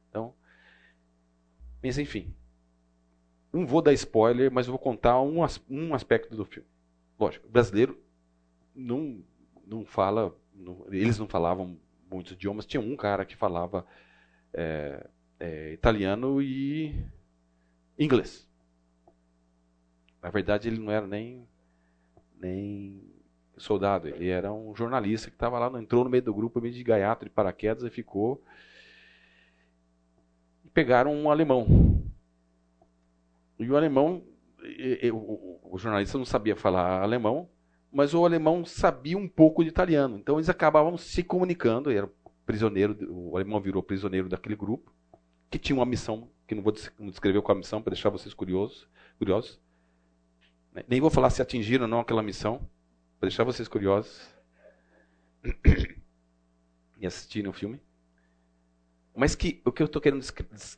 Então, 0.09 0.35
mas 1.83 1.99
enfim. 1.99 2.35
Não 3.53 3.67
vou 3.67 3.83
dar 3.83 3.93
spoiler, 3.95 4.51
mas 4.51 4.67
vou 4.67 4.79
contar 4.79 5.21
um, 5.21 5.39
um 5.69 5.95
aspecto 5.95 6.35
do 6.37 6.45
filme. 6.45 6.69
Lógico, 7.19 7.47
o 7.47 7.51
brasileiro 7.51 7.99
não, 8.75 9.23
não 9.67 9.85
fala, 9.85 10.35
não, 10.55 10.87
eles 10.89 11.19
não 11.19 11.29
falavam 11.29 11.79
muitos 12.11 12.33
idiomas. 12.33 12.67
Tinha 12.67 12.81
um 12.81 12.97
cara 12.97 13.25
que 13.25 13.37
falava 13.37 13.87
é, 14.53 15.07
é, 15.41 15.73
italiano 15.73 16.41
e 16.41 16.95
inglês. 17.99 18.49
Na 20.23 20.31
verdade, 20.31 20.69
ele 20.69 20.79
não 20.79 20.93
era 20.93 21.07
nem, 21.07 21.45
nem 22.41 23.03
soldado, 23.57 24.07
ele 24.07 24.29
era 24.29 24.53
um 24.53 24.75
jornalista 24.75 25.29
que 25.29 25.35
estava 25.35 25.59
lá, 25.59 25.81
entrou 25.81 26.05
no 26.05 26.11
meio 26.11 26.23
do 26.23 26.33
grupo, 26.33 26.61
meio 26.61 26.73
de 26.73 26.85
gaiato, 26.85 27.25
de 27.25 27.31
paraquedas, 27.31 27.83
e 27.83 27.91
ficou. 27.91 28.41
E 30.65 30.69
pegaram 30.69 31.13
um 31.13 31.29
alemão. 31.29 31.67
E 33.59 33.69
o 33.69 33.77
alemão, 33.77 34.23
o, 35.13 35.75
o 35.75 35.79
jornalista 35.79 36.17
não 36.17 36.25
sabia 36.25 36.55
falar 36.55 37.03
alemão, 37.03 37.49
mas 37.93 38.15
o 38.15 38.25
alemão 38.25 38.65
sabia 38.65 39.19
um 39.19 39.29
pouco 39.29 39.65
de 39.65 39.71
italiano. 39.71 40.17
Então 40.17 40.37
eles 40.37 40.49
acabavam 40.49 40.97
se 40.97 41.25
comunicando, 41.25 41.91
era 41.91 42.09
prisioneiro, 42.47 42.97
o 43.11 43.37
alemão 43.37 43.61
virou 43.61 43.83
prisioneiro 43.83 44.29
daquele 44.29 44.57
grupo, 44.57 44.93
que 45.51 45.59
tinha 45.59 45.77
uma 45.77 45.87
missão, 45.87 46.31
que 46.47 46.55
não 46.55 46.63
vou 46.63 46.73
descrever 46.73 47.43
qual 47.43 47.57
a 47.57 47.59
missão, 47.59 47.83
para 47.83 47.93
deixar 47.93 48.09
vocês 48.09 48.35
curiosos, 48.35 48.89
curiosos 49.19 49.61
nem 50.89 51.01
vou 51.01 51.11
falar 51.11 51.31
se 51.31 51.43
atingiram 51.43 51.85
ou 51.85 51.89
não 51.89 52.01
aquela 52.01 52.23
missão, 52.23 52.59
para 53.19 53.29
deixar 53.29 53.45
vocês 53.45 53.69
curiosos 53.69 54.27
e 56.99 57.07
assistirem 57.07 57.51
o 57.51 57.53
filme. 57.53 57.81
Mas 59.15 59.35
que 59.35 59.61
o 59.65 59.71
que 59.71 59.83
eu 59.83 59.87
estou 59.87 60.01
querendo 60.01 60.23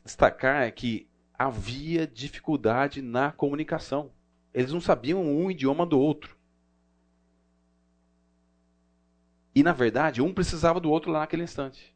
destacar 0.03 0.63
é 0.63 0.71
que 0.71 1.07
havia 1.33 2.05
dificuldade 2.05 3.01
na 3.01 3.31
comunicação. 3.31 4.11
Eles 4.53 4.71
não 4.71 4.81
sabiam 4.81 5.23
um 5.23 5.49
idioma 5.49 5.85
do 5.85 5.99
outro. 5.99 6.37
E, 9.53 9.63
na 9.63 9.71
verdade, 9.71 10.21
um 10.21 10.33
precisava 10.33 10.81
do 10.81 10.91
outro 10.91 11.11
lá 11.11 11.19
naquele 11.19 11.43
instante 11.43 11.95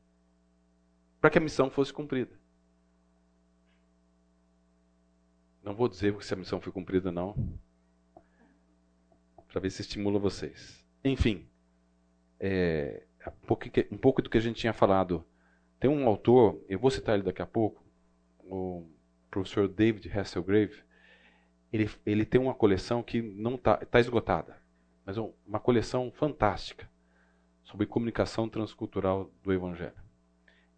para 1.19 1.29
que 1.29 1.37
a 1.37 1.41
missão 1.41 1.69
fosse 1.69 1.91
cumprida. 1.91 2.39
Não 5.61 5.75
vou 5.75 5.89
dizer 5.89 6.15
se 6.23 6.33
a 6.33 6.37
missão 6.37 6.61
foi 6.61 6.71
cumprida, 6.71 7.11
não 7.11 7.35
para 9.49 9.59
ver 9.59 9.69
se 9.71 9.81
estimula 9.81 10.19
vocês. 10.19 10.85
Enfim, 11.03 11.47
é, 12.39 13.03
um, 13.27 13.97
pouco, 13.97 14.21
do 14.21 14.29
que 14.29 14.37
a 14.37 14.41
gente 14.41 14.59
tinha 14.59 14.73
falado. 14.73 15.25
Tem 15.79 15.89
um 15.89 16.07
autor, 16.07 16.61
eu 16.67 16.79
vou 16.79 16.91
citar 16.91 17.15
ele 17.15 17.23
daqui 17.23 17.41
a 17.41 17.47
pouco, 17.47 17.83
o 18.39 18.87
professor 19.29 19.67
David 19.67 20.09
Hasselgrave. 20.11 20.83
Ele, 21.71 21.89
ele 22.05 22.25
tem 22.25 22.39
uma 22.39 22.53
coleção 22.53 23.03
que 23.03 23.21
não 23.21 23.55
está 23.55 23.77
tá 23.77 23.99
esgotada, 23.99 24.57
mas 25.05 25.17
é 25.17 25.21
uma 25.45 25.59
coleção 25.59 26.11
fantástica 26.11 26.89
sobre 27.63 27.85
comunicação 27.85 28.49
transcultural 28.49 29.31
do 29.43 29.53
Evangelho. 29.53 29.93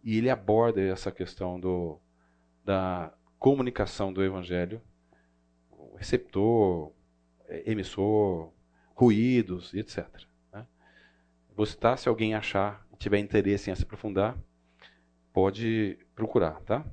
E 0.04 0.18
ele 0.18 0.28
aborda 0.28 0.80
essa 0.80 1.10
questão 1.10 1.58
do, 1.58 1.98
da 2.64 3.12
comunicação 3.38 4.12
do 4.12 4.22
Evangelho, 4.22 4.80
receptor, 5.96 6.92
emissor, 7.64 8.52
ruídos, 8.94 9.72
etc. 9.74 10.06
Né? 10.52 10.66
Vou 11.56 11.66
citar, 11.66 11.98
se 11.98 12.08
alguém 12.08 12.34
achar, 12.34 12.86
tiver 12.98 13.18
interesse 13.18 13.70
em 13.70 13.74
se 13.74 13.82
aprofundar, 13.82 14.36
pode 15.32 15.98
procurar, 16.14 16.60
tá? 16.60 16.84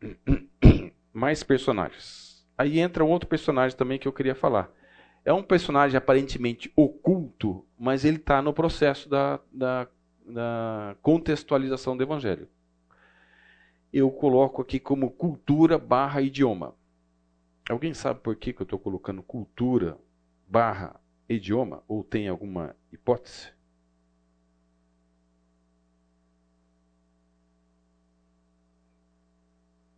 mais 1.12 1.42
personagens. 1.42 2.46
Aí 2.58 2.78
entra 2.78 3.04
um 3.04 3.10
outro 3.10 3.28
personagem 3.28 3.76
também 3.76 3.98
que 3.98 4.08
eu 4.08 4.12
queria 4.12 4.34
falar. 4.34 4.70
É 5.24 5.32
um 5.32 5.42
personagem 5.42 5.96
aparentemente 5.96 6.72
oculto, 6.76 7.64
mas 7.78 8.04
ele 8.04 8.16
está 8.16 8.40
no 8.40 8.52
processo 8.52 9.08
da, 9.08 9.40
da, 9.52 9.88
da 10.24 10.96
contextualização 11.02 11.96
do 11.96 12.02
Evangelho. 12.02 12.48
Eu 13.92 14.10
coloco 14.10 14.62
aqui 14.62 14.78
como 14.78 15.10
cultura 15.10 15.78
barra 15.78 16.20
idioma. 16.20 16.74
Alguém 17.68 17.92
sabe 17.92 18.20
por 18.20 18.36
que, 18.36 18.52
que 18.52 18.62
eu 18.62 18.64
estou 18.64 18.78
colocando 18.78 19.22
cultura 19.22 19.98
barra 20.46 21.00
idioma? 21.28 21.82
Ou 21.88 22.02
tem 22.04 22.28
alguma 22.28 22.74
hipótese? 22.92 23.52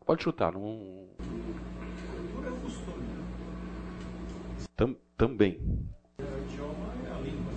Pode 0.05 0.23
chutar, 0.25 0.53
não. 0.53 1.07
É? 1.21 2.49
Tam, 4.77 4.97
também. 5.17 5.59
O 6.19 6.23
idioma 6.23 6.93
é 7.07 7.11
a 7.13 7.19
língua. 7.19 7.53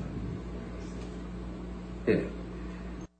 né? 2.08 2.30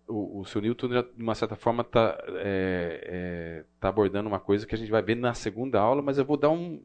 O, 0.08 0.42
o 0.42 0.46
seu 0.46 0.62
Newton, 0.62 0.90
de 0.90 1.06
uma 1.18 1.34
certa 1.36 1.56
forma, 1.56 1.84
está 1.84 2.18
é, 2.40 3.62
é, 3.62 3.66
tá 3.80 3.88
abordando 3.90 4.28
uma 4.28 4.40
coisa 4.40 4.66
que 4.68 4.76
a 4.76 4.78
gente 4.78 4.92
vai 4.92 5.02
ver 5.02 5.16
na 5.16 5.34
segunda 5.34 5.80
aula, 5.80 6.02
mas 6.02 6.18
eu 6.18 6.26
vou 6.26 6.36
dar 6.36 6.50
um- 6.50 6.82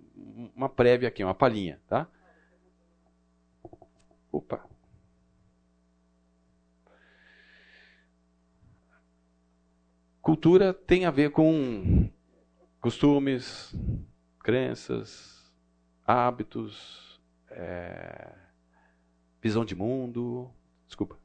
uma 0.54 0.68
prévia 0.68 1.08
aqui, 1.08 1.24
uma 1.24 1.34
palhinha, 1.34 1.80
tá? 1.88 2.06
Opa. 4.36 4.68
Cultura 10.20 10.74
tem 10.74 11.06
a 11.06 11.10
ver 11.10 11.30
com 11.30 12.10
costumes, 12.78 13.74
crenças, 14.40 15.50
hábitos, 16.04 17.18
é, 17.48 18.34
visão 19.40 19.64
de 19.64 19.74
mundo, 19.74 20.52
desculpa, 20.86 21.18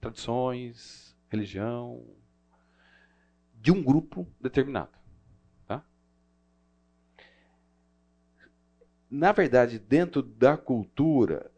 tradições, 0.00 1.16
religião, 1.28 2.06
de 3.54 3.72
um 3.72 3.82
grupo 3.82 4.28
determinado. 4.40 4.96
Tá? 5.66 5.84
Na 9.10 9.32
verdade, 9.32 9.80
dentro 9.80 10.22
da 10.22 10.56
cultura, 10.56 11.51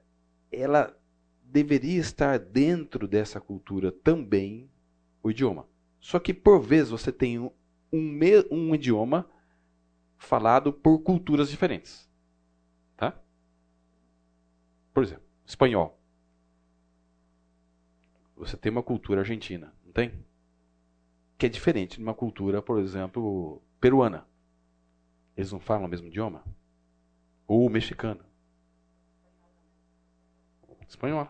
ela 0.55 0.97
deveria 1.43 2.01
estar 2.01 2.39
dentro 2.39 3.07
dessa 3.07 3.41
cultura 3.41 3.93
também 3.93 4.71
o 5.23 5.31
idioma. 5.31 5.69
Só 6.01 6.19
que 6.19 6.35
por 6.35 6.61
vezes 6.61 6.91
você 6.91 7.13
tem 7.13 7.39
um, 7.39 7.51
um, 7.93 8.19
um 8.51 8.75
idioma 8.75 9.29
falado 10.19 10.73
por 10.73 10.99
culturas 10.99 11.49
diferentes. 11.49 12.11
Tá? 12.97 13.19
Por 14.93 15.03
exemplo, 15.03 15.25
espanhol. 15.47 15.99
Você 18.37 18.57
tem 18.57 18.73
uma 18.73 18.83
cultura 18.83 19.21
argentina, 19.21 19.73
não 19.85 19.93
tem? 19.93 20.13
Que 21.39 21.47
é 21.47 21.49
diferente 21.49 21.99
de 21.99 22.03
uma 22.03 22.15
cultura, 22.15 22.61
por 22.61 22.81
exemplo, 22.81 23.63
peruana. 23.81 24.27
Eles 25.37 25.53
não 25.53 25.61
falam 25.61 25.87
o 25.87 25.89
mesmo 25.89 26.09
idioma? 26.09 26.45
Ou 27.47 27.69
mexicano? 27.71 28.25
Espanhol. 30.95 31.29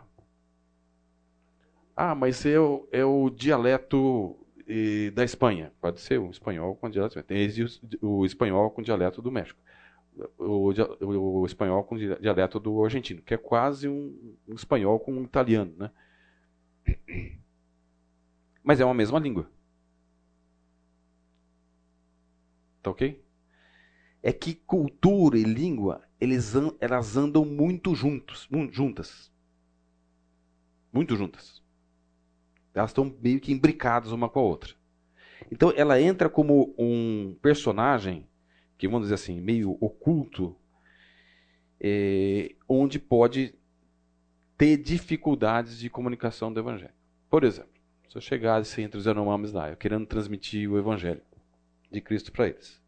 Ah, 1.97 2.15
mas 2.15 2.45
é 2.45 2.59
o, 2.59 2.89
é 2.93 3.05
o 3.05 3.31
dialeto 3.31 4.37
eh, 4.67 5.11
da 5.13 5.25
Espanha. 5.25 5.73
Pode 5.81 6.01
ser 6.01 6.19
o 6.19 6.31
espanhol 6.31 6.75
com 6.77 6.91
dialeto. 6.91 7.23
Tem 7.23 7.45
esse- 7.45 7.63
o 8.03 8.25
espanhol 8.27 8.71
com 8.71 8.83
dialeto 8.83 9.23
do 9.23 9.31
México. 9.31 9.61
O, 10.39 10.71
o- 10.73 11.41
o 11.43 11.47
espanhol 11.47 11.85
com 11.85 11.97
di- 11.97 12.17
dialeto 12.21 12.61
do 12.61 12.85
argentino, 12.85 13.23
que 13.23 13.35
é 13.35 13.39
quase 13.39 13.89
um, 13.89 14.37
um 14.49 14.55
espanhol 14.55 15.01
com 15.01 15.13
um 15.15 15.25
italiano, 15.25 15.75
né? 15.79 15.91
Mas 18.65 18.81
é 18.81 18.85
uma 18.85 18.95
mesma 18.95 19.19
língua. 19.21 19.49
Tá 22.83 22.91
ok? 22.91 23.21
É 24.25 24.33
que 24.33 24.55
cultura 24.57 25.39
e 25.39 25.45
língua, 25.45 26.03
eles 26.21 26.53
elas 26.81 27.17
andam 27.17 27.45
muito 27.45 27.95
juntos, 27.95 28.49
juntas. 28.73 29.31
Muito 30.95 31.17
juntas. 31.17 31.61
Elas 32.73 32.91
estão 32.91 33.13
meio 33.21 33.41
que 33.41 33.53
imbricadas 33.53 34.13
uma 34.13 34.29
com 34.29 34.39
a 34.39 34.43
outra. 34.45 34.75
Então 35.51 35.73
ela 35.77 36.01
entra 36.01 36.31
como 36.31 36.73
um 36.79 37.37
personagem, 37.43 38.29
que 38.79 38.87
vamos 38.87 39.03
dizer 39.03 39.15
assim, 39.15 39.41
meio 39.41 39.77
oculto, 39.81 40.57
eh, 41.81 42.55
onde 42.69 43.01
pode 43.01 43.55
ter 44.57 44.77
dificuldades 44.77 45.79
de 45.79 45.91
comunicação 45.91 46.53
do 46.53 46.61
evangelho. 46.61 46.95
Por 47.29 47.43
exemplo, 47.43 47.75
se 48.09 48.17
eu 48.17 48.23
chegasse 48.23 48.81
entre 48.81 48.97
os 48.97 49.07
Yanomamis 49.07 49.53
lá, 49.53 49.71
eu 49.71 49.77
querendo 49.77 50.07
transmitir 50.07 50.71
o 50.71 50.79
evangelho 50.79 51.23
de 51.91 52.01
Cristo 52.01 52.31
para 52.31 52.49
eles, 52.49 52.81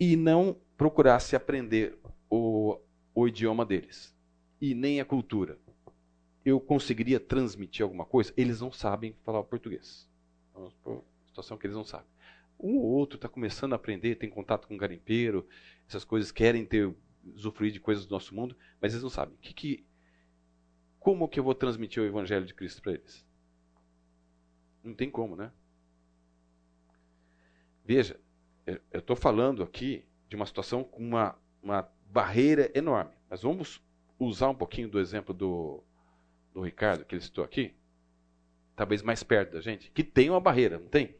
e 0.00 0.16
não 0.16 0.56
procurasse 0.76 1.36
aprender 1.36 1.98
o, 2.30 2.78
o 3.14 3.28
idioma 3.28 3.66
deles, 3.66 4.16
e 4.60 4.74
nem 4.74 5.00
a 5.00 5.04
cultura, 5.04 5.58
eu 6.44 6.60
conseguiria 6.60 7.20
transmitir 7.20 7.82
alguma 7.82 8.04
coisa? 8.04 8.32
Eles 8.36 8.60
não 8.60 8.72
sabem 8.72 9.14
falar 9.24 9.42
português. 9.44 10.08
Vamos 10.52 10.74
por 10.74 11.04
situação 11.26 11.56
que 11.56 11.66
eles 11.66 11.76
não 11.76 11.84
sabem. 11.84 12.06
Um 12.58 12.76
ou 12.76 12.84
outro 12.84 13.16
está 13.16 13.28
começando 13.28 13.72
a 13.72 13.76
aprender, 13.76 14.16
tem 14.16 14.28
contato 14.28 14.68
com 14.68 14.76
garimpeiro, 14.76 15.46
essas 15.88 16.04
coisas, 16.04 16.30
querem 16.30 16.64
ter, 16.64 16.94
usufruir 17.34 17.72
de 17.72 17.80
coisas 17.80 18.06
do 18.06 18.10
nosso 18.10 18.34
mundo, 18.34 18.56
mas 18.80 18.92
eles 18.92 19.02
não 19.02 19.10
sabem. 19.10 19.36
Que 19.40 19.52
que, 19.52 19.86
como 21.00 21.28
que 21.28 21.40
eu 21.40 21.44
vou 21.44 21.54
transmitir 21.54 22.02
o 22.02 22.06
evangelho 22.06 22.46
de 22.46 22.54
Cristo 22.54 22.82
para 22.82 22.92
eles? 22.92 23.24
Não 24.82 24.94
tem 24.94 25.10
como, 25.10 25.36
né? 25.36 25.52
Veja, 27.84 28.18
eu 28.66 29.00
estou 29.00 29.16
falando 29.16 29.62
aqui 29.62 30.04
de 30.28 30.36
uma 30.36 30.46
situação 30.46 30.84
com 30.84 31.02
uma, 31.02 31.36
uma 31.62 31.88
barreira 32.06 32.70
enorme. 32.74 33.12
Mas 33.28 33.42
vamos 33.42 33.82
usar 34.18 34.48
um 34.48 34.54
pouquinho 34.54 34.88
do 34.88 35.00
exemplo 35.00 35.34
do, 35.34 35.82
do 36.52 36.60
Ricardo, 36.60 37.04
que 37.04 37.14
ele 37.14 37.22
citou 37.22 37.44
aqui. 37.44 37.74
Talvez 38.74 39.02
mais 39.02 39.22
perto 39.22 39.52
da 39.52 39.60
gente. 39.60 39.90
Que 39.90 40.02
tem 40.04 40.30
uma 40.30 40.40
barreira, 40.40 40.78
não 40.78 40.88
tem? 40.88 41.14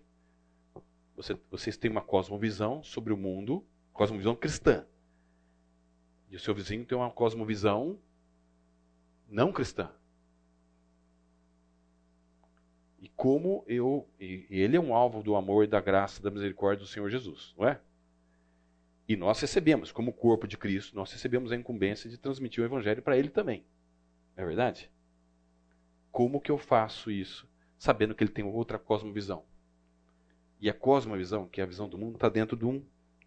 Você, 1.16 1.38
vocês 1.50 1.76
têm 1.76 1.90
uma 1.90 2.00
cosmovisão 2.00 2.82
sobre 2.82 3.12
o 3.12 3.16
mundo, 3.16 3.64
cosmovisão 3.92 4.34
cristã. 4.34 4.86
E 6.30 6.36
o 6.36 6.40
seu 6.40 6.54
vizinho 6.54 6.84
tem 6.84 6.96
uma 6.96 7.10
cosmovisão 7.10 7.98
não 9.28 9.52
cristã. 9.52 9.90
E 13.00 13.08
como 13.08 13.64
eu. 13.66 14.08
E, 14.20 14.46
ele 14.48 14.76
é 14.76 14.80
um 14.80 14.94
alvo 14.94 15.22
do 15.22 15.34
amor 15.34 15.66
da 15.66 15.80
graça 15.80 16.22
da 16.22 16.30
misericórdia 16.30 16.84
do 16.84 16.88
Senhor 16.88 17.10
Jesus, 17.10 17.54
não 17.58 17.66
é? 17.66 17.80
E 19.08 19.16
nós 19.16 19.40
recebemos, 19.40 19.90
como 19.90 20.12
corpo 20.12 20.46
de 20.46 20.56
Cristo, 20.56 20.94
nós 20.94 21.12
recebemos 21.12 21.50
a 21.50 21.56
incumbência 21.56 22.08
de 22.08 22.16
transmitir 22.16 22.62
o 22.62 22.66
Evangelho 22.66 23.02
para 23.02 23.18
ele 23.18 23.28
também. 23.28 23.64
Não 24.36 24.44
é 24.44 24.46
verdade? 24.46 24.90
Como 26.12 26.40
que 26.40 26.50
eu 26.50 26.58
faço 26.58 27.10
isso, 27.10 27.48
sabendo 27.78 28.14
que 28.14 28.22
ele 28.22 28.30
tem 28.30 28.44
outra 28.44 28.78
cosmovisão? 28.78 29.44
E 30.60 30.68
a 30.68 30.74
cosmovisão, 30.74 31.48
que 31.48 31.60
é 31.60 31.64
a 31.64 31.66
visão 31.66 31.88
do 31.88 31.98
mundo, 31.98 32.14
está 32.14 32.28
dentro 32.28 32.56
de 32.56 32.66
um, 32.66 32.84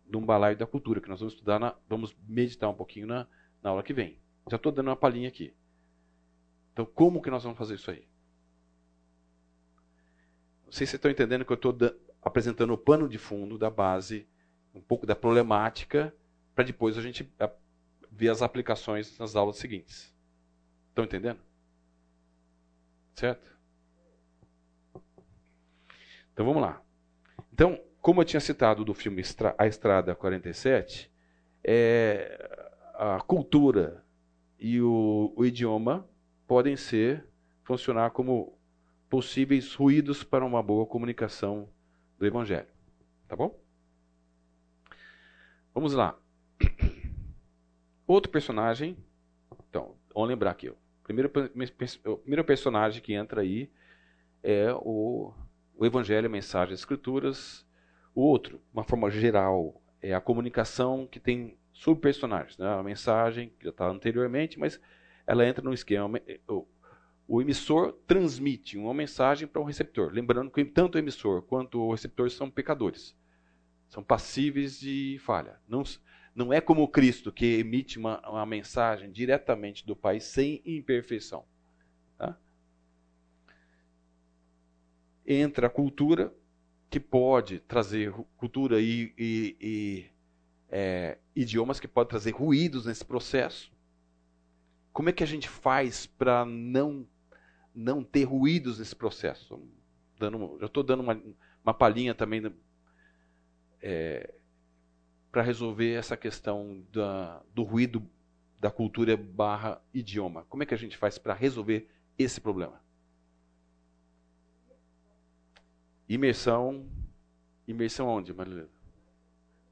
de 0.08 0.16
um 0.16 0.26
balaio 0.26 0.56
da 0.56 0.68
cultura, 0.68 1.02
que 1.02 1.10
nós 1.10 1.20
vamos 1.20 1.34
estudar, 1.34 1.60
na, 1.60 1.76
vamos 1.90 2.16
meditar 2.28 2.70
um 2.70 2.76
pouquinho 2.76 3.08
na, 3.08 3.28
na 3.62 3.72
aula 3.72 3.84
que 3.84 3.92
vem. 3.92 4.20
Já 4.50 4.56
estou 4.56 4.72
dando 4.72 4.88
uma 4.88 4.96
palhinha 4.96 5.28
aqui. 5.28 5.54
Então, 6.72 6.86
como 6.86 7.22
que 7.22 7.32
nós 7.32 7.44
vamos 7.44 7.58
fazer 7.58 7.74
isso 7.74 7.90
aí? 7.90 8.08
Não 10.64 10.72
sei 10.72 10.86
se 10.86 10.92
vocês 10.92 10.94
estão 10.94 11.10
entendendo 11.10 11.44
que 11.44 11.52
eu 11.52 11.56
estou 11.56 11.76
apresentando 12.22 12.72
o 12.72 12.78
pano 12.78 13.10
de 13.10 13.18
fundo 13.18 13.58
da 13.58 13.70
base, 13.70 14.28
um 14.74 14.82
pouco 14.82 15.06
da 15.06 15.16
problemática, 15.16 16.16
para 16.54 16.64
depois 16.64 16.98
a 16.98 17.02
gente 17.02 17.30
ver 18.12 18.30
as 18.30 18.42
aplicações 18.42 19.18
nas 19.18 19.36
aulas 19.36 19.58
seguintes. 19.58 20.14
Estão 20.90 21.04
entendendo? 21.04 21.40
Certo? 23.16 23.56
Então 26.34 26.46
vamos 26.46 26.62
lá. 26.62 26.82
Então, 27.54 27.80
como 28.02 28.22
eu 28.22 28.26
tinha 28.26 28.42
citado 28.42 28.84
do 28.84 28.94
filme 28.94 29.24
A 29.58 29.66
Estrada 29.66 30.14
47, 30.14 31.10
é, 31.64 32.68
a 32.94 33.20
cultura 33.22 34.04
e 34.60 34.82
o, 34.82 35.34
o 35.36 35.46
idioma 35.46 36.08
podem 36.46 36.76
ser 36.76 37.26
funcionar 37.64 38.12
como 38.12 38.58
possíveis 39.10 39.74
ruídos 39.74 40.24
para 40.24 40.46
uma 40.46 40.62
boa 40.62 40.86
comunicação 40.86 41.70
do 42.20 42.26
Evangelho. 42.26 42.68
Tá 43.28 43.36
bom? 43.36 43.58
Vamos 45.74 45.94
lá. 45.94 46.18
Outro 48.06 48.32
personagem. 48.32 48.98
Então, 49.70 49.96
vamos 50.14 50.30
lembrar 50.30 50.52
aqui. 50.52 50.72
Primeiro, 51.06 51.32
o 52.06 52.18
primeiro 52.18 52.44
personagem 52.44 53.00
que 53.00 53.14
entra 53.14 53.42
aí 53.42 53.70
é 54.42 54.74
o, 54.74 55.32
o 55.78 55.86
Evangelho, 55.86 56.26
a 56.26 56.30
Mensagem 56.30 56.72
das 56.72 56.80
Escrituras, 56.80 57.66
O 58.14 58.22
outro, 58.22 58.60
uma 58.74 58.84
forma 58.84 59.12
geral, 59.12 59.82
é 60.02 60.16
a 60.16 60.22
comunicação 60.22 61.06
que 61.06 61.20
tem 61.20 61.58
subpersonagens. 61.72 62.58
Né? 62.58 62.68
A 62.68 62.82
mensagem, 62.82 63.50
que 63.50 63.66
já 63.66 63.70
está 63.70 63.88
anteriormente, 63.88 64.58
mas 64.58 64.82
ela 65.28 65.46
entra 65.46 65.64
no 65.64 65.74
esquema. 65.74 66.20
O, 66.48 66.66
o 67.28 67.42
emissor 67.42 67.94
transmite 68.08 68.78
uma 68.78 68.94
mensagem 68.94 69.48
para 69.48 69.62
o 69.62 69.66
receptor. 69.66 70.12
Lembrando 70.12 70.50
que 70.50 70.66
tanto 70.66 70.96
o 70.96 71.00
emissor 71.00 71.44
quanto 71.44 71.80
o 71.80 71.92
receptor 71.92 72.32
são 72.32 72.50
pecadores. 72.50 73.16
São 73.90 74.04
passíveis 74.04 74.80
de 74.80 75.20
falha. 75.20 75.60
Não, 75.68 75.84
não 76.36 76.52
é 76.52 76.60
como 76.60 76.88
Cristo, 76.88 77.32
que 77.32 77.46
emite 77.60 77.98
uma, 77.98 78.20
uma 78.30 78.46
mensagem 78.46 79.10
diretamente 79.10 79.86
do 79.86 79.96
Pai 79.96 80.20
sem 80.20 80.62
imperfeição. 80.66 81.46
Tá? 82.18 82.38
Entra 85.26 85.68
a 85.68 85.70
cultura, 85.70 86.36
que 86.90 87.00
pode 87.00 87.60
trazer 87.60 88.14
cultura 88.38 88.80
e, 88.80 89.14
e, 89.18 89.58
e 89.60 90.06
é, 90.70 91.18
idiomas 91.36 91.80
que 91.80 91.88
podem 91.88 92.10
trazer 92.10 92.32
ruídos 92.32 92.86
nesse 92.86 93.04
processo. 93.04 93.72
Como 94.94 95.10
é 95.10 95.12
que 95.12 95.24
a 95.24 95.28
gente 95.28 95.50
faz 95.50 96.06
para 96.06 96.46
não 96.46 97.08
não 97.74 98.02
ter 98.02 98.24
ruídos 98.24 98.80
nesse 98.80 98.96
processo? 98.96 99.62
Dando, 100.18 100.58
já 100.60 100.68
estou 100.68 100.84
dando 100.84 101.02
uma, 101.02 101.22
uma 101.62 101.74
palhinha 101.74 102.16
também 102.16 102.42
é, 103.82 104.34
para 105.36 105.44
resolver 105.44 105.92
essa 105.92 106.16
questão 106.16 106.82
da, 106.94 107.44
do 107.54 107.64
ruído 107.64 108.02
da 108.58 108.72
cultura 108.72 109.18
barra 109.18 109.82
idioma. 109.94 110.46
Como 110.48 110.64
é 110.64 110.66
que 110.66 110.74
a 110.74 110.78
gente 110.78 110.96
faz 110.96 111.18
para 111.18 111.34
resolver 111.34 111.90
esse 112.18 112.40
problema? 112.40 112.82
Imersão. 116.08 116.88
Imersão 117.68 118.08
onde, 118.08 118.34
Marilena? 118.34 118.70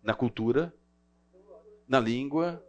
Na 0.03 0.13
cultura, 0.13 0.75
na 1.87 1.97
língua, 1.97 2.61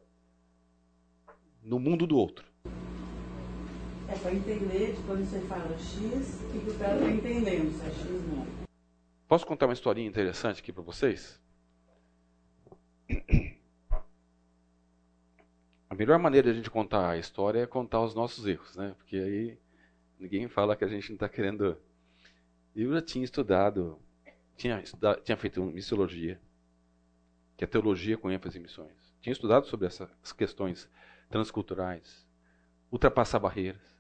no 1.65 1.81
mundo 1.81 2.07
do 2.07 2.17
outro. 2.17 2.47
É 4.09 4.17
para 4.17 4.33
entender, 4.33 4.97
quando 5.05 5.29
você 5.29 5.41
fala 5.49 5.77
X, 5.79 6.45
o 6.45 6.61
que 6.61 6.71
o 6.71 6.79
cara 6.79 6.95
está 6.95 7.11
entendendo, 7.11 7.77
se 7.77 7.85
é 7.85 7.91
X 7.91 8.05
não. 8.29 8.47
Posso 9.27 9.45
contar 9.45 9.67
uma 9.67 9.73
historinha 9.73 10.07
interessante 10.07 10.61
aqui 10.61 10.73
para 10.73 10.85
vocês? 10.85 11.43
A 15.95 15.95
melhor 15.95 16.19
maneira 16.19 16.49
de 16.49 16.53
a 16.53 16.57
gente 16.57 16.71
contar 16.71 17.11
a 17.11 17.19
história 17.19 17.61
é 17.61 17.67
contar 17.67 18.01
os 18.01 18.15
nossos 18.15 18.47
erros, 18.47 18.75
né? 18.77 18.95
Porque 18.99 19.17
aí 19.17 19.59
ninguém 20.19 20.49
fala 20.49 20.75
que 20.75 20.85
a 20.85 20.89
gente 20.89 21.11
não 21.11 21.15
está 21.15 21.29
querendo. 21.29 21.77
Eu 22.75 22.93
já 22.93 23.01
tinha 23.01 23.25
estudado, 23.25 23.99
tinha, 24.57 24.83
tinha 25.23 25.37
feito 25.37 25.63
missiologia, 25.63 26.41
que 27.57 27.63
é 27.63 27.67
teologia 27.67 28.19
com 28.19 28.31
ênfase 28.31 28.59
em 28.59 28.63
missões. 28.63 29.15
Tinha 29.21 29.33
estudado 29.33 29.67
sobre 29.67 29.87
essas 29.87 30.33
questões 30.33 30.91
transculturais, 31.29 32.27
ultrapassar 32.91 33.39
barreiras. 33.39 33.95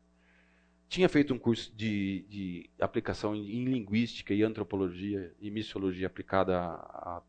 Tinha 0.89 1.09
feito 1.09 1.33
um 1.33 1.39
curso 1.39 1.75
de, 1.77 2.27
de 2.29 2.71
aplicação 2.81 3.35
em, 3.35 3.51
em, 3.51 3.65
linguística 3.65 4.35
e 4.35 4.43
antropologia 4.43 5.35
e 5.41 5.51
missiologia 5.51 6.07
aplicada 6.07 6.59
à, 6.59 7.23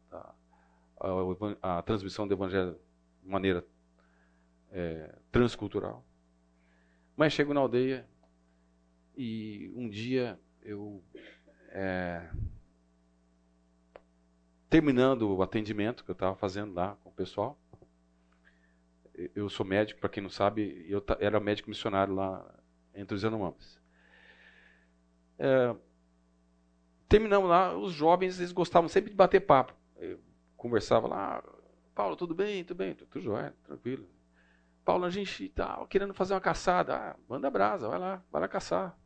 à, 0.99 1.77
à 1.77 1.81
transmissão 1.81 2.27
do 2.27 2.33
evangelho 2.33 2.79
de 3.21 3.29
maneira 3.29 3.65
é, 4.71 5.15
transcultural. 5.31 6.05
Mas 7.15 7.33
chego 7.33 7.53
na 7.53 7.61
aldeia 7.61 8.07
e 9.15 9.71
um 9.75 9.89
dia 9.89 10.39
eu, 10.61 11.01
é, 11.69 12.29
terminando 14.69 15.33
o 15.33 15.41
atendimento 15.41 16.03
que 16.03 16.11
eu 16.11 16.13
estava 16.13 16.35
fazendo 16.35 16.73
lá 16.73 16.97
com 17.03 17.09
o 17.09 17.13
pessoal, 17.13 17.57
eu 19.33 19.47
sou 19.49 19.65
médico, 19.65 20.01
para 20.01 20.09
quem 20.09 20.21
não 20.21 20.29
sabe, 20.29 20.85
eu 20.89 21.03
era 21.19 21.39
médico 21.39 21.69
missionário 21.69 22.13
lá 22.13 22.45
entre 22.93 23.15
os 23.15 23.23
Yanomamis. 23.23 23.79
É, 25.39 25.73
terminamos 27.07 27.49
lá, 27.49 27.77
os 27.77 27.93
jovens 27.93 28.39
eles 28.39 28.51
gostavam 28.51 28.89
sempre 28.89 29.09
de 29.09 29.15
bater 29.15 29.39
papo. 29.39 29.73
Conversava 30.57 31.07
lá, 31.07 31.43
Paulo, 31.93 32.15
tudo 32.15 32.33
bem? 32.35 32.63
Tudo 32.63 32.77
bem? 32.77 32.95
Tudo 32.95 33.21
jóia, 33.21 33.55
tranquilo. 33.63 34.07
Paulo, 34.83 35.05
a 35.05 35.09
gente 35.09 35.49
tá 35.49 35.85
querendo 35.87 36.13
fazer 36.13 36.33
uma 36.33 36.41
caçada. 36.41 36.95
Ah, 36.95 37.15
manda 37.27 37.49
brasa, 37.49 37.87
vai 37.87 37.97
lá, 37.97 38.23
vai 38.31 38.41
lá 38.41 38.47
caçar. 38.47 38.97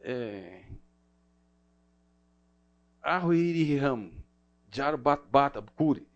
É... 0.00 0.64
Arruiriham, 3.02 4.12
Jarbat 4.70 5.22
Kuri. 5.74 6.06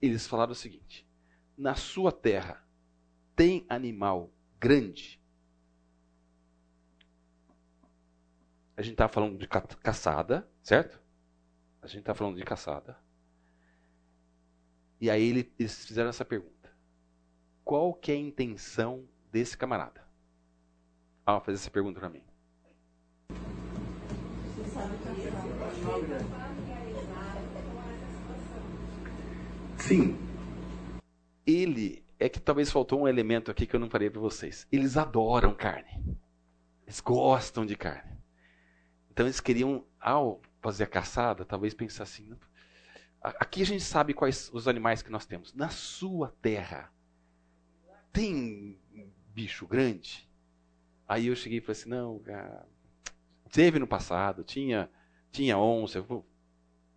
Eles 0.00 0.26
falaram 0.26 0.52
o 0.52 0.56
seguinte: 0.56 1.06
na 1.56 1.74
sua 1.74 2.12
terra 2.12 2.64
tem 3.36 3.66
animal 3.68 4.30
grande. 4.58 5.20
A 8.76 8.82
gente 8.82 8.92
está 8.92 9.08
falando 9.08 9.38
de 9.38 9.46
caçada, 9.46 10.48
certo? 10.62 11.01
A 11.82 11.86
gente 11.86 12.00
está 12.00 12.14
falando 12.14 12.36
de 12.36 12.44
caçada. 12.44 12.96
E 15.00 15.10
aí 15.10 15.50
eles 15.58 15.84
fizeram 15.84 16.08
essa 16.08 16.24
pergunta 16.24 16.62
qual 17.64 17.94
que 17.94 18.12
é 18.12 18.14
a 18.14 18.18
intenção 18.18 19.08
desse 19.30 19.56
camarada? 19.56 20.02
Ah, 21.24 21.40
fazer 21.40 21.56
essa 21.56 21.70
pergunta 21.70 22.00
para 22.00 22.08
mim. 22.08 22.22
Sim. 29.78 30.18
Ele 31.46 32.04
é 32.18 32.28
que 32.28 32.40
talvez 32.40 32.70
faltou 32.70 33.00
um 33.00 33.08
elemento 33.08 33.50
aqui 33.50 33.66
que 33.66 33.74
eu 33.74 33.80
não 33.80 33.90
falei 33.90 34.10
para 34.10 34.20
vocês. 34.20 34.66
Eles 34.70 34.96
adoram 34.96 35.54
carne. 35.54 36.18
Eles 36.84 37.00
gostam 37.00 37.64
de 37.64 37.76
carne. 37.76 38.18
Então 39.10 39.26
eles 39.26 39.40
queriam, 39.40 39.84
ao 40.00 40.40
fazer 40.62 40.84
a 40.84 40.86
caçada, 40.86 41.44
talvez 41.44 41.74
pensar 41.74 42.04
assim: 42.04 42.34
aqui 43.20 43.60
a 43.60 43.66
gente 43.66 43.82
sabe 43.82 44.14
quais 44.14 44.48
os 44.54 44.68
animais 44.68 45.02
que 45.02 45.10
nós 45.10 45.26
temos. 45.26 45.52
Na 45.52 45.68
sua 45.68 46.34
terra, 46.40 46.90
tem 48.12 48.78
bicho 49.34 49.66
grande? 49.66 50.30
Aí 51.06 51.26
eu 51.26 51.36
cheguei 51.36 51.58
e 51.58 51.60
falei 51.60 51.72
assim, 51.78 51.90
não, 51.90 52.18
cara, 52.20 52.66
teve 53.50 53.78
no 53.78 53.86
passado, 53.86 54.44
tinha, 54.44 54.88
tinha 55.30 55.58
onça, 55.58 56.04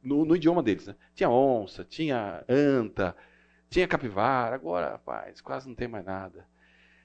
no, 0.01 0.23
no, 0.23 0.35
idioma 0.35 0.61
deles, 0.61 0.85
né? 0.85 0.95
Tinha 1.13 1.29
onça, 1.29 1.83
tinha 1.83 2.45
anta, 2.47 3.15
tinha 3.69 3.87
capivara, 3.87 4.55
agora, 4.55 4.91
rapaz, 4.91 5.41
quase 5.41 5.67
não 5.67 5.75
tem 5.75 5.87
mais 5.87 6.05
nada. 6.05 6.47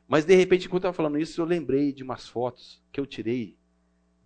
Mas 0.07 0.25
de 0.25 0.35
repente, 0.35 0.67
enquanto 0.67 0.85
eu 0.85 0.91
estava 0.91 0.97
falando 0.97 1.19
isso, 1.19 1.41
eu 1.41 1.47
lembrei 1.47 1.93
de 1.93 2.03
umas 2.03 2.29
fotos 2.29 2.83
que 2.93 3.01
eu 3.01 3.07
tirei 3.07 3.57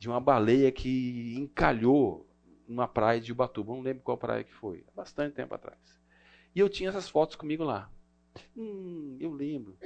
de 0.05 0.09
uma 0.11 0.21
baleia 0.21 0.71
que 0.71 1.35
encalhou 1.35 2.29
numa 2.69 2.87
praia 2.87 3.19
de 3.19 3.33
Ubatuba, 3.33 3.73
não 3.73 3.81
lembro 3.81 4.03
qual 4.03 4.19
praia 4.19 4.45
que 4.45 4.53
foi, 4.53 4.85
bastante 4.95 5.35
tempo 5.35 5.55
atrás. 5.55 5.79
E 6.55 6.61
eu 6.61 6.69
tinha 6.69 6.91
essas 6.91 7.09
fotos 7.09 7.37
comigo 7.37 7.65
lá. 7.65 7.91
Hum, 8.55 9.17
eu 9.19 9.33
lembro. 9.33 9.79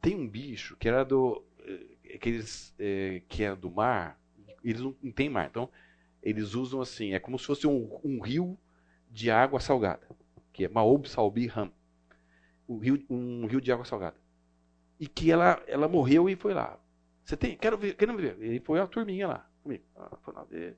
Tem 0.00 0.16
um 0.16 0.28
bicho 0.28 0.76
que 0.78 0.88
era 0.88 1.04
do. 1.04 1.44
Eh, 1.60 2.16
aqueles 2.16 2.74
é, 2.76 3.22
que 3.28 3.44
é 3.44 3.54
do 3.54 3.70
mar. 3.70 4.20
Eles 4.64 4.80
não, 4.80 4.96
não 5.00 5.12
tem 5.12 5.30
mar. 5.30 5.46
Então, 5.48 5.70
eles 6.20 6.54
usam 6.54 6.80
assim. 6.80 7.14
É 7.14 7.20
como 7.20 7.38
se 7.38 7.46
fosse 7.46 7.64
um, 7.64 8.00
um 8.02 8.20
rio 8.20 8.58
de 9.08 9.30
água 9.30 9.60
salgada. 9.60 10.08
Que 10.52 10.64
é 10.64 10.68
Maob 10.68 11.08
Salbi 11.08 11.46
Ram. 11.46 11.70
Um 12.68 12.78
rio, 12.78 13.00
um 13.08 13.46
rio 13.46 13.60
de 13.60 13.70
água 13.70 13.84
salgada. 13.84 14.16
E 14.98 15.06
que 15.06 15.30
ela, 15.30 15.62
ela 15.68 15.86
morreu 15.86 16.28
e 16.28 16.34
foi 16.34 16.52
lá. 16.52 16.80
Você 17.24 17.36
tem? 17.36 17.56
Quero 17.56 17.78
ver, 17.78 17.94
quero 17.94 18.16
ver. 18.16 18.42
E 18.42 18.58
foi 18.58 18.80
a 18.80 18.88
turminha 18.88 19.28
lá 19.28 19.51
comigo. 19.62 19.84
Ah, 19.96 20.16
foi 20.22 20.34
ver. 20.50 20.76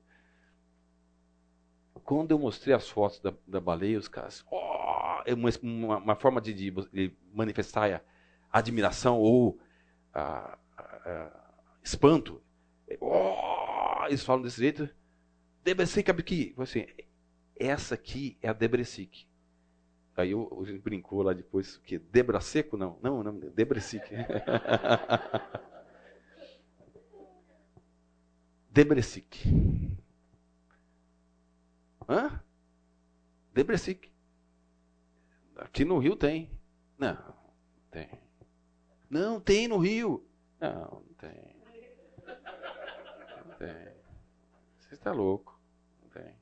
Quando 2.03 2.31
eu 2.31 2.39
mostrei 2.39 2.73
as 2.73 2.87
fotos 2.87 3.19
da, 3.19 3.33
da 3.47 3.59
baleia, 3.59 3.97
os 3.97 4.07
caras. 4.07 4.45
Oh, 4.51 5.33
uma, 5.33 5.97
uma, 5.97 6.15
forma 6.15 6.39
de, 6.39 6.53
de, 6.53 7.17
manifestar 7.33 7.91
a 8.51 8.59
admiração 8.59 9.19
ou 9.19 9.59
a, 10.13 10.57
a, 10.77 11.31
espanto. 11.83 12.41
Oh, 12.99 14.05
eles 14.07 14.23
falam 14.23 14.43
desse 14.43 14.61
jeito. 14.61 14.87
Debresic 15.63 16.09
Abki. 16.11 16.53
Assim, 16.59 16.85
essa 17.55 17.95
aqui 17.95 18.37
é 18.41 18.49
a 18.49 18.53
Debresic. 18.53 19.27
Aí 20.15 20.31
eu, 20.31 20.59
a 20.61 20.65
gente 20.65 20.81
brincou 20.81 21.21
lá 21.23 21.33
depois, 21.33 21.77
que 21.77 21.97
Debraseco? 21.97 22.77
Não, 22.77 22.97
não, 23.01 23.23
não, 23.23 23.37
Debresic. 23.37 24.03
Debresic. 28.75 29.41
Hã? 32.09 32.43
Debresic. 33.53 34.11
Aqui 35.55 35.85
no 35.85 35.97
Rio 35.97 36.17
tem. 36.17 36.51
Não, 36.97 37.17
tem. 37.89 38.09
Não, 39.09 39.39
tem 39.39 39.69
no 39.69 39.77
Rio. 39.77 40.27
Não, 40.59 41.05
não 41.07 41.13
tem. 41.17 41.55
Não 43.47 43.55
tem. 43.57 43.93
Você 44.77 44.93
está 44.93 45.13
louco. 45.13 45.57
Não 46.03 46.09
tem. 46.09 46.33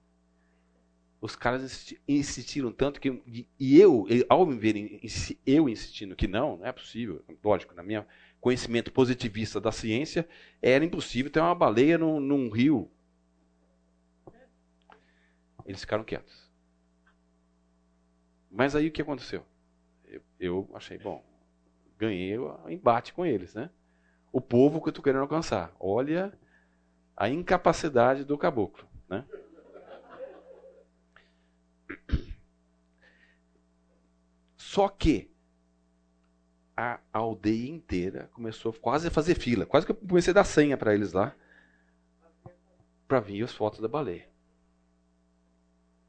Os 1.21 1.36
caras 1.36 1.61
insisti- 1.61 2.01
insistiram 2.07 2.71
tanto 2.71 2.99
que. 2.99 3.47
E 3.59 3.79
eu, 3.79 4.07
ao 4.27 4.43
me 4.47 4.57
verem 4.57 4.99
eu 5.45 5.69
insistindo 5.69 6.15
que 6.15 6.27
não, 6.27 6.57
não 6.57 6.65
é 6.65 6.71
possível. 6.71 7.23
Lógico, 7.43 7.75
na 7.75 7.84
minha 7.84 8.07
conhecimento 8.44 8.91
positivista 8.91 9.62
da 9.62 9.72
ciência, 9.72 10.28
era 10.62 10.84
impossível 10.84 11.32
ter 11.32 11.39
uma 11.39 11.56
baleia 11.56 11.98
num, 11.98 12.20
num 12.20 12.50
rio. 12.50 12.91
Eles 15.66 15.80
ficaram 15.80 16.04
quietos. 16.04 16.52
Mas 18.52 18.76
aí 18.76 18.89
o 18.89 18.91
que 18.91 19.02
aconteceu? 19.02 19.46
Eu, 20.04 20.22
eu 20.38 20.70
achei, 20.74 20.98
bom, 20.98 21.24
ganhei 21.98 22.38
o 22.38 22.70
embate 22.70 23.14
com 23.14 23.26
eles, 23.26 23.54
né? 23.54 23.70
O 24.30 24.41
povo 24.41 24.82
que 24.82 24.89
eu 24.89 24.91
estou 24.91 25.02
querendo 25.02 25.22
alcançar. 25.22 25.74
Olha 25.80 26.38
a 27.16 27.30
incapacidade 27.30 28.26
do 28.26 28.38
caboclo, 28.38 28.86
né? 29.08 29.26
Só 34.58 34.89
que 34.89 35.32
a 36.76 36.99
aldeia 37.11 37.69
inteira 37.69 38.30
começou 38.34 38.74
quase 38.74 39.07
a 39.07 39.11
fazer 39.11 39.36
fila. 39.36 39.65
Quase 39.65 39.86
que 39.86 39.91
eu 39.91 39.95
comecei 39.95 40.32
a 40.32 40.36
dar 40.36 40.43
senha 40.43 40.78
para 40.78 40.93
eles 40.93 41.13
lá. 41.13 41.36
Para 43.07 43.19
vir 43.19 43.43
as 43.43 43.53
fotos 43.53 43.80
da 43.80 43.88
baleia. 43.88 44.28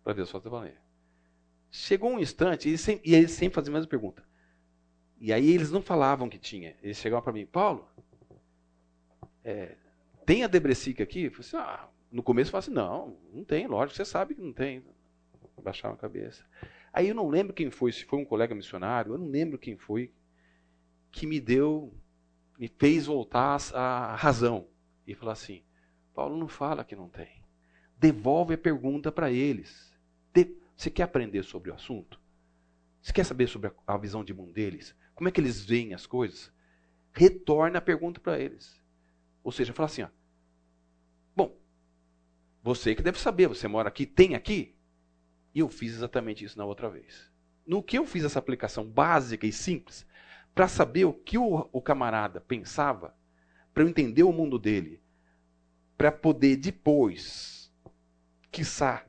Para 0.02 0.14
ver 0.14 0.22
as 0.22 0.30
fotos 0.30 0.50
da 0.50 0.56
baleia. 0.56 0.82
Chegou 1.70 2.10
um 2.10 2.18
instante, 2.20 2.68
e 2.68 3.14
eles 3.14 3.32
sempre, 3.32 3.54
faziam 3.54 3.74
a 3.74 3.78
mesma 3.78 3.90
pergunta. 3.90 4.22
E 5.20 5.32
aí 5.32 5.50
eles 5.50 5.70
não 5.70 5.82
falavam 5.82 6.28
que 6.28 6.38
tinha. 6.38 6.76
Eles 6.82 6.96
chegavam 6.96 7.22
para 7.22 7.32
mim, 7.32 7.46
Paulo, 7.46 7.88
é, 9.44 9.76
tem 10.24 10.44
a 10.44 10.46
Debrecica 10.46 11.02
aqui? 11.02 11.24
Eu 11.24 11.30
falei 11.30 11.46
assim, 11.46 11.56
ah, 11.56 11.88
no 12.10 12.22
começo 12.22 12.48
eu 12.48 12.52
falava 12.52 12.66
assim, 12.66 12.74
não, 12.74 13.16
não 13.32 13.44
tem, 13.44 13.66
lógico, 13.66 13.96
você 13.96 14.04
sabe 14.04 14.34
que 14.34 14.40
não 14.40 14.52
tem. 14.52 14.84
Baixava 15.62 15.94
a 15.94 15.98
cabeça. 15.98 16.44
Aí 16.92 17.08
eu 17.08 17.14
não 17.14 17.28
lembro 17.28 17.52
quem 17.52 17.70
foi, 17.70 17.92
se 17.92 18.04
foi 18.04 18.18
um 18.18 18.24
colega 18.24 18.54
missionário, 18.54 19.12
eu 19.12 19.18
não 19.18 19.28
lembro 19.28 19.58
quem 19.58 19.76
foi 19.76 20.12
que 21.14 21.26
me 21.26 21.40
deu, 21.40 21.94
me 22.58 22.68
fez 22.68 23.06
voltar 23.06 23.58
à 23.72 24.16
razão. 24.16 24.68
E 25.06 25.14
falar 25.14 25.32
assim, 25.32 25.62
Paulo 26.12 26.36
não 26.36 26.48
fala 26.48 26.84
que 26.84 26.96
não 26.96 27.08
tem. 27.08 27.42
Devolve 27.98 28.54
a 28.54 28.58
pergunta 28.58 29.12
para 29.12 29.30
eles. 29.30 29.92
De, 30.32 30.56
você 30.76 30.90
quer 30.90 31.04
aprender 31.04 31.42
sobre 31.44 31.70
o 31.70 31.74
assunto? 31.74 32.20
Você 33.00 33.12
quer 33.12 33.24
saber 33.24 33.46
sobre 33.46 33.70
a, 33.86 33.96
visão 33.96 34.24
de 34.24 34.34
mundo 34.34 34.52
deles? 34.52 34.94
Como 35.14 35.28
é 35.28 35.32
que 35.32 35.40
eles 35.40 35.64
veem 35.64 35.94
as 35.94 36.06
coisas? 36.06 36.52
Retorna 37.12 37.78
a 37.78 37.82
pergunta 37.82 38.18
para 38.18 38.38
eles. 38.38 38.82
Ou 39.42 39.52
seja, 39.52 39.72
fala 39.72 39.86
assim, 39.86 40.02
ó, 40.02 40.08
bom, 41.36 41.56
você 42.62 42.94
que 42.94 43.02
deve 43.02 43.20
saber, 43.20 43.46
você 43.46 43.68
mora 43.68 43.88
aqui, 43.88 44.06
tem 44.06 44.34
aqui? 44.34 44.74
E 45.54 45.60
eu 45.60 45.68
fiz 45.68 45.92
exatamente 45.92 46.44
isso 46.44 46.58
na 46.58 46.64
outra 46.64 46.88
vez. 46.88 47.30
No 47.66 47.82
que 47.82 47.98
eu 47.98 48.06
fiz 48.06 48.24
essa 48.24 48.38
aplicação 48.38 48.84
básica 48.84 49.46
e 49.46 49.52
simples, 49.52 50.06
para 50.54 50.68
saber 50.68 51.04
o 51.04 51.12
que 51.12 51.36
o, 51.36 51.68
o 51.72 51.82
camarada 51.82 52.40
pensava, 52.40 53.14
para 53.72 53.82
eu 53.82 53.88
entender 53.88 54.22
o 54.22 54.32
mundo 54.32 54.58
dele, 54.58 55.02
para 55.98 56.12
poder 56.12 56.56
depois, 56.56 57.72
quiçá, 58.52 59.04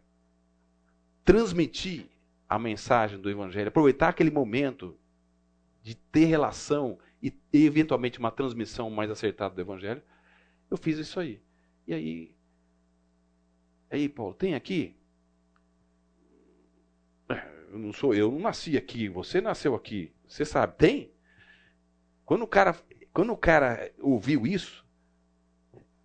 transmitir 1.23 2.07
a 2.49 2.57
mensagem 2.57 3.19
do 3.19 3.29
Evangelho, 3.29 3.67
aproveitar 3.67 4.09
aquele 4.09 4.31
momento 4.31 4.97
de 5.83 5.95
ter 5.95 6.25
relação 6.25 6.97
e, 7.21 7.33
eventualmente 7.53 8.17
uma 8.17 8.31
transmissão 8.31 8.89
mais 8.89 9.09
acertada 9.11 9.53
do 9.53 9.61
Evangelho, 9.61 10.01
eu 10.69 10.77
fiz 10.77 10.97
isso 10.97 11.19
aí. 11.19 11.41
E 11.87 11.93
aí, 11.93 12.35
aí 13.89 14.09
Paulo, 14.09 14.33
tem 14.33 14.55
aqui? 14.55 14.95
Eu 17.71 17.79
não 17.79 17.93
sou 17.93 18.15
eu, 18.15 18.31
não 18.31 18.39
nasci 18.39 18.77
aqui, 18.77 19.09
você 19.09 19.41
nasceu 19.41 19.75
aqui, 19.75 20.11
você 20.27 20.43
sabe, 20.45 20.75
tem? 20.77 21.14
Quando 22.25 22.41
o 22.41 22.47
cara, 22.47 22.75
quando 23.13 23.31
o 23.31 23.37
cara 23.37 23.91
ouviu 24.01 24.47
isso, 24.47 24.85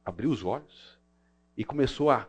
abriu 0.05 0.31
os 0.31 0.45
olhos 0.45 0.99
e 1.57 1.65
começou 1.65 2.11
a 2.11 2.29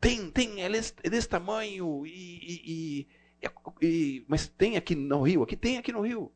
tem, 0.00 0.30
tem, 0.30 0.62
é 0.62 0.68
desse, 0.68 0.94
é 1.02 1.10
desse 1.10 1.28
tamanho 1.28 2.06
e, 2.06 2.10
e, 2.10 3.08
e, 3.42 3.86
e, 3.86 4.24
mas 4.26 4.48
tem 4.48 4.78
aqui 4.78 4.94
no 4.94 5.20
Rio, 5.22 5.42
aqui 5.42 5.54
tem 5.54 5.76
aqui 5.76 5.92
no 5.92 6.00
Rio. 6.00 6.32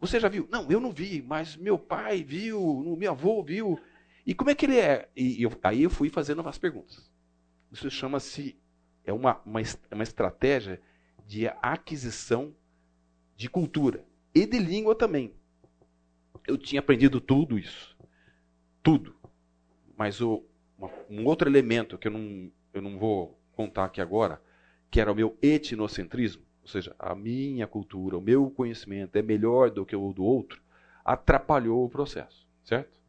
Você 0.00 0.18
já 0.18 0.28
viu? 0.28 0.48
Não, 0.50 0.68
eu 0.70 0.80
não 0.80 0.90
vi, 0.90 1.22
mas 1.22 1.56
meu 1.56 1.78
pai 1.78 2.24
viu, 2.24 2.96
meu 2.98 3.12
avô 3.12 3.42
viu. 3.42 3.80
E 4.26 4.34
como 4.34 4.50
é 4.50 4.54
que 4.54 4.66
ele 4.66 4.78
é? 4.78 5.08
E 5.14 5.40
eu, 5.40 5.52
aí 5.62 5.84
eu 5.84 5.90
fui 5.90 6.10
fazendo 6.10 6.46
as 6.46 6.58
perguntas. 6.58 7.08
Isso 7.70 7.88
chama-se 7.88 8.58
é 9.04 9.12
uma, 9.12 9.40
uma, 9.46 9.60
uma 9.92 10.02
estratégia 10.02 10.80
de 11.24 11.46
aquisição 11.62 12.54
de 13.36 13.48
cultura 13.48 14.04
e 14.34 14.44
de 14.44 14.58
língua 14.58 14.96
também. 14.96 15.32
Eu 16.46 16.58
tinha 16.58 16.80
aprendido 16.80 17.20
tudo 17.20 17.58
isso. 17.58 17.96
Tudo. 18.82 19.14
Mas 19.96 20.20
o, 20.20 20.44
uma, 20.78 20.90
um 21.08 21.24
outro 21.24 21.48
elemento 21.48 21.98
que 21.98 22.08
eu 22.08 22.12
não, 22.12 22.50
eu 22.72 22.82
não 22.82 22.98
vou 22.98 23.38
contar 23.52 23.84
aqui 23.84 24.00
agora, 24.00 24.40
que 24.90 25.00
era 25.00 25.10
o 25.10 25.14
meu 25.14 25.36
etnocentrismo, 25.40 26.42
ou 26.62 26.68
seja, 26.68 26.94
a 26.98 27.14
minha 27.14 27.66
cultura, 27.66 28.18
o 28.18 28.20
meu 28.20 28.50
conhecimento 28.50 29.16
é 29.16 29.22
melhor 29.22 29.70
do 29.70 29.86
que 29.86 29.96
o 29.96 30.12
do 30.12 30.24
outro, 30.24 30.60
atrapalhou 31.04 31.84
o 31.84 31.88
processo, 31.88 32.46
certo? 32.64 33.00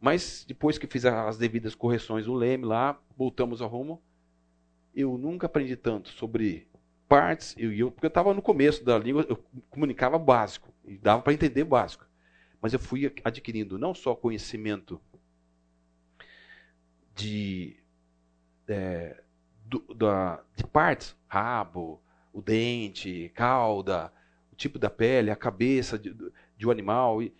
Mas 0.00 0.44
depois 0.46 0.78
que 0.78 0.86
fiz 0.86 1.04
as 1.04 1.36
devidas 1.36 1.74
correções 1.74 2.26
no 2.26 2.34
leme 2.34 2.64
lá, 2.64 3.00
voltamos 3.16 3.60
ao 3.60 3.68
rumo. 3.68 4.00
Eu 4.94 5.18
nunca 5.18 5.46
aprendi 5.46 5.76
tanto 5.76 6.10
sobre 6.10 6.68
partes, 7.08 7.54
eu, 7.58 7.72
eu, 7.72 7.90
porque 7.90 8.06
eu 8.06 8.08
estava 8.08 8.34
no 8.34 8.42
começo 8.42 8.84
da 8.84 8.98
língua, 8.98 9.26
eu 9.28 9.42
comunicava 9.70 10.18
básico, 10.18 10.72
e 10.88 10.98
dava 10.98 11.22
para 11.22 11.32
entender 11.32 11.64
básico. 11.64 12.06
Mas 12.60 12.72
eu 12.72 12.78
fui 12.78 13.12
adquirindo 13.24 13.78
não 13.78 13.94
só 13.94 14.14
conhecimento 14.14 15.00
de, 17.14 17.76
é, 18.66 19.22
do, 19.64 19.80
da, 19.94 20.42
de 20.56 20.64
partes, 20.64 21.16
rabo, 21.28 22.00
o 22.32 22.42
dente, 22.42 23.30
cauda, 23.34 24.12
o 24.52 24.56
tipo 24.56 24.78
da 24.78 24.90
pele, 24.90 25.30
a 25.30 25.36
cabeça 25.36 25.98
de, 25.98 26.14
de 26.56 26.66
um 26.66 26.70
animal. 26.70 27.22
E, 27.22 27.32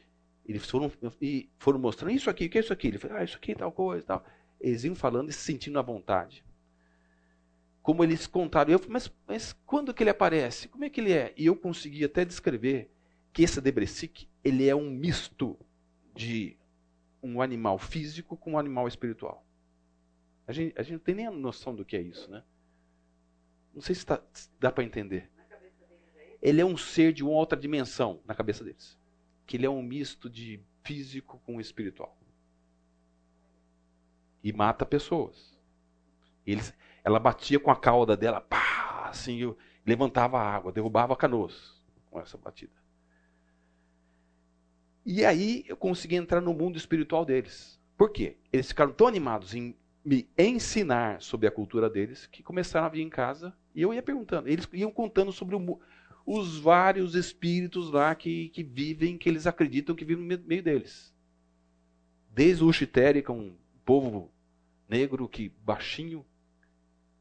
eles 0.47 0.69
foram, 0.69 0.91
e 1.21 1.51
foram 1.59 1.79
mostrando 1.79 2.15
isso 2.15 2.31
aqui, 2.31 2.47
o 2.47 2.51
que 2.51 2.59
é 2.59 2.61
isso 2.61 2.73
aqui? 2.73 2.89
Ele 2.89 2.99
falou, 2.99 3.19
ah, 3.19 3.25
isso 3.25 3.37
aqui 3.37 3.55
tal 3.55 3.71
coisa 3.71 4.07
tal. 4.07 4.25
Eles 4.61 4.83
iam 4.85 4.95
falando 4.95 5.29
e 5.29 5.33
se 5.33 5.41
sentindo 5.41 5.79
à 5.79 5.83
vontade. 5.83 6.45
Como 7.83 8.03
eles 8.03 8.27
contaram, 8.27 8.73
eu 8.73 8.79
falei, 8.79 8.93
mas, 8.93 9.13
mas 9.27 9.53
quando 9.67 9.93
que 9.93 10.03
ele 10.03 10.11
aparece? 10.11 10.69
Como 10.69 10.85
é 10.85 10.91
que 10.91 11.01
ele 11.01 11.13
é? 11.13 11.33
E 11.37 11.47
eu 11.47 11.57
consegui 11.57 12.05
até 12.05 12.25
descrever 12.25 12.91
que 13.39 13.45
esse 13.45 13.61
Debrecic, 13.61 14.29
ele 14.43 14.69
é 14.69 14.75
um 14.75 14.91
misto 14.91 15.57
de 16.13 16.57
um 17.23 17.41
animal 17.41 17.79
físico 17.79 18.37
com 18.37 18.55
um 18.55 18.59
animal 18.59 18.89
espiritual. 18.89 19.47
A 20.45 20.51
gente, 20.51 20.75
a 20.77 20.83
gente 20.83 20.95
não 20.95 20.99
tem 20.99 21.15
nem 21.15 21.27
a 21.29 21.31
noção 21.31 21.73
do 21.73 21.85
que 21.85 21.97
é 21.97 22.01
isso, 22.01 22.29
né? 22.29 22.43
Não 23.73 23.81
sei 23.81 23.95
se, 23.95 24.05
tá, 24.05 24.21
se 24.33 24.51
dá 24.59 24.73
para 24.73 24.83
entender. 24.83 25.31
Ele 26.43 26.61
é 26.61 26.67
um 26.67 26.77
ser 26.77 27.13
de 27.13 27.23
uma 27.23 27.31
outra 27.31 27.57
dimensão 27.57 28.21
na 28.27 28.35
cabeça 28.35 28.65
deles. 28.65 28.99
Que 29.47 29.57
ele 29.57 29.67
é 29.67 29.71
um 29.71 29.85
misto 29.85 30.29
de 30.29 30.61
físico 30.83 31.41
com 31.47 31.61
espiritual. 31.61 32.19
E 34.43 34.53
mata 34.53 34.85
pessoas. 34.85 35.57
Eles, 36.45 36.75
ela 37.05 37.21
batia 37.21 37.61
com 37.61 37.71
a 37.71 37.77
cauda 37.77 38.17
dela, 38.17 38.41
pá, 38.41 39.07
assim, 39.09 39.55
levantava 39.87 40.41
a 40.41 40.57
água, 40.57 40.73
derrubava 40.73 41.15
canoas 41.15 41.81
com 42.11 42.19
essa 42.19 42.37
batida. 42.37 42.88
E 45.11 45.25
aí 45.25 45.65
eu 45.67 45.75
consegui 45.75 46.17
entrar 46.17 46.43
no 46.43 46.53
mundo 46.53 46.77
espiritual 46.77 47.25
deles. 47.25 47.81
Por 47.97 48.11
quê? 48.11 48.37
Eles 48.53 48.69
ficaram 48.69 48.93
tão 48.93 49.07
animados 49.07 49.55
em 49.55 49.75
me 50.05 50.29
ensinar 50.37 51.23
sobre 51.23 51.47
a 51.47 51.51
cultura 51.51 51.89
deles 51.89 52.27
que 52.27 52.43
começaram 52.43 52.85
a 52.85 52.91
vir 52.91 53.01
em 53.01 53.09
casa 53.09 53.57
e 53.75 53.81
eu 53.81 53.95
ia 53.95 54.03
perguntando. 54.03 54.51
Eles 54.51 54.69
iam 54.71 54.91
contando 54.91 55.33
sobre 55.33 55.57
o, 55.57 55.81
os 56.27 56.59
vários 56.59 57.15
espíritos 57.15 57.91
lá 57.91 58.15
que, 58.15 58.51
que 58.51 58.63
vivem, 58.63 59.17
que 59.17 59.31
eles 59.31 59.47
acreditam 59.47 59.97
que 59.97 60.05
vivem 60.05 60.27
no 60.27 60.47
meio 60.47 60.63
deles. 60.63 61.11
Desde 62.29 62.63
o 62.63 62.67
Uxitere, 62.67 63.23
que 63.23 63.31
é 63.31 63.35
um 63.35 63.57
povo 63.87 64.31
negro 64.87 65.27
que 65.27 65.49
baixinho, 65.65 66.23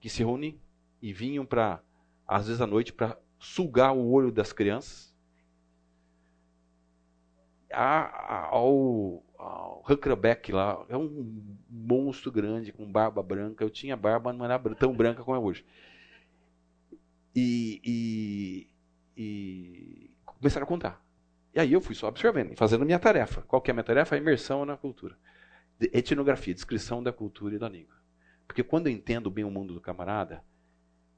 que 0.01 0.09
se 0.09 0.19
reúne 0.19 0.59
e 1.01 1.13
vinham 1.13 1.45
para, 1.45 1.81
às 2.27 2.47
vezes 2.47 2.59
à 2.59 2.67
noite, 2.67 2.91
para 2.91 3.17
sugar 3.39 3.93
o 3.93 4.11
olho 4.11 4.29
das 4.29 4.51
crianças. 4.51 5.15
Ao, 7.71 9.23
ao 9.37 9.83
Huckleback 9.89 10.51
lá, 10.51 10.85
é 10.87 10.97
um 10.97 11.55
monstro 11.69 12.31
grande, 12.31 12.71
com 12.71 12.89
barba 12.89 13.21
branca. 13.21 13.63
Eu 13.63 13.69
tinha 13.69 13.95
barba, 13.95 14.31
não 14.31 14.45
era 14.45 14.57
tão 14.75 14.95
branca 14.95 15.23
como 15.23 15.35
é 15.35 15.39
hoje. 15.39 15.65
E, 17.35 17.81
e, 17.83 18.67
e 19.15 20.11
começaram 20.25 20.65
a 20.65 20.67
contar. 20.67 21.03
E 21.53 21.59
aí 21.59 21.73
eu 21.73 21.81
fui 21.81 21.95
só 21.95 22.07
observando, 22.07 22.55
fazendo 22.55 22.83
a 22.83 22.85
minha 22.85 22.99
tarefa. 22.99 23.41
Qual 23.41 23.61
que 23.61 23.69
é 23.69 23.73
a 23.73 23.75
minha 23.75 23.83
tarefa? 23.83 24.15
A 24.15 24.17
imersão 24.17 24.65
na 24.65 24.77
cultura. 24.77 25.17
Etnografia, 25.79 26.53
descrição 26.53 27.03
da 27.03 27.11
cultura 27.11 27.55
e 27.55 27.59
da 27.59 27.69
língua. 27.69 27.95
Porque 28.47 28.63
quando 28.63 28.87
eu 28.87 28.93
entendo 28.93 29.29
bem 29.29 29.43
o 29.43 29.51
mundo 29.51 29.73
do 29.73 29.81
camarada, 29.81 30.43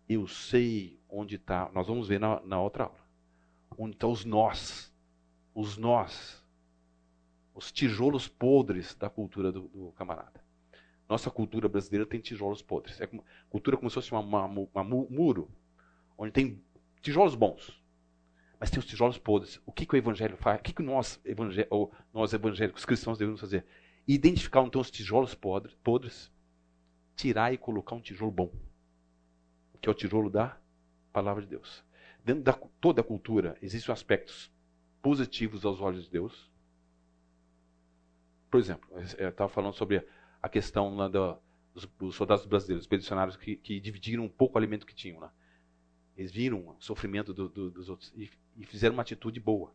eu 0.07 0.27
sei 0.27 0.99
onde 1.09 1.35
está. 1.35 1.69
Nós 1.73 1.87
vamos 1.87 2.07
ver 2.07 2.19
na, 2.19 2.41
na 2.41 2.59
outra 2.59 2.85
aula. 2.85 2.99
Onde 3.77 3.95
estão 3.95 4.11
os 4.11 4.25
nós. 4.25 4.93
Os 5.53 5.77
nós. 5.77 6.38
Os 7.59 7.73
tijolos 7.73 8.25
podres 8.25 8.95
da 8.95 9.09
cultura 9.09 9.51
do, 9.51 9.67
do 9.67 9.91
camarada. 9.91 10.41
Nossa 11.09 11.29
cultura 11.29 11.67
brasileira 11.67 12.05
tem 12.05 12.21
tijolos 12.21 12.61
podres. 12.61 13.01
É 13.01 13.09
cultura 13.49 13.75
como 13.75 13.89
se 13.89 13.95
fosse 13.95 14.13
uma, 14.13 14.47
muro, 14.47 15.51
onde 16.17 16.31
tem 16.31 16.63
tijolos 17.01 17.35
bons, 17.35 17.77
mas 18.57 18.71
tem 18.71 18.79
os 18.79 18.85
tijolos 18.85 19.17
podres. 19.17 19.61
O 19.65 19.73
que, 19.73 19.85
que 19.85 19.93
o 19.93 19.97
evangelho 19.97 20.37
faz? 20.37 20.57
O 20.57 20.63
que, 20.63 20.71
que 20.71 20.81
nós, 20.81 21.19
evangé 21.25 21.67
nós 22.13 22.31
evangélicos 22.31 22.85
cristãos 22.85 23.17
devemos 23.17 23.41
fazer? 23.41 23.65
Identificar 24.07 24.63
então 24.63 24.79
os 24.79 24.89
tijolos 24.89 25.35
podres, 25.35 25.75
podres, 25.83 26.31
tirar 27.13 27.53
e 27.53 27.57
colocar 27.57 27.93
um 27.93 28.01
tijolo 28.01 28.31
bom, 28.31 28.53
que 29.81 29.89
é 29.89 29.91
o 29.91 29.95
tijolo 29.95 30.29
da 30.29 30.57
palavra 31.11 31.43
de 31.43 31.49
Deus. 31.49 31.83
Dentro 32.23 32.41
de 32.41 32.69
toda 32.79 33.01
a 33.01 33.03
cultura 33.03 33.57
existem 33.61 33.91
aspectos 33.91 34.49
positivos 35.01 35.65
aos 35.65 35.81
olhos 35.81 36.05
de 36.05 36.11
Deus. 36.11 36.49
Por 38.49 38.59
exemplo, 38.59 38.89
eu 39.17 39.29
estava 39.29 39.49
falando 39.49 39.73
sobre 39.73 40.05
a 40.41 40.49
questão 40.49 40.95
lá 40.95 41.07
do, 41.07 41.37
dos, 41.73 41.85
dos, 41.97 42.15
soldados 42.15 42.45
brasileiros, 42.45 42.83
expedicionários 42.83 43.37
que, 43.37 43.55
que, 43.55 43.79
dividiram 43.79 44.23
um 44.23 44.29
pouco 44.29 44.55
o 44.55 44.57
alimento 44.57 44.85
que 44.85 44.95
tinham 44.95 45.19
lá. 45.19 45.31
Eles 46.17 46.31
viram 46.31 46.69
o 46.69 46.75
sofrimento 46.79 47.33
do, 47.33 47.47
do, 47.47 47.71
dos 47.71 47.89
outros 47.89 48.11
e, 48.15 48.29
e 48.57 48.65
fizeram 48.65 48.93
uma 48.93 49.03
atitude 49.03 49.39
boa. 49.39 49.73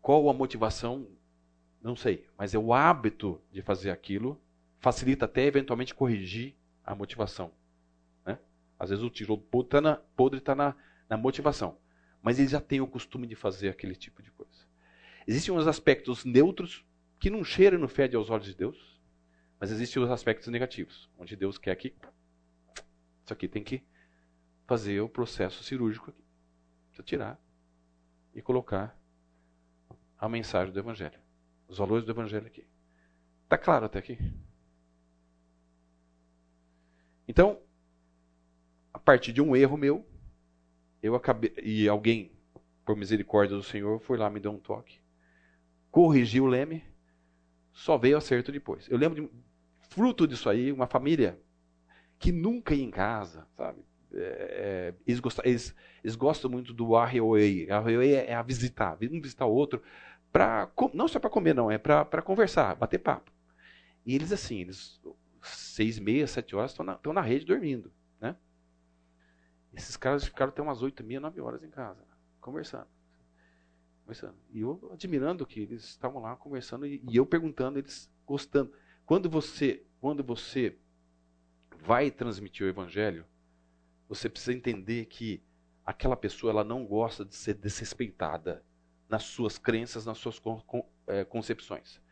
Qual 0.00 0.28
a 0.28 0.34
motivação? 0.34 1.08
Não 1.82 1.96
sei, 1.96 2.28
mas 2.36 2.54
é 2.54 2.58
o 2.58 2.74
hábito 2.74 3.40
de 3.50 3.62
fazer 3.62 3.90
aquilo 3.90 4.40
facilita 4.80 5.26
até 5.26 5.44
eventualmente 5.44 5.94
corrigir 5.94 6.56
a 6.84 6.94
motivação. 6.94 7.52
Né? 8.24 8.38
Às 8.78 8.90
vezes 8.90 9.04
o 9.04 9.10
tijolo 9.10 9.38
podre 9.40 10.38
está 10.38 10.54
na, 10.54 10.74
na 11.08 11.16
motivação, 11.16 11.78
mas 12.22 12.38
ele 12.38 12.48
já 12.48 12.60
tem 12.60 12.80
o 12.80 12.86
costume 12.86 13.26
de 13.26 13.34
fazer 13.34 13.68
aquele 13.68 13.94
tipo 13.94 14.22
de 14.22 14.30
coisa. 14.32 14.66
Existem 15.26 15.54
uns 15.54 15.66
aspectos 15.66 16.24
neutros 16.24 16.84
que 17.20 17.28
não 17.28 17.44
cheira 17.44 17.76
e 17.76 17.78
não 17.78 17.86
fede 17.86 18.16
aos 18.16 18.30
olhos 18.30 18.46
de 18.46 18.54
Deus, 18.54 18.98
mas 19.60 19.70
existem 19.70 20.02
os 20.02 20.10
aspectos 20.10 20.48
negativos, 20.48 21.10
onde 21.18 21.36
Deus 21.36 21.58
quer 21.58 21.76
que 21.76 21.94
isso 23.22 23.32
aqui 23.32 23.46
tem 23.46 23.62
que 23.62 23.84
fazer 24.66 25.02
o 25.02 25.08
processo 25.08 25.62
cirúrgico 25.62 26.10
aqui. 26.10 26.24
Precisa 26.86 27.02
tirar 27.04 27.40
e 28.34 28.40
colocar 28.40 28.98
a 30.18 30.28
mensagem 30.30 30.72
do 30.72 30.80
Evangelho, 30.80 31.20
os 31.68 31.76
valores 31.76 32.06
do 32.06 32.10
Evangelho 32.10 32.46
aqui. 32.46 32.66
Está 33.44 33.58
claro 33.58 33.84
até 33.84 33.98
aqui? 33.98 34.18
Então, 37.28 37.60
a 38.94 38.98
partir 38.98 39.32
de 39.32 39.42
um 39.42 39.54
erro 39.54 39.76
meu, 39.76 40.08
eu 41.02 41.14
acabei 41.14 41.52
e 41.62 41.86
alguém, 41.86 42.32
por 42.84 42.96
misericórdia 42.96 43.56
do 43.56 43.62
Senhor, 43.62 44.00
foi 44.00 44.16
lá 44.16 44.30
me 44.30 44.40
deu 44.40 44.52
um 44.52 44.58
toque, 44.58 45.00
corrigiu 45.90 46.44
o 46.44 46.48
leme 46.48 46.89
só 47.72 47.96
veio 47.96 48.16
acerto 48.16 48.52
depois. 48.52 48.88
Eu 48.88 48.98
lembro 48.98 49.22
de 49.22 49.30
fruto 49.88 50.26
disso 50.26 50.48
aí, 50.48 50.72
uma 50.72 50.86
família 50.86 51.40
que 52.18 52.32
nunca 52.32 52.74
ia 52.74 52.84
em 52.84 52.90
casa, 52.90 53.46
sabe? 53.56 53.82
É, 54.12 54.18
é 54.18 54.94
eles, 55.06 55.20
gostam, 55.20 55.44
eles, 55.44 55.74
eles, 56.02 56.16
gostam 56.16 56.50
muito 56.50 56.74
do 56.74 56.96
arreoei. 56.96 57.70
Arreoei 57.70 58.14
é, 58.14 58.30
é 58.30 58.34
a 58.34 58.42
visitar, 58.42 58.98
um 59.02 59.20
visitar 59.20 59.46
o 59.46 59.52
outro, 59.52 59.82
pra, 60.32 60.70
não 60.92 61.08
só 61.08 61.18
para 61.18 61.30
comer, 61.30 61.54
não, 61.54 61.70
é 61.70 61.78
para 61.78 62.22
conversar, 62.22 62.74
bater 62.74 62.98
papo. 62.98 63.30
E 64.04 64.14
eles, 64.14 64.32
assim, 64.32 64.60
eles, 64.60 65.00
seis, 65.42 65.98
meia, 65.98 66.26
sete 66.26 66.54
horas, 66.56 66.72
estão 66.72 66.84
na, 66.84 66.98
na 67.12 67.20
rede 67.20 67.44
dormindo. 67.44 67.92
Né? 68.20 68.36
Esses 69.72 69.96
caras 69.96 70.24
ficaram 70.24 70.50
até 70.50 70.60
umas 70.60 70.82
oito, 70.82 71.04
meia, 71.04 71.20
nove 71.20 71.40
horas 71.40 71.62
em 71.62 71.70
casa, 71.70 72.04
conversando 72.40 72.88
conversando. 74.10 74.34
E 74.50 74.60
eu 74.60 74.90
admirando 74.92 75.46
que 75.46 75.60
eles 75.60 75.84
estavam 75.84 76.20
lá 76.20 76.34
conversando 76.34 76.84
e, 76.84 77.00
e 77.08 77.16
eu 77.16 77.24
perguntando, 77.24 77.78
eles 77.78 78.12
gostando. 78.26 78.72
Quando 79.06 79.30
você, 79.30 79.84
quando 80.00 80.24
você 80.24 80.76
vai 81.84 82.10
transmitir 82.10 82.66
o 82.66 82.68
evangelho, 82.68 83.24
você 84.08 84.28
precisa 84.28 84.52
entender 84.52 85.06
que 85.06 85.40
aquela 85.86 86.16
pessoa 86.16 86.50
ela 86.50 86.64
não 86.64 86.84
gosta 86.84 87.24
de 87.24 87.36
ser 87.36 87.54
desrespeitada 87.54 88.64
nas 89.08 89.22
suas 89.22 89.56
crenças, 89.58 90.04
nas 90.04 90.18
suas 90.18 90.40
con, 90.40 90.60
con, 90.62 90.84
é, 91.06 91.24
concepções. 91.24 92.02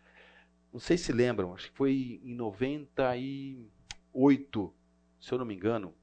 Não 0.72 0.80
sei 0.80 0.96
se 0.96 1.12
lembram, 1.12 1.52
acho 1.54 1.70
que 1.70 1.76
foi 1.76 2.20
em 2.22 2.34
98, 2.34 4.74
se 5.20 5.32
eu 5.32 5.38
não 5.38 5.44
me 5.44 5.54
engano, 5.54 5.94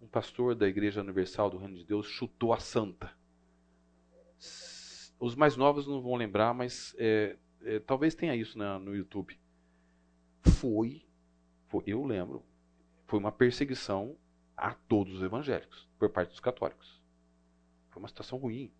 um 0.00 0.06
pastor 0.06 0.54
da 0.54 0.68
Igreja 0.68 1.00
Universal 1.00 1.50
do 1.50 1.56
Reino 1.56 1.76
de 1.76 1.84
Deus 1.84 2.06
chutou 2.06 2.52
a 2.52 2.60
santa. 2.60 3.12
Os 5.24 5.34
mais 5.34 5.56
novos 5.56 5.86
não 5.86 6.02
vão 6.02 6.16
lembrar, 6.16 6.52
mas 6.52 6.94
é, 6.98 7.38
é, 7.62 7.78
talvez 7.78 8.14
tenha 8.14 8.36
isso 8.36 8.58
na, 8.58 8.78
no 8.78 8.94
YouTube. 8.94 9.40
Foi, 10.42 11.08
foi, 11.66 11.82
eu 11.86 12.04
lembro, 12.04 12.44
foi 13.06 13.18
uma 13.18 13.32
perseguição 13.32 14.18
a 14.54 14.74
todos 14.74 15.14
os 15.14 15.22
evangélicos, 15.22 15.88
por 15.98 16.10
parte 16.10 16.28
dos 16.28 16.40
católicos. 16.40 17.02
Foi 17.88 18.02
uma 18.02 18.08
situação 18.08 18.36
ruim. 18.36 18.70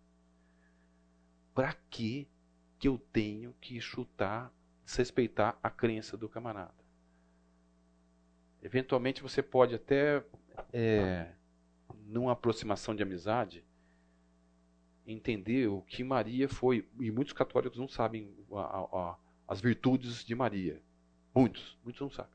Para 1.55 1.73
que 1.89 2.29
que 2.77 2.87
eu 2.87 2.99
tenho 3.11 3.51
que 3.59 3.81
chutar, 3.81 4.53
desrespeitar 4.85 5.57
a 5.63 5.69
crença 5.71 6.15
do 6.15 6.29
camarada? 6.29 6.75
Eventualmente 8.61 9.23
você 9.23 9.41
pode 9.41 9.73
até, 9.73 10.23
é, 10.71 11.33
numa 12.05 12.33
aproximação 12.33 12.95
de 12.95 13.01
amizade, 13.01 13.65
entender 15.05 15.67
o 15.67 15.81
que 15.81 16.03
Maria 16.03 16.49
foi. 16.49 16.87
E 16.99 17.11
muitos 17.11 17.33
católicos 17.33 17.77
não 17.77 17.87
sabem 17.87 18.33
a, 18.51 18.59
a, 18.59 19.17
as 19.47 19.61
virtudes 19.61 20.23
de 20.23 20.33
Maria. 20.33 20.81
Muitos, 21.33 21.77
muitos 21.83 22.01
não 22.01 22.09
sabem. 22.09 22.33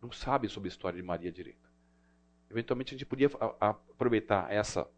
Não 0.00 0.10
sabem 0.10 0.50
sobre 0.50 0.68
a 0.68 0.72
história 0.72 1.00
de 1.00 1.06
Maria 1.06 1.30
direito. 1.30 1.70
Eventualmente 2.50 2.94
a 2.94 2.98
gente 2.98 3.06
podia 3.06 3.30
aproveitar 3.60 4.52
essa. 4.52 4.88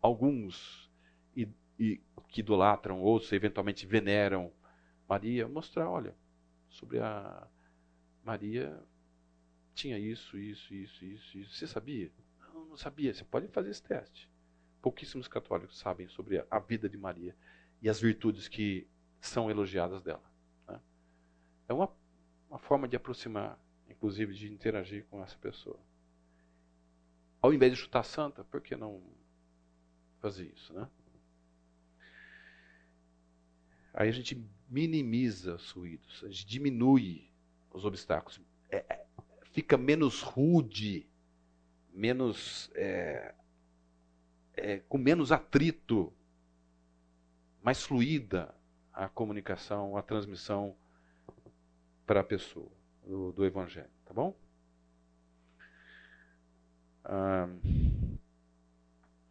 alguns 0.00 0.90
e, 1.36 1.48
e, 1.78 2.00
que 2.28 2.40
idolatram, 2.40 3.00
outros 3.00 3.32
eventualmente 3.32 3.86
veneram 3.86 4.52
Maria, 5.08 5.48
mostrar, 5.48 5.88
olha, 5.88 6.14
sobre 6.68 7.00
a 7.00 7.46
Maria 8.22 8.80
tinha 9.74 9.98
isso, 9.98 10.38
isso, 10.38 10.72
isso, 10.74 11.04
isso, 11.04 11.38
isso. 11.38 11.56
Você 11.56 11.66
sabia? 11.66 12.12
Não, 12.52 12.66
não 12.66 12.76
sabia. 12.76 13.12
Você 13.12 13.24
pode 13.24 13.48
fazer 13.48 13.70
esse 13.70 13.82
teste 13.82 14.28
pouquíssimos 14.80 15.28
católicos 15.28 15.78
sabem 15.78 16.08
sobre 16.08 16.44
a 16.50 16.58
vida 16.58 16.88
de 16.88 16.96
Maria 16.96 17.34
e 17.80 17.88
as 17.88 18.00
virtudes 18.00 18.48
que 18.48 18.86
são 19.20 19.50
elogiadas 19.50 20.02
dela. 20.02 20.22
Né? 20.66 20.80
É 21.68 21.72
uma, 21.72 21.90
uma 22.48 22.58
forma 22.58 22.86
de 22.88 22.96
aproximar, 22.96 23.58
inclusive 23.88 24.34
de 24.34 24.52
interagir 24.52 25.04
com 25.06 25.22
essa 25.22 25.36
pessoa. 25.36 25.78
Ao 27.40 27.52
invés 27.52 27.72
de 27.72 27.78
chutar 27.78 28.04
santa, 28.04 28.44
por 28.44 28.60
que 28.60 28.76
não 28.76 29.02
fazer 30.20 30.46
isso? 30.46 30.72
Né? 30.72 30.88
Aí 33.94 34.08
a 34.08 34.12
gente 34.12 34.40
minimiza 34.68 35.54
os 35.54 35.70
ruídos, 35.70 36.22
a 36.24 36.28
gente 36.28 36.46
diminui 36.46 37.30
os 37.70 37.84
obstáculos, 37.84 38.40
é, 38.70 38.84
é 38.88 39.06
fica 39.52 39.76
menos 39.76 40.20
rude, 40.20 41.08
menos 41.92 42.70
é, 42.74 43.34
é, 44.58 44.78
com 44.88 44.98
menos 44.98 45.32
atrito, 45.32 46.12
mais 47.62 47.82
fluida 47.82 48.54
a 48.92 49.08
comunicação, 49.08 49.96
a 49.96 50.02
transmissão 50.02 50.76
para 52.06 52.20
a 52.20 52.24
pessoa 52.24 52.70
do, 53.06 53.32
do, 53.32 53.44
Evangelho. 53.44 53.90
Tá 54.04 54.12
bom? 54.12 54.36
Ah, 57.04 57.48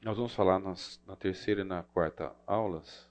nós 0.04 0.16
vamos 0.16 0.34
falar 0.34 0.60
nas, 0.60 1.02
na 1.06 1.16
terceira 1.16 1.62
e 1.62 1.64
na 1.66 1.84
quarta 1.84 2.34
aulas 2.46 3.10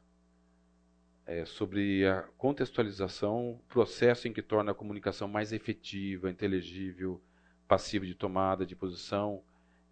é, 1.26 1.44
sobre 1.44 2.06
a 2.06 2.22
contextualização, 2.38 3.60
processo 3.68 4.28
em 4.28 4.32
que 4.32 4.40
torna 4.40 4.72
a 4.72 4.74
comunicação 4.74 5.26
mais 5.28 5.52
efetiva, 5.52 6.30
inteligível, 6.30 7.20
passiva 7.66 8.06
de 8.06 8.14
tomada 8.14 8.64
de 8.64 8.76
posição 8.76 9.42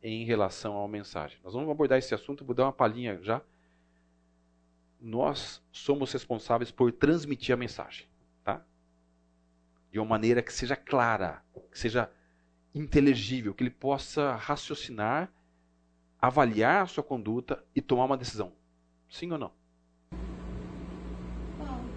em 0.05 0.23
relação 0.23 0.85
à 0.85 0.87
mensagem. 0.87 1.39
Nós 1.43 1.55
vamos 1.55 1.71
abordar 1.71 1.99
esse 1.99 2.15
assunto, 2.15 2.45
vou 2.45 2.55
dar 2.55 2.65
uma 2.65 2.73
palhinha 2.73 3.19
já. 3.23 3.41
Nós 5.01 5.63
somos 5.73 6.13
responsáveis 6.13 6.71
por 6.71 6.93
transmitir 6.93 7.55
a 7.55 7.57
mensagem, 7.57 8.07
tá? 8.45 8.63
De 9.91 9.99
uma 9.99 10.07
maneira 10.07 10.43
que 10.43 10.53
seja 10.53 10.77
clara, 10.77 11.43
que 11.73 11.79
seja 11.79 12.11
inteligível, 12.75 13.55
que 13.55 13.63
ele 13.63 13.71
possa 13.71 14.35
raciocinar, 14.37 15.33
avaliar 16.21 16.83
a 16.83 16.87
sua 16.87 17.03
conduta 17.03 17.65
e 17.75 17.81
tomar 17.81 18.05
uma 18.05 18.19
decisão. 18.19 18.53
Sim 19.09 19.33
ou 19.33 19.39
não? 19.39 19.53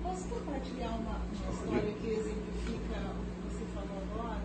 posso 0.01 0.29
compartilhar 0.29 0.91
uma 0.91 1.21
história 1.33 1.93
que 1.93 2.07
exemplifica 2.07 2.99
o 3.19 3.25
que 3.25 3.53
você 3.53 3.65
falou 3.73 4.01
agora? 4.11 4.41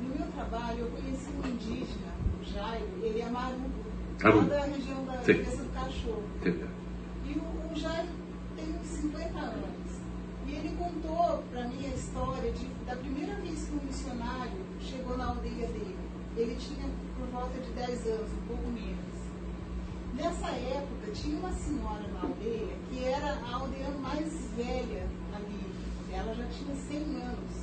no 0.00 0.18
meu 0.18 0.32
trabalho 0.32 0.78
eu 0.78 0.90
conheci 0.90 1.30
um 1.30 1.48
indígena, 1.48 2.21
o 2.42 2.52
Jairo, 2.52 2.88
ele 3.00 3.20
é 3.20 3.30
maruco, 3.30 4.48
da 4.48 4.60
região 4.62 5.04
da 5.04 5.18
Sim. 5.18 5.34
cabeça 5.34 5.62
do 5.62 5.72
cachorro. 5.72 6.24
Entendeu? 6.40 6.68
E 7.24 7.38
o, 7.38 7.72
o 7.72 7.76
Jairo 7.76 8.08
tem 8.56 8.66
uns 8.68 8.86
50 8.86 9.38
anos. 9.38 9.92
E 10.46 10.52
ele 10.52 10.76
contou 10.76 11.42
para 11.50 11.68
mim 11.68 11.86
a 11.86 11.94
história 11.94 12.50
de, 12.52 12.66
da 12.84 12.96
primeira 12.96 13.34
vez 13.36 13.64
que 13.64 13.74
um 13.74 13.86
missionário 13.86 14.58
chegou 14.80 15.16
na 15.16 15.26
aldeia 15.26 15.68
dele. 15.68 15.96
Ele 16.36 16.56
tinha 16.56 16.88
por 17.16 17.26
volta 17.28 17.60
de 17.60 17.70
10 17.70 18.06
anos, 18.06 18.30
um 18.32 18.46
pouco 18.48 18.68
menos. 18.70 19.12
Nessa 20.14 20.48
época, 20.50 21.12
tinha 21.12 21.38
uma 21.38 21.52
senhora 21.52 22.04
na 22.12 22.22
aldeia 22.22 22.76
que 22.90 23.04
era 23.04 23.38
a 23.46 23.54
aldeia 23.54 23.90
mais 24.02 24.50
velha 24.56 25.06
ali. 25.34 25.72
Ela 26.12 26.34
já 26.34 26.44
tinha 26.46 26.74
100 26.74 26.98
anos. 27.22 27.62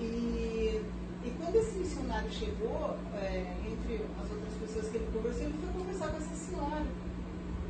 E, 0.00 0.82
e 1.22 1.30
quando 1.30 1.56
esse 1.56 1.78
missionário 1.78 2.30
chegou, 2.32 2.96
é, 3.14 3.54
entre 3.70 4.06
as 4.22 4.30
outras 4.30 4.54
pessoas 4.54 4.88
que 4.88 4.96
ele 4.96 5.08
conversou, 5.12 5.42
ele 5.42 5.58
foi 5.60 5.80
conversar 5.80 6.08
com 6.08 6.16
essa 6.16 6.34
senhora. 6.34 6.86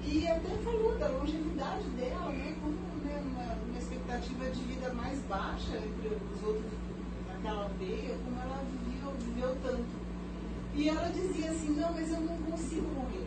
E 0.07 0.29
até 0.29 0.57
falou 0.65 0.97
da 0.99 1.09
longevidade 1.09 1.85
dela, 1.91 2.31
né, 2.31 2.55
como 2.63 2.77
né, 3.05 3.23
uma, 3.27 3.55
uma 3.69 3.79
expectativa 3.79 4.51
de 4.51 4.61
vida 4.63 4.93
mais 4.95 5.19
baixa 5.29 5.77
entre 5.77 6.17
os 6.33 6.43
outros 6.47 6.71
naquela 7.29 7.65
aldeia, 7.65 8.17
como 8.25 8.41
ela 8.41 8.63
viveu, 8.71 9.13
viveu 9.19 9.57
tanto. 9.63 10.01
E 10.75 10.89
ela 10.89 11.09
dizia 11.09 11.51
assim, 11.51 11.71
não, 11.71 11.93
mas 11.93 12.09
eu 12.09 12.21
não 12.21 12.37
consigo 12.39 12.89
morrer. 12.95 13.27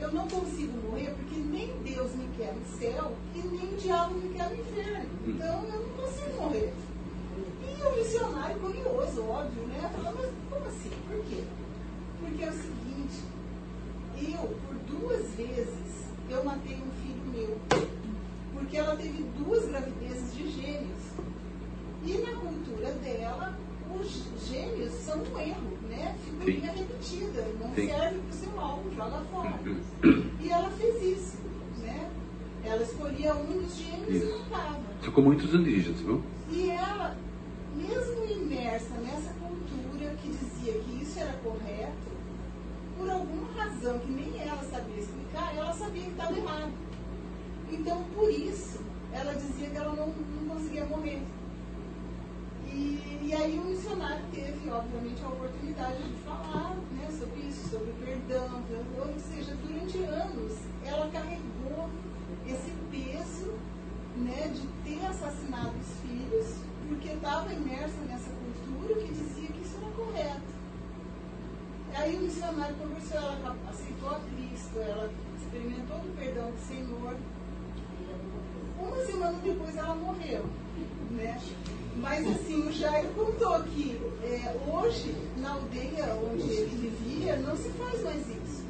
Eu 0.00 0.12
não 0.12 0.28
consigo 0.28 0.72
morrer 0.88 1.14
porque 1.14 1.36
nem 1.36 1.72
Deus 1.82 2.14
me 2.14 2.28
quer 2.36 2.54
no 2.54 2.78
céu 2.78 3.12
e 3.34 3.38
nem 3.38 3.74
o 3.74 3.76
diabo 3.76 4.14
me 4.14 4.34
quer 4.34 4.50
no 4.50 4.56
inferno. 4.56 5.08
Então 5.26 5.64
eu 5.64 5.80
não 5.80 5.88
consigo 5.90 6.42
morrer. 6.42 6.72
E 7.86 7.88
o 7.88 7.96
missionário, 7.96 8.58
curioso, 8.58 9.22
óbvio, 9.28 9.62
né? 9.68 9.90
Falou, 9.94 10.14
mas 10.20 10.30
como 10.50 10.66
assim? 10.66 10.90
Por 11.08 11.24
quê? 11.26 11.44
Porque 12.20 12.44
é 12.44 12.48
o 12.48 12.52
seguinte, 12.52 13.22
eu, 14.18 14.56
por 14.66 14.98
duas 14.98 15.30
vezes, 15.36 16.06
eu 16.28 16.44
matei 16.44 16.76
um 16.76 16.90
filho 17.00 17.22
meu. 17.32 17.58
Porque 18.52 18.76
ela 18.76 18.96
teve 18.96 19.22
duas 19.38 19.66
gravidezes 19.66 20.34
de 20.34 20.50
gêmeos. 20.50 21.02
E 22.04 22.12
na 22.18 22.40
cultura 22.40 22.92
dela, 22.92 23.56
os 24.00 24.48
gêmeos 24.48 24.92
são 24.92 25.18
um 25.18 25.38
erro, 25.38 25.78
né? 25.88 26.16
Figurinha 26.24 26.72
repetida, 26.72 27.46
não 27.60 27.72
Sim. 27.74 27.88
serve 27.88 28.18
para 28.18 28.30
o 28.30 28.32
seu 28.32 28.60
álbum, 28.60 28.94
joga 28.96 29.20
fora. 29.30 29.60
Uhum. 29.64 30.30
E 30.40 30.50
ela 30.50 30.70
fez 30.70 31.18
isso, 31.18 31.36
né? 31.78 32.10
Ela 32.64 32.82
escolhia 32.82 33.32
um 33.32 33.62
dos 33.62 33.76
gêmeos 33.76 34.08
e 34.08 34.16
Isso. 34.16 34.38
matava. 34.50 34.80
Isso 35.00 35.12
com 35.12 35.20
muitos 35.20 35.54
indígenas, 35.54 36.00
viu? 36.00 36.20
E 36.50 36.70
ela, 36.70 37.16
razão 43.66 43.98
que 43.98 44.10
nem 44.10 44.40
ela 44.40 44.62
sabia 44.62 44.96
explicar, 44.96 45.56
ela 45.56 45.72
sabia 45.72 46.02
que 46.02 46.10
estava 46.10 46.36
errado. 46.36 46.72
Então, 47.70 48.04
por 48.14 48.30
isso, 48.30 48.80
ela 49.12 49.34
dizia 49.34 49.70
que 49.70 49.76
ela 49.76 49.92
não, 49.92 50.08
não 50.08 50.54
conseguia 50.54 50.84
morrer. 50.84 51.22
E, 52.66 53.18
e 53.22 53.34
aí 53.34 53.58
o 53.58 53.64
missionário 53.64 54.24
teve, 54.32 54.70
obviamente, 54.70 55.22
a 55.24 55.28
oportunidade 55.28 56.02
de 56.02 56.14
falar 56.24 56.76
né, 56.92 57.08
sobre 57.10 57.40
isso, 57.40 57.68
sobre 57.70 57.92
perdão. 58.04 58.62
Ou 58.98 59.18
seja, 59.18 59.54
durante 59.56 59.98
anos 59.98 60.52
ela 60.84 61.08
carregou 61.10 61.88
esse 62.46 62.70
peso 62.90 63.52
né, 64.16 64.52
de 64.54 64.66
ter 64.84 65.04
assassinado 65.06 65.72
os 65.80 66.00
filhos, 66.08 66.56
porque 66.88 67.08
estava 67.08 67.52
imersa 67.52 67.98
nessa 68.08 68.30
cultura 68.30 69.00
que 69.00 69.12
dizia 69.12 69.48
que 69.48 69.62
isso 69.62 69.76
era 69.82 69.90
correto. 69.92 70.55
Aí 71.96 72.14
o 72.14 72.20
missionário 72.20 72.76
conversou, 72.76 73.16
ela 73.16 73.56
aceitou 73.70 74.10
a 74.10 74.20
Cristo, 74.20 74.78
ela 74.78 75.10
experimentou 75.38 75.96
o 75.96 76.16
perdão 76.16 76.50
do 76.50 76.58
Senhor. 76.58 77.16
Uma 78.78 79.06
semana 79.06 79.38
depois 79.42 79.76
ela 79.76 79.94
morreu. 79.94 80.44
Né? 81.10 81.40
Mas 81.96 82.26
assim, 82.28 82.68
o 82.68 82.72
Jairo 82.72 83.08
contou 83.14 83.62
que 83.64 83.98
é, 84.22 84.54
hoje, 84.70 85.16
na 85.38 85.52
aldeia 85.52 86.14
onde 86.30 86.42
ele 86.42 86.90
vivia, 86.90 87.36
não 87.36 87.56
se 87.56 87.70
faz 87.70 88.02
mais 88.02 88.20
isso. 88.28 88.66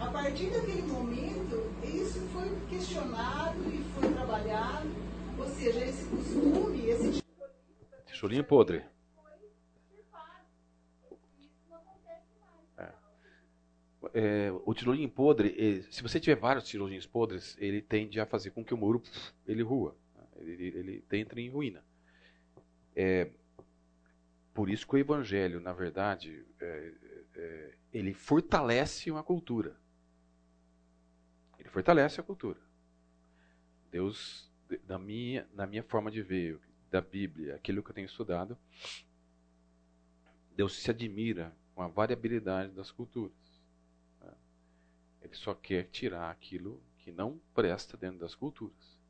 A 0.00 0.06
partir 0.06 0.46
daquele 0.46 0.82
momento, 0.82 1.70
isso 1.84 2.20
foi 2.32 2.50
questionado 2.70 3.58
e 3.68 3.84
foi 4.00 4.10
trabalhado. 4.14 4.88
Ou 5.38 5.46
seja, 5.46 5.84
esse 5.84 6.04
costume, 6.06 6.88
esse 6.88 7.12
tipo 7.12 7.22
Tijolinho 8.06 8.44
podre. 8.44 8.91
É, 14.14 14.52
o 14.66 14.74
tijolinho 14.74 15.08
podre, 15.08 15.54
eh, 15.58 15.82
se 15.90 16.02
você 16.02 16.20
tiver 16.20 16.36
vários 16.36 16.64
tijolinhos 16.68 17.06
podres, 17.06 17.56
ele 17.58 17.80
tende 17.80 18.20
a 18.20 18.26
fazer 18.26 18.50
com 18.50 18.62
que 18.62 18.74
o 18.74 18.76
muro 18.76 19.02
ele 19.46 19.62
rua, 19.62 19.96
né? 20.14 20.24
ele, 20.36 20.52
ele, 20.52 20.78
ele 20.78 21.04
entra 21.18 21.40
em 21.40 21.48
ruína. 21.48 21.82
É, 22.94 23.30
por 24.54 24.68
isso 24.68 24.86
que 24.86 24.94
o 24.94 24.98
evangelho, 24.98 25.60
na 25.60 25.72
verdade, 25.72 26.44
é, 26.60 26.92
é, 27.36 27.74
ele 27.92 28.12
fortalece 28.12 29.10
uma 29.10 29.22
cultura. 29.22 29.76
Ele 31.58 31.68
fortalece 31.70 32.20
a 32.20 32.22
cultura. 32.22 32.60
Deus, 33.90 34.50
de- 34.68 34.80
na 34.86 34.98
minha, 34.98 35.46
na 35.54 35.66
minha 35.66 35.82
forma 35.82 36.10
de 36.10 36.22
ver 36.22 36.58
da 36.90 37.00
Bíblia, 37.00 37.54
aquilo 37.54 37.82
que 37.82 37.90
eu 37.90 37.94
tenho 37.94 38.06
estudado, 38.06 38.58
Deus 40.56 40.74
se 40.80 40.90
admira 40.90 41.54
com 41.74 41.82
a 41.82 41.88
variabilidade 41.88 42.72
das 42.72 42.90
culturas. 42.90 43.41
Ele 45.22 45.34
só 45.34 45.54
quer 45.54 45.84
tirar 45.90 46.30
aquilo 46.30 46.82
que 46.98 47.10
não 47.12 47.40
presta 47.54 47.96
dentro 47.96 48.18
das 48.20 48.34
culturas. 48.34 49.00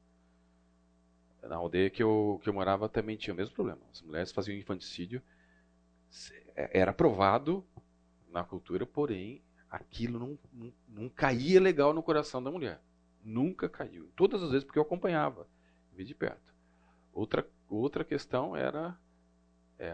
Na 1.43 1.57
aldeia 1.57 1.91
que 1.91 2.03
eu, 2.03 2.41
que 2.43 2.49
eu 2.49 2.55
morava 2.55 2.89
também 2.89 3.17
tinha 3.17 3.34
o 3.34 3.37
mesmo 3.37 3.55
problema. 3.55 3.80
As 3.91 4.01
mulheres 4.01 4.33
faziam 4.33 4.57
infanticídio. 4.57 5.21
É- 6.55 6.80
Era 6.80 6.91
aprovado 6.91 7.64
na 8.30 8.45
cultura, 8.45 8.87
porém, 8.87 9.43
aquilo 9.71 10.18
não, 10.18 10.39
não, 10.53 10.72
não 10.89 11.09
caía 11.09 11.61
legal 11.61 11.93
no 11.93 12.03
coração 12.03 12.43
da 12.43 12.51
mulher. 12.51 12.80
Nunca 13.22 13.68
caiu. 13.68 14.11
Todas 14.17 14.43
as 14.43 14.51
vezes, 14.51 14.64
porque 14.64 14.79
eu 14.79 14.83
acompanhava, 14.83 15.47
vi 15.93 16.05
de 16.05 16.14
perto. 16.14 16.53
Outra, 17.13 17.47
outra 17.68 18.05
questão 18.05 18.57
era 18.57 18.99
é, 19.79 19.93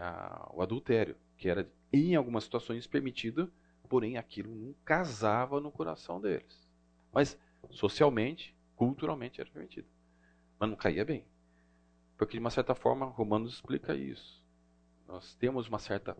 o 0.53 0.61
adultério, 0.61 1.15
que 1.37 1.49
era, 1.49 1.69
em 1.93 2.15
algumas 2.15 2.45
situações, 2.45 2.87
permitido, 2.87 3.51
porém, 3.89 4.17
aquilo 4.17 4.55
não 4.55 4.73
casava 4.85 5.59
no 5.59 5.71
coração 5.71 6.21
deles. 6.21 6.69
Mas, 7.11 7.37
socialmente, 7.71 8.55
culturalmente, 8.75 9.41
era 9.41 9.49
permitido. 9.49 9.87
Mas 10.59 10.69
não 10.69 10.77
caía 10.77 11.03
bem. 11.03 11.25
Porque, 12.15 12.33
de 12.33 12.39
uma 12.39 12.51
certa 12.51 12.75
forma, 12.75 13.07
Romanos 13.07 13.55
explica 13.55 13.95
isso. 13.95 14.45
Nós 15.07 15.33
temos 15.35 15.67
uma 15.67 15.79
certa 15.79 16.15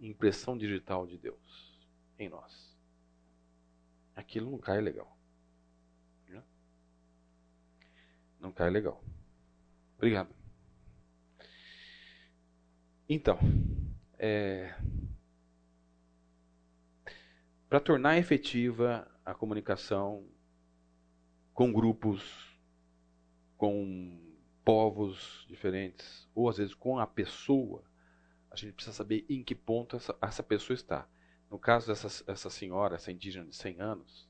impressão 0.00 0.58
digital 0.58 1.06
de 1.06 1.16
Deus 1.16 1.78
em 2.18 2.28
nós. 2.28 2.76
Aquilo 4.16 4.50
não 4.50 4.58
cai 4.58 4.80
legal. 4.80 5.16
Né? 6.26 6.42
Não 8.40 8.50
cai 8.50 8.70
legal. 8.70 9.02
Obrigado. 9.96 10.34
Então, 13.08 13.38
é, 14.18 14.74
para 17.68 17.80
tornar 17.80 18.16
efetiva 18.16 19.06
a 19.24 19.34
comunicação 19.34 20.26
com 21.52 21.72
grupos, 21.72 22.58
com 23.56 24.18
povos 24.64 25.44
diferentes, 25.48 26.28
ou 26.34 26.48
às 26.48 26.56
vezes 26.56 26.74
com 26.74 26.98
a 26.98 27.06
pessoa, 27.06 27.84
a 28.50 28.56
gente 28.56 28.72
precisa 28.72 28.96
saber 28.96 29.26
em 29.28 29.42
que 29.42 29.54
ponto 29.54 29.96
essa, 29.96 30.16
essa 30.22 30.42
pessoa 30.42 30.74
está. 30.74 31.08
No 31.50 31.58
caso 31.58 31.88
dessa 31.88 32.24
essa 32.30 32.50
senhora, 32.50 32.96
essa 32.96 33.12
indígena 33.12 33.46
de 33.46 33.56
100 33.56 33.80
anos, 33.80 34.28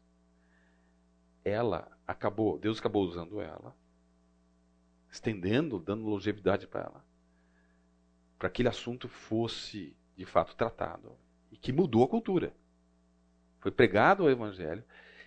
ela 1.45 1.97
acabou, 2.07 2.59
Deus 2.59 2.79
acabou 2.79 3.05
usando 3.05 3.41
ela, 3.41 3.77
estendendo, 5.11 5.79
dando 5.79 6.05
longevidade 6.05 6.67
para 6.67 6.83
ela, 6.83 7.05
para 8.39 8.49
que 8.49 8.55
aquele 8.55 8.69
assunto 8.69 9.09
fosse 9.09 9.97
de 10.17 10.25
fato 10.25 10.57
tratado 10.57 11.17
e 11.51 11.57
que 11.57 11.73
mudou 11.73 12.03
a 12.03 12.09
cultura. 12.09 12.55
Foi 13.61 13.71
pregado 13.71 14.25
o 14.25 14.31
evangelho. 14.31 14.85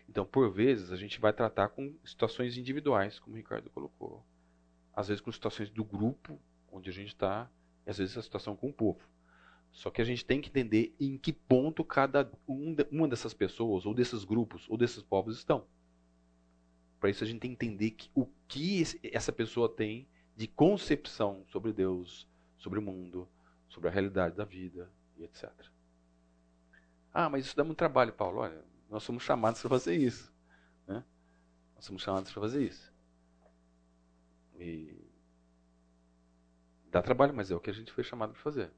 Então, 0.08 0.26
por 0.26 0.52
vezes, 0.52 0.92
a 0.92 0.96
gente 0.96 1.20
vai 1.20 1.32
tratar 1.32 1.70
com 1.70 1.94
situações 2.04 2.58
individuais, 2.58 3.20
como 3.20 3.36
o 3.36 3.38
Ricardo 3.38 3.70
colocou. 3.70 4.26
Às 4.94 5.08
vezes 5.08 5.22
com 5.22 5.32
situações 5.32 5.70
do 5.70 5.84
grupo 5.84 6.40
onde 6.72 6.90
a 6.90 6.94
gente 6.94 7.10
está, 7.10 7.50
e 7.86 7.90
às 7.90 7.98
vezes 7.98 8.18
a 8.18 8.22
situação 8.22 8.56
com 8.56 8.70
o 8.70 8.74
povo. 8.74 9.00
Só 9.72 9.90
que 9.90 10.02
a 10.02 10.06
gente 10.06 10.26
tem 10.26 10.42
que 10.42 10.50
entender 10.50 10.94
em 11.00 11.18
que 11.18 11.32
ponto 11.32 11.84
cada 11.84 12.30
um, 12.48 12.76
uma 12.92 13.08
dessas 13.08 13.34
pessoas, 13.34 13.86
ou 13.86 13.94
desses 13.94 14.24
grupos, 14.24 14.70
ou 14.70 14.78
desses 14.78 15.02
povos 15.02 15.38
estão. 15.38 15.66
Para 17.00 17.10
isso 17.10 17.24
a 17.24 17.28
gente 17.28 17.40
tem 17.40 17.56
que 17.56 17.66
entender 17.66 17.92
que, 17.92 18.10
o 18.14 18.28
que 18.48 18.84
essa 19.12 19.32
pessoa 19.32 19.68
tem 19.68 20.08
de 20.36 20.48
concepção 20.48 21.44
sobre 21.48 21.74
Deus, 21.74 22.28
sobre 22.58 22.80
o 22.80 22.82
mundo, 22.82 23.28
sobre 23.68 23.90
a 23.90 23.92
realidade 23.92 24.36
da 24.36 24.46
vida 24.46 24.92
e 25.18 25.24
etc. 25.24 25.50
Ah, 27.14 27.30
mas 27.30 27.46
isso 27.46 27.56
dá 27.58 27.64
muito 27.64 27.78
trabalho, 27.78 28.14
Paulo. 28.14 28.40
Olha, 28.40 28.64
nós 28.90 29.04
somos 29.04 29.24
chamados 29.24 29.60
para 29.60 29.70
fazer 29.70 29.96
isso. 29.96 30.32
Né? 30.88 31.04
Nós 31.76 31.86
somos 31.86 32.02
chamados 32.02 32.32
para 32.32 32.42
fazer 32.42 32.64
isso. 32.64 32.92
E 34.58 34.96
dá 36.90 37.02
trabalho, 37.02 37.34
mas 37.34 37.52
é 37.52 37.56
o 37.56 37.60
que 37.60 37.70
a 37.70 37.74
gente 37.74 37.92
foi 37.92 38.04
chamado 38.04 38.32
para 38.34 38.42
fazer. 38.42 38.72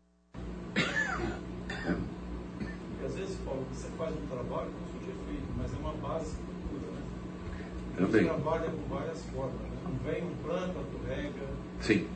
Porque 2.90 3.06
às 3.06 3.16
vezes, 3.16 3.38
Paulo, 3.46 3.66
você 3.72 3.88
faz 3.90 4.16
um 4.16 4.28
trabalho 4.28 4.72
com 4.72 5.00
sujeito 5.00 5.20
feito, 5.28 5.54
mas 5.58 5.74
é 5.74 5.78
uma 5.78 5.94
base 5.94 6.36
que 6.36 6.44
cuida, 6.70 6.88
né? 6.88 7.02
Também. 7.98 8.24
Você 8.24 8.30
trabalha 8.30 8.72
com 8.72 8.96
várias 8.96 9.26
formas, 9.26 9.62
né? 9.62 9.78
Não 9.84 9.96
vem, 10.12 10.24
um 10.24 10.36
planta, 10.38 10.74
tu 10.74 10.98
rega. 11.08 11.48
Sim. 11.82 12.08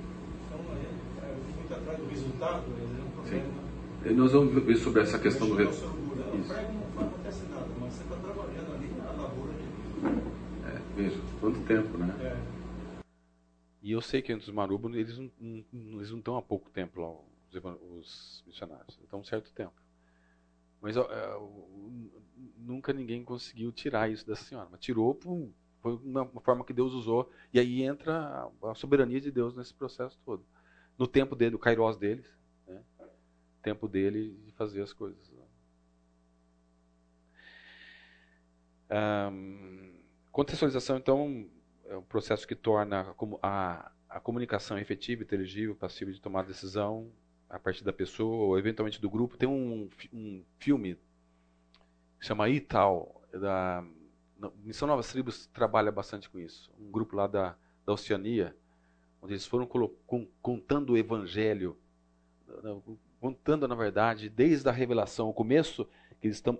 Então, 0.45 0.60
é, 0.73 1.30
é 1.30 1.35
muito 1.56 1.73
atrás 1.73 1.99
do 1.99 2.07
resultado, 2.07 2.64
é 2.64 3.03
um 3.03 3.11
problema. 3.11 3.68
E 4.06 4.14
nós 4.14 4.31
vamos 4.31 4.64
ver 4.64 4.77
sobre 4.77 5.02
essa 5.02 5.19
questão 5.19 5.49
do 5.49 5.56
Mexe 5.56 5.84
Isso. 6.39 6.53
prego 6.53 6.73
não 6.73 7.07
acontece 7.07 7.43
nada, 7.47 7.68
mas 7.80 7.93
você 7.93 8.03
está 8.03 8.15
trabalhando 8.18 8.73
ali 8.73 8.88
na 8.89 9.11
lavoura 9.11 9.53
de. 9.53 9.68
É, 10.68 10.80
veja, 10.95 11.19
quanto 11.39 11.61
tempo, 11.65 11.97
né? 11.97 12.15
É. 12.22 12.57
E 13.81 13.91
eu 13.91 14.01
sei 14.01 14.22
que 14.22 14.31
entre 14.31 14.47
os 14.49 14.53
marubos, 14.53 14.93
eles 14.95 15.18
não, 15.18 15.31
não- 15.39 15.97
eles 15.99 16.11
não 16.11 16.19
estão 16.19 16.38
há 16.38 16.41
pouco 16.41 16.69
tempo 16.69 16.99
lá, 16.99 17.09
os, 17.09 17.55
os 18.01 18.43
missionários. 18.45 18.99
Estão 19.01 19.19
um 19.19 19.23
certo 19.23 19.51
tempo. 19.53 19.73
Mas 20.81 20.95
é, 20.95 21.03
nunca 22.57 22.93
ninguém 22.93 23.23
conseguiu 23.23 23.72
tirar 23.72 24.09
isso 24.11 24.26
dessa 24.26 24.43
senhora. 24.43 24.68
Mas 24.72 24.80
tirou, 24.80 25.14
pum, 25.15 25.51
foi 25.81 25.95
uma, 25.97 26.23
uma 26.23 26.41
forma 26.41 26.64
que 26.65 26.73
Deus 26.73 26.93
usou. 26.93 27.31
E 27.53 27.59
aí 27.59 27.81
entra 27.84 28.49
a, 28.61 28.72
a 28.72 28.76
soberania 28.76 29.19
de 29.22 29.31
Deus 29.31 29.55
nesse 29.55 29.73
processo 29.73 30.19
todo. 30.26 30.45
No 30.97 31.07
tempo 31.07 31.35
dele, 31.35 31.55
o 31.55 31.59
kairós 31.59 31.97
deles, 31.97 32.26
né? 32.68 32.81
tempo 33.61 33.88
dele 33.88 34.38
de 34.45 34.51
fazer 34.53 34.81
as 34.81 34.93
coisas. 34.93 35.31
Ahn, 38.89 39.91
contextualização, 40.31 40.97
então, 40.97 41.45
é 41.85 41.97
um 41.97 42.03
processo 42.03 42.47
que 42.47 42.55
torna 42.55 43.14
a 43.41 43.91
a, 44.09 44.19
comunicação 44.19 44.77
efetiva, 44.77 45.23
inteligível, 45.23 45.76
passível 45.76 46.14
de 46.14 46.22
tomar 46.22 46.43
decisão 46.43 47.11
a 47.49 47.59
partir 47.59 47.84
da 47.84 47.93
pessoa 47.93 48.47
ou 48.47 48.59
eventualmente 48.59 49.01
do 49.01 49.09
grupo. 49.09 49.38
Tem 49.38 49.47
um, 49.47 49.89
um 50.14 50.43
filme 50.59 50.95
que 52.19 52.26
chama 52.26 52.49
Ital, 52.49 53.22
da 53.31 53.84
Missão 54.64 54.88
Novas 54.88 55.11
Tribos 55.11 55.47
trabalha 55.47 55.91
bastante 55.91 56.30
com 56.30 56.39
isso. 56.39 56.72
Um 56.80 56.91
grupo 56.91 57.15
lá 57.15 57.27
da, 57.27 57.55
da 57.85 57.93
Oceania, 57.93 58.55
onde 59.22 59.34
eles 59.34 59.45
foram 59.45 59.68
contando 60.41 60.93
o 60.93 60.97
evangelho, 60.97 61.77
contando, 63.19 63.68
na 63.68 63.76
verdade, 63.76 64.30
desde 64.30 64.68
a 64.69 64.72
revelação, 64.72 65.30
o 65.30 65.34
começo, 65.34 65.88
eles 66.22 66.38
estão, 66.38 66.60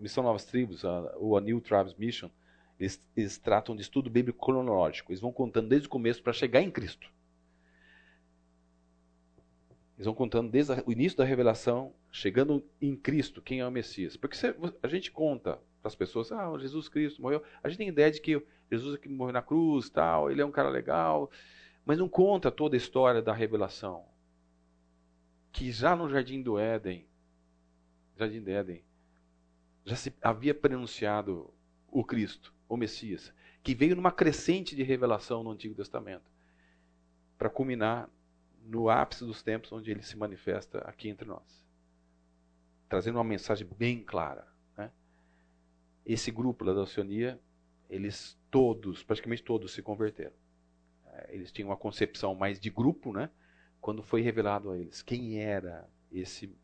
Missão 0.00 0.24
Novas 0.24 0.44
Tribos, 0.44 0.82
ou 1.16 1.36
a 1.36 1.40
New 1.40 1.60
Tribes 1.60 1.94
Mission, 1.94 2.30
eles, 2.78 3.02
eles 3.16 3.38
tratam 3.38 3.76
de 3.76 3.82
estudo 3.82 4.10
bíblico 4.10 4.44
cronológico. 4.44 5.12
Eles 5.12 5.20
vão 5.20 5.32
contando 5.32 5.68
desde 5.68 5.86
o 5.86 5.90
começo 5.90 6.22
para 6.22 6.32
chegar 6.32 6.62
em 6.62 6.70
Cristo. 6.70 7.12
Eles 9.96 10.06
vão 10.06 10.14
contando 10.14 10.50
desde 10.50 10.72
o 10.84 10.90
início 10.90 11.16
da 11.16 11.24
revelação, 11.24 11.92
chegando 12.10 12.64
em 12.80 12.96
Cristo, 12.96 13.40
quem 13.40 13.60
é 13.60 13.66
o 13.66 13.70
Messias. 13.70 14.16
Porque 14.16 14.36
a 14.82 14.88
gente 14.88 15.12
conta 15.12 15.60
para 15.80 15.88
as 15.88 15.94
pessoas, 15.94 16.32
ah, 16.32 16.52
Jesus 16.58 16.88
Cristo 16.88 17.22
morreu. 17.22 17.42
A 17.62 17.68
gente 17.68 17.78
tem 17.78 17.88
ideia 17.88 18.10
de 18.10 18.20
que 18.20 18.42
Jesus 18.70 18.96
é 18.96 18.98
que 18.98 19.08
morreu 19.08 19.34
na 19.34 19.42
cruz, 19.42 19.88
tal, 19.88 20.30
ele 20.30 20.40
é 20.40 20.44
um 20.44 20.50
cara 20.50 20.68
legal, 20.68 21.30
mas 21.84 21.98
não 21.98 22.08
conta 22.08 22.50
toda 22.50 22.74
a 22.74 22.78
história 22.78 23.22
da 23.22 23.32
revelação. 23.32 24.04
Que 25.52 25.70
já 25.70 25.94
no 25.94 26.08
Jardim 26.08 26.42
do 26.42 26.58
Éden, 26.58 27.06
Jardim 28.16 28.40
do 28.40 28.50
Éden, 28.50 28.82
já 29.84 29.96
se 29.96 30.14
havia 30.22 30.54
pronunciado 30.54 31.52
o 31.88 32.04
Cristo, 32.04 32.54
o 32.68 32.76
Messias, 32.76 33.32
que 33.62 33.74
veio 33.74 33.96
numa 33.96 34.12
crescente 34.12 34.74
de 34.74 34.82
revelação 34.82 35.42
no 35.42 35.50
Antigo 35.50 35.74
Testamento, 35.74 36.30
para 37.38 37.50
culminar 37.50 38.08
no 38.62 38.88
ápice 38.88 39.24
dos 39.24 39.42
tempos 39.42 39.72
onde 39.72 39.90
ele 39.90 40.02
se 40.02 40.16
manifesta 40.16 40.78
aqui 40.78 41.08
entre 41.08 41.28
nós, 41.28 41.64
trazendo 42.88 43.16
uma 43.18 43.24
mensagem 43.24 43.66
bem 43.76 44.02
clara. 44.02 44.46
né? 44.76 44.90
Esse 46.04 46.30
grupo 46.30 46.64
da 46.64 46.72
Oceania, 46.72 47.38
eles 47.90 48.38
todos, 48.50 49.02
praticamente 49.02 49.42
todos, 49.42 49.72
se 49.72 49.82
converteram. 49.82 50.34
É, 51.06 51.34
Eles 51.34 51.52
tinham 51.52 51.68
uma 51.68 51.76
concepção 51.76 52.34
mais 52.34 52.58
de 52.58 52.70
grupo, 52.70 53.12
né? 53.12 53.30
Quando 53.80 54.02
foi 54.02 54.22
revelado 54.22 54.70
a 54.70 54.78
eles 54.78 55.02
quem 55.02 55.38
era 55.38 55.88
esse 56.10 56.56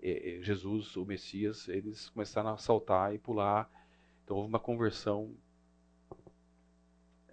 Jesus, 0.00 0.96
o 0.96 1.04
Messias, 1.04 1.68
eles 1.68 2.08
começaram 2.10 2.50
a 2.50 2.56
saltar 2.56 3.14
e 3.14 3.18
pular. 3.18 3.70
Então 4.24 4.36
houve 4.36 4.48
uma 4.48 4.60
conversão 4.60 5.34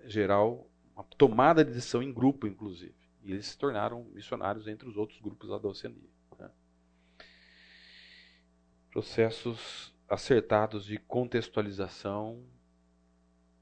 geral, 0.06 0.68
uma 0.96 1.04
tomada 1.04 1.64
de 1.64 1.72
decisão 1.72 2.02
em 2.02 2.14
grupo, 2.14 2.48
inclusive. 2.48 2.96
E 3.24 3.32
eles 3.32 3.48
se 3.48 3.58
tornaram 3.58 4.04
missionários 4.06 4.68
entre 4.68 4.88
os 4.88 4.98
outros 4.98 5.20
grupos 5.20 5.50
lá 5.50 5.58
da 5.58 5.68
Oceania. 5.68 6.10
né? 6.40 6.50
Processos 8.92 9.94
acertados 10.08 10.86
de 10.86 10.98
contextualização 11.00 12.44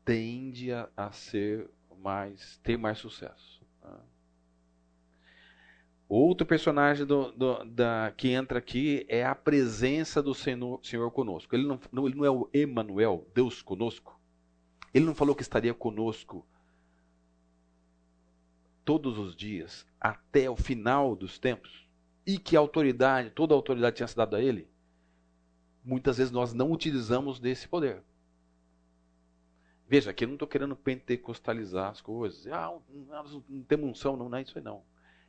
tende 0.03 0.71
a, 0.71 0.89
a 0.95 1.11
ser 1.11 1.69
mais 1.97 2.57
ter 2.57 2.77
mais 2.77 2.97
sucesso. 2.97 3.62
Outro 6.15 6.45
personagem 6.45 7.07
do- 7.07 7.31
do- 7.31 7.65
da, 7.65 8.13
que 8.15 8.29
entra 8.29 8.59
aqui 8.59 9.03
é 9.09 9.25
a 9.25 9.33
presença 9.33 10.21
do 10.21 10.35
Senhor, 10.35 10.79
Senhor 10.85 11.09
conosco. 11.09 11.55
Ele 11.55 11.65
não, 11.65 11.79
não- 11.91 12.05
ele 12.05 12.15
não 12.15 12.23
é 12.23 12.29
o 12.29 12.47
Emmanuel, 12.53 13.27
Deus 13.33 13.63
conosco. 13.63 14.15
Ele 14.93 15.05
não 15.05 15.15
falou 15.15 15.33
que 15.33 15.41
estaria 15.41 15.73
conosco 15.73 16.45
todos 18.85 19.17
os 19.17 19.35
dias, 19.35 19.87
até 19.99 20.47
o 20.47 20.55
final 20.55 21.15
dos 21.15 21.39
tempos, 21.39 21.89
e 22.27 22.37
que 22.37 22.55
a 22.55 22.59
autoridade, 22.59 23.31
toda 23.31 23.55
a 23.55 23.57
autoridade 23.57 23.95
tinha 23.95 24.07
sido 24.07 24.17
dada 24.17 24.37
a 24.37 24.43
ele. 24.43 24.67
Muitas 25.83 26.17
vezes 26.19 26.31
nós 26.31 26.53
não 26.53 26.71
utilizamos 26.71 27.39
desse 27.39 27.67
poder. 27.67 28.03
Veja, 29.87 30.11
aqui 30.11 30.25
eu 30.25 30.27
não 30.27 30.35
estou 30.35 30.47
querendo 30.47 30.75
pentecostalizar 30.75 31.89
as 31.89 32.01
coisas. 32.01 32.45
Ah, 32.45 32.71
nós 33.07 33.33
não 33.49 33.63
temos 33.63 33.89
unção, 33.89 34.15
não, 34.15 34.29
não 34.29 34.37
é 34.37 34.43
isso 34.43 34.55
aí 34.55 34.63
não. 34.63 34.83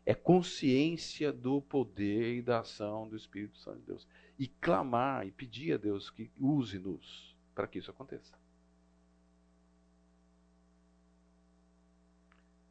É 0.07 0.15
consciência 0.15 1.33
do 1.33 1.63
poder 1.63 2.37
e 2.37 2.43
da 2.43 2.61
ação 2.61 3.09
do 3.09 3.17
Espírito 3.17 3.57
Santo 3.59 3.81
de 3.81 3.87
Deus. 3.87 4.07
E 4.39 4.47
clamar 4.47 5.27
e 5.27 5.31
pedir 5.31 5.73
a 5.73 5.77
Deus 5.77 6.11
que 6.11 6.31
use-nos 6.39 7.35
para 7.55 7.67
que 7.67 7.79
isso 7.79 7.91
aconteça. 7.91 8.37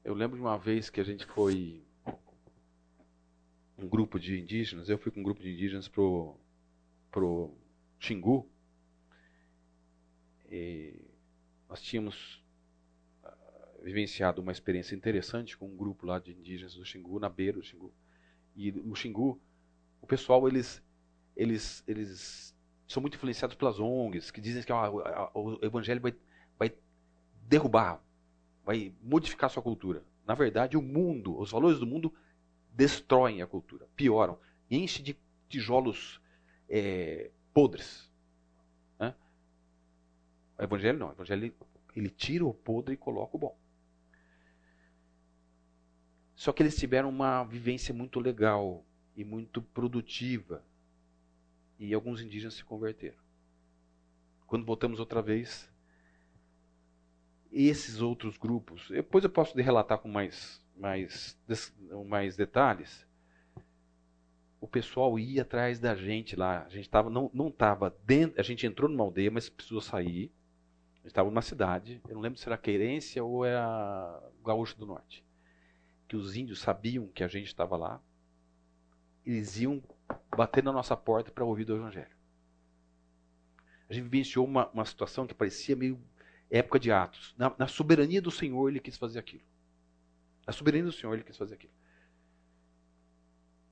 Eu 0.03 0.13
lembro 0.13 0.35
de 0.35 0.43
uma 0.43 0.57
vez 0.57 0.89
que 0.89 0.99
a 0.99 1.03
gente 1.03 1.25
foi 1.25 1.81
um 3.77 3.87
grupo 3.87 4.19
de 4.19 4.39
indígenas, 4.39 4.89
eu 4.89 4.97
fui 4.97 5.11
com 5.11 5.21
um 5.21 5.23
grupo 5.23 5.41
de 5.41 5.51
indígenas 5.51 5.87
pro 5.87 6.35
pro 7.09 7.55
Xingu. 7.99 8.49
E 10.49 10.99
nós 11.69 11.81
tínhamos 11.81 12.42
vivenciado 13.83 14.41
uma 14.41 14.51
experiência 14.51 14.95
interessante 14.95 15.57
com 15.57 15.67
um 15.67 15.77
grupo 15.77 16.05
lá 16.05 16.19
de 16.19 16.31
indígenas 16.31 16.75
do 16.75 16.85
Xingu, 16.85 17.19
na 17.19 17.29
beira 17.29 17.57
do 17.57 17.63
Xingu. 17.63 17.93
E 18.55 18.71
o 18.71 18.95
Xingu, 18.95 19.39
o 20.01 20.07
pessoal, 20.07 20.47
eles, 20.47 20.83
eles, 21.35 21.83
eles 21.87 22.55
são 22.87 23.01
muito 23.01 23.15
influenciados 23.15 23.55
pelas 23.55 23.79
ONGs, 23.79 24.31
que 24.31 24.41
dizem 24.41 24.63
que 24.63 24.71
ah, 24.71 24.91
o- 25.33 25.59
evangelho 25.65 26.01
vai, 26.01 26.15
vai 26.57 26.73
derrubar, 27.47 28.01
vai 28.65 28.93
modificar 29.01 29.49
sua 29.49 29.63
cultura. 29.63 30.03
Na 30.25 30.35
verdade, 30.35 30.77
o 30.77 30.81
mundo, 30.81 31.39
os 31.39 31.51
valores 31.51 31.79
do 31.79 31.87
mundo 31.87 32.13
destroem 32.73 33.41
a 33.41 33.47
cultura, 33.47 33.87
pioram, 33.95 34.39
enche 34.71 35.03
de 35.03 35.17
tijolos 35.49 36.21
é, 36.69 37.31
podres. 37.53 38.09
né? 38.99 39.15
O 40.57 40.63
evangelho 40.63 40.97
não, 40.97 41.09
o 41.09 41.11
evangelho 41.11 41.53
ele 41.95 42.09
tira 42.09 42.43
o 42.43 42.53
podre 42.53 42.95
e 42.95 42.97
coloca 42.97 43.35
o 43.37 43.39
bom. 43.39 43.55
Só 46.35 46.51
que 46.51 46.63
eles 46.63 46.75
tiveram 46.75 47.09
uma 47.09 47.43
vivência 47.43 47.93
muito 47.93 48.19
legal 48.19 48.83
e 49.15 49.23
muito 49.23 49.61
produtiva. 49.61 50.63
E 51.79 51.93
alguns 51.93 52.21
indígenas 52.21 52.55
se 52.55 52.63
converteram. 52.63 53.17
Quando 54.47 54.65
voltamos 54.65 54.99
outra 54.99 55.21
vez, 55.21 55.71
esses 57.51 58.01
outros 58.01 58.37
grupos, 58.37 58.89
depois 58.89 59.23
eu 59.23 59.29
posso 59.29 59.55
relatar 59.57 59.99
com 59.99 60.07
mais, 60.07 60.63
mais, 60.75 61.37
mais 62.07 62.35
detalhes. 62.35 63.07
O 64.59 64.67
pessoal 64.67 65.19
ia 65.19 65.41
atrás 65.41 65.79
da 65.79 65.93
gente 65.93 66.35
lá. 66.35 66.63
A 66.63 66.69
gente 66.69 66.89
tava, 66.89 67.09
não 67.09 67.29
não 67.33 67.49
estava 67.49 67.95
dentro. 68.05 68.39
A 68.39 68.43
gente 68.43 68.65
entrou 68.65 68.89
numa 68.89 69.03
aldeia, 69.03 69.29
mas 69.29 69.49
precisou 69.49 69.81
sair. 69.81 70.31
A 70.93 70.97
gente 70.99 71.07
estava 71.07 71.29
numa 71.29 71.41
cidade. 71.41 72.01
Eu 72.07 72.15
não 72.15 72.21
lembro 72.21 72.39
se 72.39 72.47
era 72.47 72.57
Querência 72.57 73.23
ou 73.23 73.43
era 73.43 74.23
Gaúcho 74.43 74.77
do 74.77 74.85
Norte. 74.85 75.23
Que 76.13 76.17
os 76.17 76.35
índios 76.35 76.59
sabiam 76.59 77.07
que 77.07 77.23
a 77.23 77.27
gente 77.27 77.47
estava 77.47 77.75
lá. 77.75 77.99
eles 79.25 79.57
iam 79.57 79.81
bater 80.37 80.63
na 80.63 80.71
nossa 80.71 80.95
porta 80.95 81.31
para 81.31 81.43
ouvir 81.43 81.65
do 81.65 81.75
Evangelho. 81.75 82.15
A 83.89 83.93
gente 83.93 84.03
vivenciou 84.03 84.45
uma, 84.45 84.69
uma 84.69 84.85
situação 84.85 85.25
que 85.25 85.33
parecia 85.33 85.75
meio 85.75 85.99
época 86.51 86.79
de 86.79 86.91
Atos. 86.91 87.33
Na, 87.35 87.51
na 87.57 87.65
soberania 87.65 88.21
do 88.21 88.29
Senhor, 88.29 88.69
ele 88.69 88.79
quis 88.79 88.95
fazer 88.95 89.17
aquilo. 89.17 89.41
Na 90.45 90.53
soberania 90.53 90.85
do 90.85 90.91
Senhor, 90.91 91.15
ele 91.15 91.23
quis 91.23 91.35
fazer 91.35 91.55
aquilo. 91.55 91.73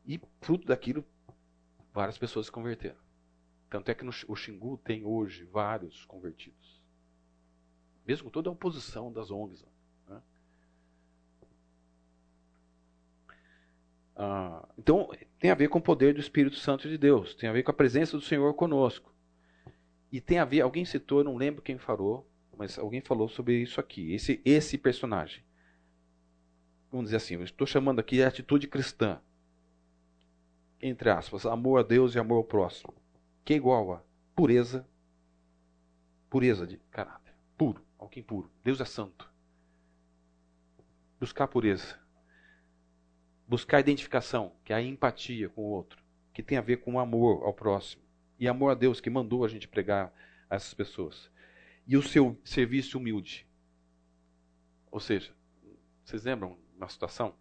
E, 0.03 0.19
fruto 0.41 0.65
daquilo, 0.65 1.05
várias 1.93 2.17
pessoas 2.17 2.47
se 2.47 2.51
converteram. 2.51 2.97
Tanto 3.69 3.91
é 3.91 3.93
que 3.93 4.03
no, 4.03 4.11
o 4.27 4.35
Xingu 4.35 4.79
tem 4.79 5.05
hoje 5.05 5.43
vários 5.43 6.05
convertidos. 6.05 6.81
Mesmo 8.03 8.23
com 8.25 8.31
toda 8.31 8.49
a 8.49 8.53
oposição 8.53 9.13
das 9.13 9.29
ONGs. 9.29 9.63
Ah, 14.15 14.67
então, 14.77 15.09
tem 15.39 15.51
a 15.51 15.55
ver 15.55 15.67
com 15.69 15.79
o 15.79 15.81
poder 15.81 16.13
do 16.13 16.19
Espírito 16.19 16.57
Santo 16.57 16.87
de 16.87 16.97
Deus. 16.97 17.35
Tem 17.35 17.49
a 17.49 17.53
ver 17.53 17.63
com 17.63 17.71
a 17.71 17.73
presença 17.73 18.17
do 18.17 18.23
Senhor 18.23 18.53
conosco. 18.53 19.13
E 20.11 20.19
tem 20.19 20.39
a 20.39 20.45
ver, 20.45 20.61
alguém 20.61 20.85
citou, 20.85 21.23
não 21.23 21.37
lembro 21.37 21.61
quem 21.61 21.77
falou, 21.77 22.29
mas 22.57 22.77
alguém 22.77 23.01
falou 23.01 23.29
sobre 23.29 23.55
isso 23.55 23.79
aqui. 23.79 24.13
Esse, 24.13 24.41
esse 24.43 24.77
personagem. 24.77 25.43
Vamos 26.91 27.05
dizer 27.07 27.17
assim, 27.17 27.35
eu 27.35 27.43
estou 27.43 27.65
chamando 27.65 27.99
aqui 27.99 28.17
de 28.17 28.23
atitude 28.23 28.67
cristã 28.67 29.21
entre 30.81 31.09
aspas, 31.09 31.45
amor 31.45 31.79
a 31.79 31.83
Deus 31.83 32.15
e 32.15 32.19
amor 32.19 32.37
ao 32.37 32.43
próximo, 32.43 32.93
que 33.45 33.53
é 33.53 33.55
igual 33.57 33.93
a 33.93 34.03
pureza, 34.35 34.87
pureza 36.29 36.65
de 36.65 36.77
caráter, 36.89 37.33
puro, 37.57 37.85
alguém 37.99 38.23
puro. 38.23 38.49
Deus 38.63 38.81
é 38.81 38.85
santo. 38.85 39.31
Buscar 41.19 41.47
pureza. 41.47 42.00
Buscar 43.51 43.81
identificação, 43.81 44.53
que 44.63 44.71
é 44.71 44.75
a 44.77 44.81
empatia 44.81 45.49
com 45.49 45.61
o 45.61 45.71
outro, 45.71 46.01
que 46.33 46.41
tem 46.41 46.57
a 46.57 46.61
ver 46.61 46.77
com 46.77 46.93
o 46.93 46.99
amor 46.99 47.43
ao 47.43 47.53
próximo. 47.53 48.01
E 48.39 48.47
amor 48.47 48.69
a 48.69 48.73
Deus 48.73 49.01
que 49.01 49.09
mandou 49.09 49.43
a 49.43 49.49
gente 49.49 49.67
pregar 49.67 50.13
a 50.49 50.55
essas 50.55 50.73
pessoas. 50.73 51.29
E 51.85 51.97
o 51.97 52.01
seu 52.01 52.39
serviço 52.45 52.97
humilde. 52.97 53.45
Ou 54.89 55.01
seja, 55.01 55.33
vocês 56.05 56.23
lembram 56.23 56.57
uma 56.77 56.87
situação? 56.87 57.35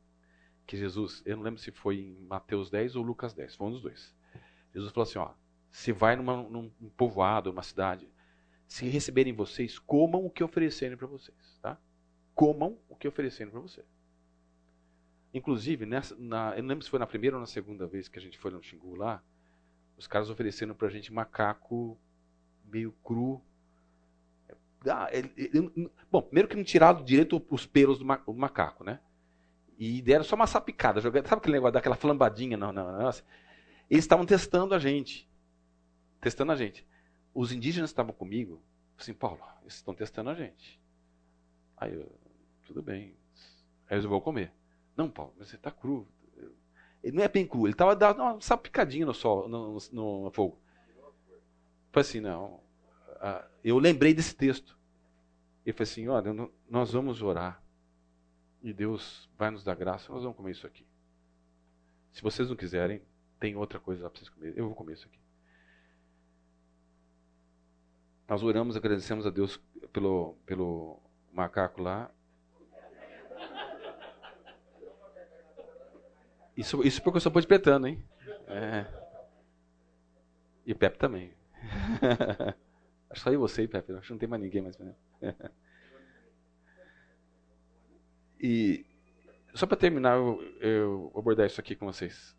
que 0.70 0.77
Jesus, 0.77 1.20
eu 1.27 1.37
não 1.37 1.43
lembro 1.43 1.61
se 1.61 1.73
foi 1.73 1.99
em 1.99 2.24
Mateus 2.27 2.70
10 2.70 2.95
ou 2.95 3.03
Lucas 3.03 3.35
10, 3.35 3.57
foi 3.57 3.66
um 3.66 3.73
dos 3.73 3.82
dois. 3.82 4.15
Jesus 4.73 4.93
falou 4.93 5.03
assim: 5.03 5.19
ó, 5.19 5.32
se 5.69 5.91
vai 5.91 6.15
numa, 6.15 6.37
num 6.45 6.70
povoado, 6.97 7.51
numa 7.51 7.65
cidade, 7.65 8.09
se 8.69 8.89
receberem 8.89 9.32
vocês, 9.32 9.81
comam 9.81 10.24
o 10.24 10.31
que 10.31 10.45
oferecerem 10.45 10.97
para 10.97 11.09
vocês, 11.09 11.59
tá? 11.61 11.77
Comam 12.37 12.78
o 12.89 12.95
que 12.95 13.09
oferecerem 13.09 13.51
para 13.51 13.59
você. 13.59 13.85
Inclusive, 15.32 15.86
nessa, 15.86 16.16
na, 16.19 16.55
eu 16.57 16.62
não 16.62 16.70
lembro 16.70 16.85
se 16.85 16.90
foi 16.90 16.98
na 16.98 17.07
primeira 17.07 17.36
ou 17.36 17.40
na 17.40 17.47
segunda 17.47 17.86
vez 17.86 18.09
que 18.09 18.19
a 18.19 18.23
gente 18.23 18.39
foi 18.39 18.51
no 18.51 18.62
Xingu 18.62 18.97
lá, 18.97 19.23
os 19.97 20.07
caras 20.07 20.31
ofereceram 20.31 20.74
para 20.74 20.89
a 20.89 20.90
gente 20.90 21.12
macaco 21.12 21.98
meio 22.65 22.93
cru. 23.05 23.40
Ah, 24.89 25.09
ele, 25.12 25.31
ele, 25.36 25.90
bom, 26.11 26.23
primeiro 26.23 26.48
que 26.48 26.57
não 26.57 26.65
tiraram 26.65 27.05
direito 27.05 27.44
os 27.51 27.66
pelos 27.66 27.98
do, 27.98 28.05
macaco, 28.05 28.82
né? 28.82 29.01
E 29.78 30.02
deram 30.02 30.24
só 30.24 30.36
uma 30.36 30.47
sapicada, 30.47 31.01
jogando, 31.01 31.27
sabe 31.28 31.40
aquele 31.40 31.55
negócio 31.55 31.74
daquela 31.74 31.97
flambadinha? 31.97 32.57
Não, 32.57 32.73
não, 32.73 32.90
não. 32.90 33.11
Eles 33.89 34.05
estavam 34.05 34.27
testando 34.27 34.74
a 34.74 34.78
gente. 34.78 35.28
Testando 36.20 36.52
a 36.52 36.57
gente. 36.57 36.86
Os 37.35 37.52
indígenas 37.52 37.90
estavam 37.90 38.12
comigo, 38.12 38.62
assim, 38.98 39.15
Paulo, 39.15 39.40
eles 39.62 39.74
estão 39.74 39.94
testando 39.94 40.31
a 40.31 40.35
gente. 40.35 40.81
Aí 41.77 41.94
eu, 41.94 42.11
tudo 42.66 42.82
bem. 42.82 43.16
Aí 43.89 43.98
eu 43.98 44.09
vou 44.09 44.20
comer. 44.20 44.52
Não, 44.97 45.11
Paulo, 45.11 45.35
você 45.39 45.57
está 45.57 45.71
cru. 45.71 46.07
Ele 47.03 47.17
não 47.17 47.25
é 47.25 47.29
bem 47.29 47.47
cru, 47.47 47.67
ele 47.67 47.73
estava 47.73 47.97
dando 47.97 48.21
uma 48.21 48.41
sapicadinha 48.41 49.07
no, 49.07 49.15
sol, 49.15 49.49
no, 49.49 49.79
no, 49.93 50.25
no 50.25 50.31
fogo. 50.31 50.61
Foi 51.93 52.03
assim, 52.03 52.21
não. 52.21 52.61
Eu 53.65 53.79
lembrei 53.79 54.12
desse 54.12 54.35
texto. 54.35 54.79
Ele 55.65 55.73
falou 55.73 55.91
assim: 55.91 56.09
olha, 56.09 56.51
nós 56.69 56.93
vamos 56.93 57.23
orar 57.23 57.62
e 58.62 58.73
Deus 58.73 59.29
vai 59.39 59.51
nos 59.51 59.65
dar 59.65 59.75
graça, 59.75 60.12
nós 60.12 60.23
vamos 60.23 60.37
comer 60.37 60.53
isso 60.53 60.67
aqui. 60.67 60.87
Se 62.12 62.23
vocês 62.23 62.49
não 62.49 62.57
quiserem, 62.57 63.03
tem 63.39 63.57
outra 63.57 63.81
coisa 63.81 64.05
lá 64.05 64.11
para 64.11 64.19
vocês 64.19 64.29
comerem. 64.29 64.57
Eu 64.57 64.67
vou 64.67 64.75
comer 64.75 64.95
isso 64.95 65.07
aqui. 65.07 65.19
Nós 68.29 68.43
oramos, 68.43 68.77
agradecemos 68.77 69.27
a 69.27 69.31
Deus 69.31 69.61
pelo, 69.93 70.37
pelo 70.47 71.01
macaco 71.33 71.83
lá. 71.83 72.11
Isso, 76.61 76.87
isso 76.87 77.03
porque 77.03 77.16
eu 77.16 77.23
sou 77.23 77.32
petano, 77.32 77.87
hein? 77.87 78.05
É. 78.47 78.87
E 80.66 80.74
Pepe 80.74 80.99
também. 80.99 81.32
Acho 83.09 83.23
só 83.23 83.32
eu 83.32 83.41
você 83.41 83.62
e 83.62 83.69
Pepe. 83.69 83.95
Acho 83.95 84.09
que 84.09 84.12
não 84.12 84.19
tem 84.19 84.28
mais 84.28 84.43
ninguém 84.43 84.61
mais. 84.62 84.78
E 88.43 88.87
só 89.53 89.66
para 89.66 89.77
terminar, 89.77 90.16
eu, 90.16 90.41
eu 90.61 91.11
vou 91.12 91.20
abordar 91.20 91.47
isso 91.47 91.61
aqui 91.61 91.77
com 91.77 91.85
vocês. 91.85 92.35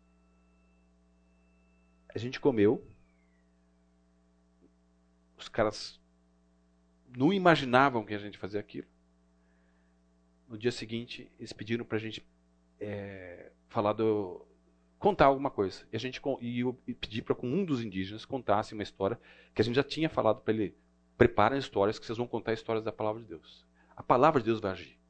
A 2.12 2.18
gente 2.18 2.40
comeu. 2.40 2.84
Os 5.38 5.48
caras 5.48 6.00
não 7.16 7.32
imaginavam 7.32 8.04
que 8.04 8.14
a 8.14 8.18
gente 8.18 8.36
fazia 8.36 8.58
aquilo. 8.58 8.88
No 10.48 10.58
dia 10.58 10.72
seguinte, 10.72 11.30
eles 11.38 11.52
pediram 11.52 11.84
para 11.84 11.98
a 11.98 12.00
gente 12.00 12.26
é, 12.80 13.52
falar 13.72 13.94
do, 13.94 14.46
contar 14.98 15.26
alguma 15.26 15.50
coisa. 15.50 15.86
E 15.92 15.96
a 15.96 15.98
gente 15.98 16.20
e 16.40 16.60
eu 16.60 16.74
pedi 17.00 17.22
para 17.22 17.36
um 17.42 17.64
dos 17.64 17.82
indígenas 17.82 18.24
contasse 18.24 18.74
uma 18.74 18.82
história 18.82 19.18
que 19.54 19.60
a 19.62 19.64
gente 19.64 19.74
já 19.74 19.84
tinha 19.84 20.08
falado 20.08 20.40
para 20.42 20.54
ele. 20.54 20.76
Preparem 21.18 21.58
histórias 21.58 21.98
que 21.98 22.06
vocês 22.06 22.18
vão 22.18 22.26
contar 22.26 22.52
histórias 22.52 22.84
da 22.84 22.92
palavra 22.92 23.22
de 23.22 23.28
Deus. 23.28 23.66
A 23.96 24.02
palavra 24.02 24.40
de 24.40 24.46
Deus 24.46 24.60
vai 24.60 24.72
agir 24.72 25.02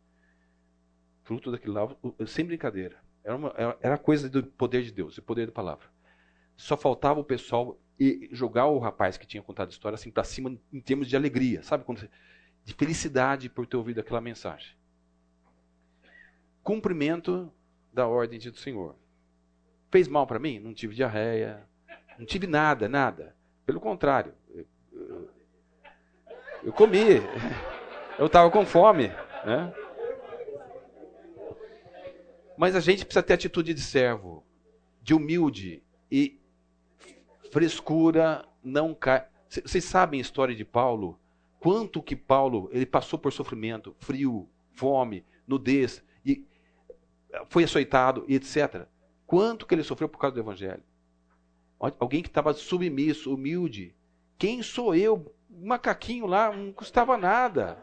fruto 1.22 1.50
daquilo 1.50 1.74
lá, 1.74 2.26
sem 2.26 2.44
brincadeira. 2.44 2.96
Era, 3.24 3.36
uma, 3.36 3.54
era 3.80 3.96
coisa 3.96 4.28
do 4.28 4.42
poder 4.42 4.82
de 4.82 4.92
Deus, 4.92 5.16
do 5.16 5.22
poder 5.22 5.46
da 5.46 5.52
palavra. 5.52 5.86
Só 6.56 6.76
faltava 6.76 7.20
o 7.20 7.24
pessoal 7.24 7.78
jogar 8.32 8.66
o 8.66 8.78
rapaz 8.78 9.16
que 9.16 9.26
tinha 9.26 9.42
contado 9.42 9.68
a 9.68 9.70
história 9.70 9.94
assim 9.94 10.10
para 10.10 10.24
cima 10.24 10.58
em 10.72 10.80
termos 10.80 11.08
de 11.08 11.16
alegria, 11.16 11.62
sabe? 11.62 11.84
Quando 11.84 12.08
de 12.64 12.74
felicidade 12.74 13.48
por 13.48 13.66
ter 13.66 13.76
ouvido 13.76 14.00
aquela 14.00 14.20
mensagem. 14.20 14.76
Cumprimento 16.62 17.52
da 17.92 18.06
ordem 18.06 18.38
do 18.38 18.56
Senhor. 18.56 18.96
Fez 19.90 20.08
mal 20.08 20.26
para 20.26 20.38
mim? 20.38 20.58
Não 20.58 20.72
tive 20.72 20.94
diarreia, 20.94 21.66
não 22.18 22.24
tive 22.24 22.46
nada, 22.46 22.88
nada. 22.88 23.36
Pelo 23.66 23.80
contrário, 23.80 24.32
eu, 24.54 24.66
eu, 24.92 25.30
eu 26.64 26.72
comi, 26.72 27.20
eu 28.18 28.26
estava 28.26 28.50
com 28.50 28.64
fome, 28.64 29.08
né? 29.44 29.72
Mas 32.56 32.76
a 32.76 32.80
gente 32.80 33.04
precisa 33.04 33.22
ter 33.22 33.34
atitude 33.34 33.74
de 33.74 33.80
servo, 33.80 34.44
de 35.02 35.14
humilde 35.14 35.82
e 36.10 36.40
frescura 37.50 38.46
não 38.62 38.94
cai. 38.94 39.26
Vocês 39.48 39.84
sabem 39.84 40.20
a 40.20 40.22
história 40.22 40.54
de 40.54 40.64
Paulo? 40.64 41.18
Quanto 41.58 42.02
que 42.02 42.16
Paulo 42.16 42.68
ele 42.72 42.86
passou 42.86 43.18
por 43.18 43.32
sofrimento, 43.32 43.94
frio, 43.98 44.48
fome, 44.72 45.24
nudez 45.46 46.02
foi 47.48 47.64
açoitado 47.64 48.24
e 48.28 48.34
etc. 48.34 48.86
Quanto 49.26 49.66
que 49.66 49.74
ele 49.74 49.82
sofreu 49.82 50.08
por 50.08 50.18
causa 50.18 50.34
do 50.34 50.40
evangelho? 50.40 50.82
Alguém 51.98 52.22
que 52.22 52.28
estava 52.28 52.52
submisso, 52.52 53.34
humilde. 53.34 53.94
Quem 54.38 54.62
sou 54.62 54.94
eu? 54.94 55.34
Um 55.50 55.66
macaquinho 55.66 56.26
lá, 56.26 56.52
não 56.52 56.72
custava 56.72 57.16
nada. 57.16 57.76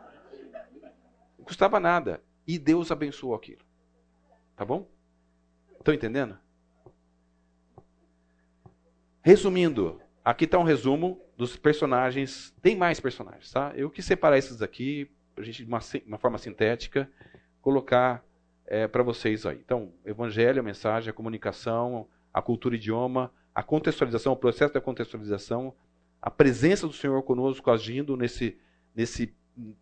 Não 1.37 1.45
custava 1.45 1.79
nada. 1.79 2.23
E 2.47 2.57
Deus 2.57 2.91
abençoou 2.91 3.35
aquilo. 3.35 3.61
Tá 4.55 4.63
bom? 4.63 4.89
Estão 5.77 5.93
entendendo? 5.93 6.37
Resumindo, 9.21 10.01
aqui 10.23 10.45
está 10.45 10.57
um 10.57 10.63
resumo 10.63 11.21
dos 11.37 11.55
personagens. 11.55 12.53
Tem 12.61 12.75
mais 12.75 12.99
personagens, 12.99 13.51
tá? 13.51 13.73
Eu 13.75 13.89
quis 13.89 14.05
separar 14.05 14.37
esses 14.37 14.61
aqui, 14.61 15.09
a 15.37 15.41
gente, 15.41 15.63
de 15.63 15.69
uma, 15.69 15.79
uma, 16.05 16.17
forma 16.17 16.37
sintética, 16.37 17.09
colocar 17.61 18.23
é, 18.69 18.87
para 18.87 19.01
vocês 19.01 19.47
aí. 19.47 19.57
Então, 19.57 19.91
evangelho, 20.05 20.59
a 20.59 20.63
mensagem, 20.63 21.09
a 21.09 21.13
comunicação, 21.13 22.07
a 22.31 22.39
cultura 22.39 22.75
idioma, 22.75 23.33
a 23.53 23.63
contextualização, 23.63 24.33
o 24.33 24.37
processo 24.37 24.73
da 24.73 24.79
contextualização, 24.79 25.73
a 26.21 26.29
presença 26.29 26.85
do 26.85 26.93
Senhor 26.93 27.21
conosco 27.23 27.71
agindo 27.71 28.15
nesse, 28.15 28.59
nesse 28.95 29.35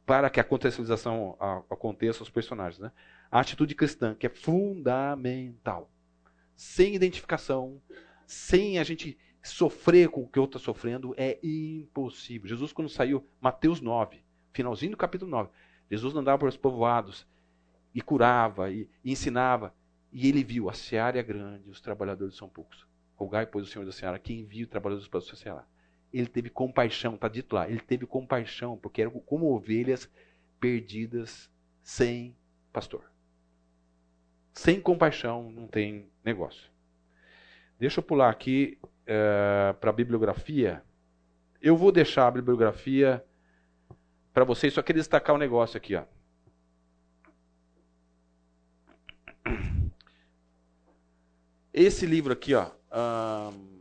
para 0.05 0.29
que 0.29 0.39
a 0.39 0.43
contextualização 0.43 1.35
aconteça 1.69 2.23
os 2.23 2.29
personagens, 2.29 2.79
né? 2.79 2.91
a 3.29 3.41
atitude 3.41 3.75
cristã, 3.75 4.15
que 4.15 4.25
é 4.25 4.29
fundamental. 4.29 5.91
Sem 6.55 6.95
identificação, 6.95 7.81
sem 8.25 8.79
a 8.79 8.83
gente 8.83 9.17
sofrer 9.43 10.09
com 10.09 10.23
o 10.23 10.27
que 10.27 10.39
o 10.39 10.41
outro 10.41 10.57
está 10.57 10.65
sofrendo, 10.65 11.13
é 11.17 11.37
impossível. 11.43 12.47
Jesus, 12.47 12.71
quando 12.71 12.89
saiu, 12.89 13.27
Mateus 13.39 13.81
9, 13.81 14.23
finalzinho 14.53 14.91
do 14.91 14.97
capítulo 14.97 15.29
9, 15.29 15.49
Jesus 15.91 16.15
andava 16.15 16.39
por 16.39 16.47
os 16.47 16.57
povoados 16.57 17.27
e 17.93 18.01
curava 18.01 18.71
e, 18.71 18.89
e 19.03 19.11
ensinava. 19.11 19.73
E 20.11 20.27
ele 20.27 20.43
viu, 20.43 20.69
a 20.69 20.73
seara 20.73 21.19
é 21.19 21.23
grande, 21.23 21.69
os 21.69 21.81
trabalhadores 21.81 22.35
são 22.35 22.47
poucos. 22.47 22.87
Rogai, 23.15 23.45
pois, 23.45 23.67
o 23.67 23.69
Senhor 23.69 23.85
da 23.85 23.91
Senhora, 23.91 24.19
que 24.19 24.33
envie 24.33 24.63
o 24.63 24.67
trabalhadores 24.67 25.07
para 25.07 25.19
a 25.19 25.21
sua 25.21 25.35
Senhora. 25.35 25.65
Ele 26.13 26.27
teve 26.27 26.49
compaixão, 26.49 27.15
está 27.15 27.27
dito 27.27 27.55
lá. 27.55 27.67
Ele 27.67 27.79
teve 27.79 28.05
compaixão, 28.05 28.77
porque 28.77 29.01
eram 29.01 29.11
como 29.11 29.53
ovelhas 29.53 30.09
perdidas 30.59 31.49
sem 31.81 32.35
pastor. 32.71 33.03
Sem 34.53 34.79
compaixão 34.79 35.51
não 35.51 35.67
tem 35.67 36.09
negócio. 36.23 36.71
Deixa 37.79 37.99
eu 37.99 38.03
pular 38.03 38.29
aqui 38.29 38.79
é, 39.05 39.75
para 39.79 39.89
a 39.89 39.93
bibliografia. 39.93 40.83
Eu 41.61 41.75
vou 41.75 41.91
deixar 41.91 42.27
a 42.27 42.31
bibliografia 42.31 43.23
para 44.33 44.43
vocês, 44.43 44.73
só 44.73 44.81
queria 44.81 45.01
destacar 45.01 45.35
um 45.35 45.39
negócio 45.39 45.77
aqui. 45.77 45.95
Ó. 45.95 46.03
Esse 51.79 52.07
livro 52.07 52.33
aqui, 52.33 52.55
ó, 52.55 52.71
um, 52.91 53.77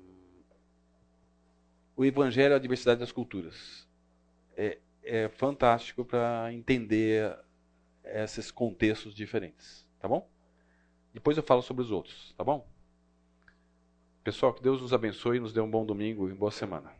O 1.96 2.04
Evangelho 2.04 2.52
e 2.52 2.54
a 2.54 2.58
Diversidade 2.58 3.00
das 3.00 3.10
Culturas, 3.10 3.88
é, 4.54 4.78
é 5.02 5.30
fantástico 5.30 6.04
para 6.04 6.52
entender 6.52 7.34
esses 8.04 8.50
contextos 8.50 9.14
diferentes, 9.14 9.88
tá 9.98 10.06
bom? 10.06 10.28
Depois 11.14 11.38
eu 11.38 11.42
falo 11.42 11.62
sobre 11.62 11.84
os 11.84 11.90
outros, 11.90 12.34
tá 12.36 12.44
bom? 12.44 12.68
Pessoal, 14.22 14.52
que 14.52 14.62
Deus 14.62 14.82
nos 14.82 14.92
abençoe 14.92 15.38
e 15.38 15.40
nos 15.40 15.54
dê 15.54 15.62
um 15.62 15.70
bom 15.70 15.86
domingo 15.86 16.28
e 16.28 16.34
boa 16.34 16.50
semana. 16.50 16.92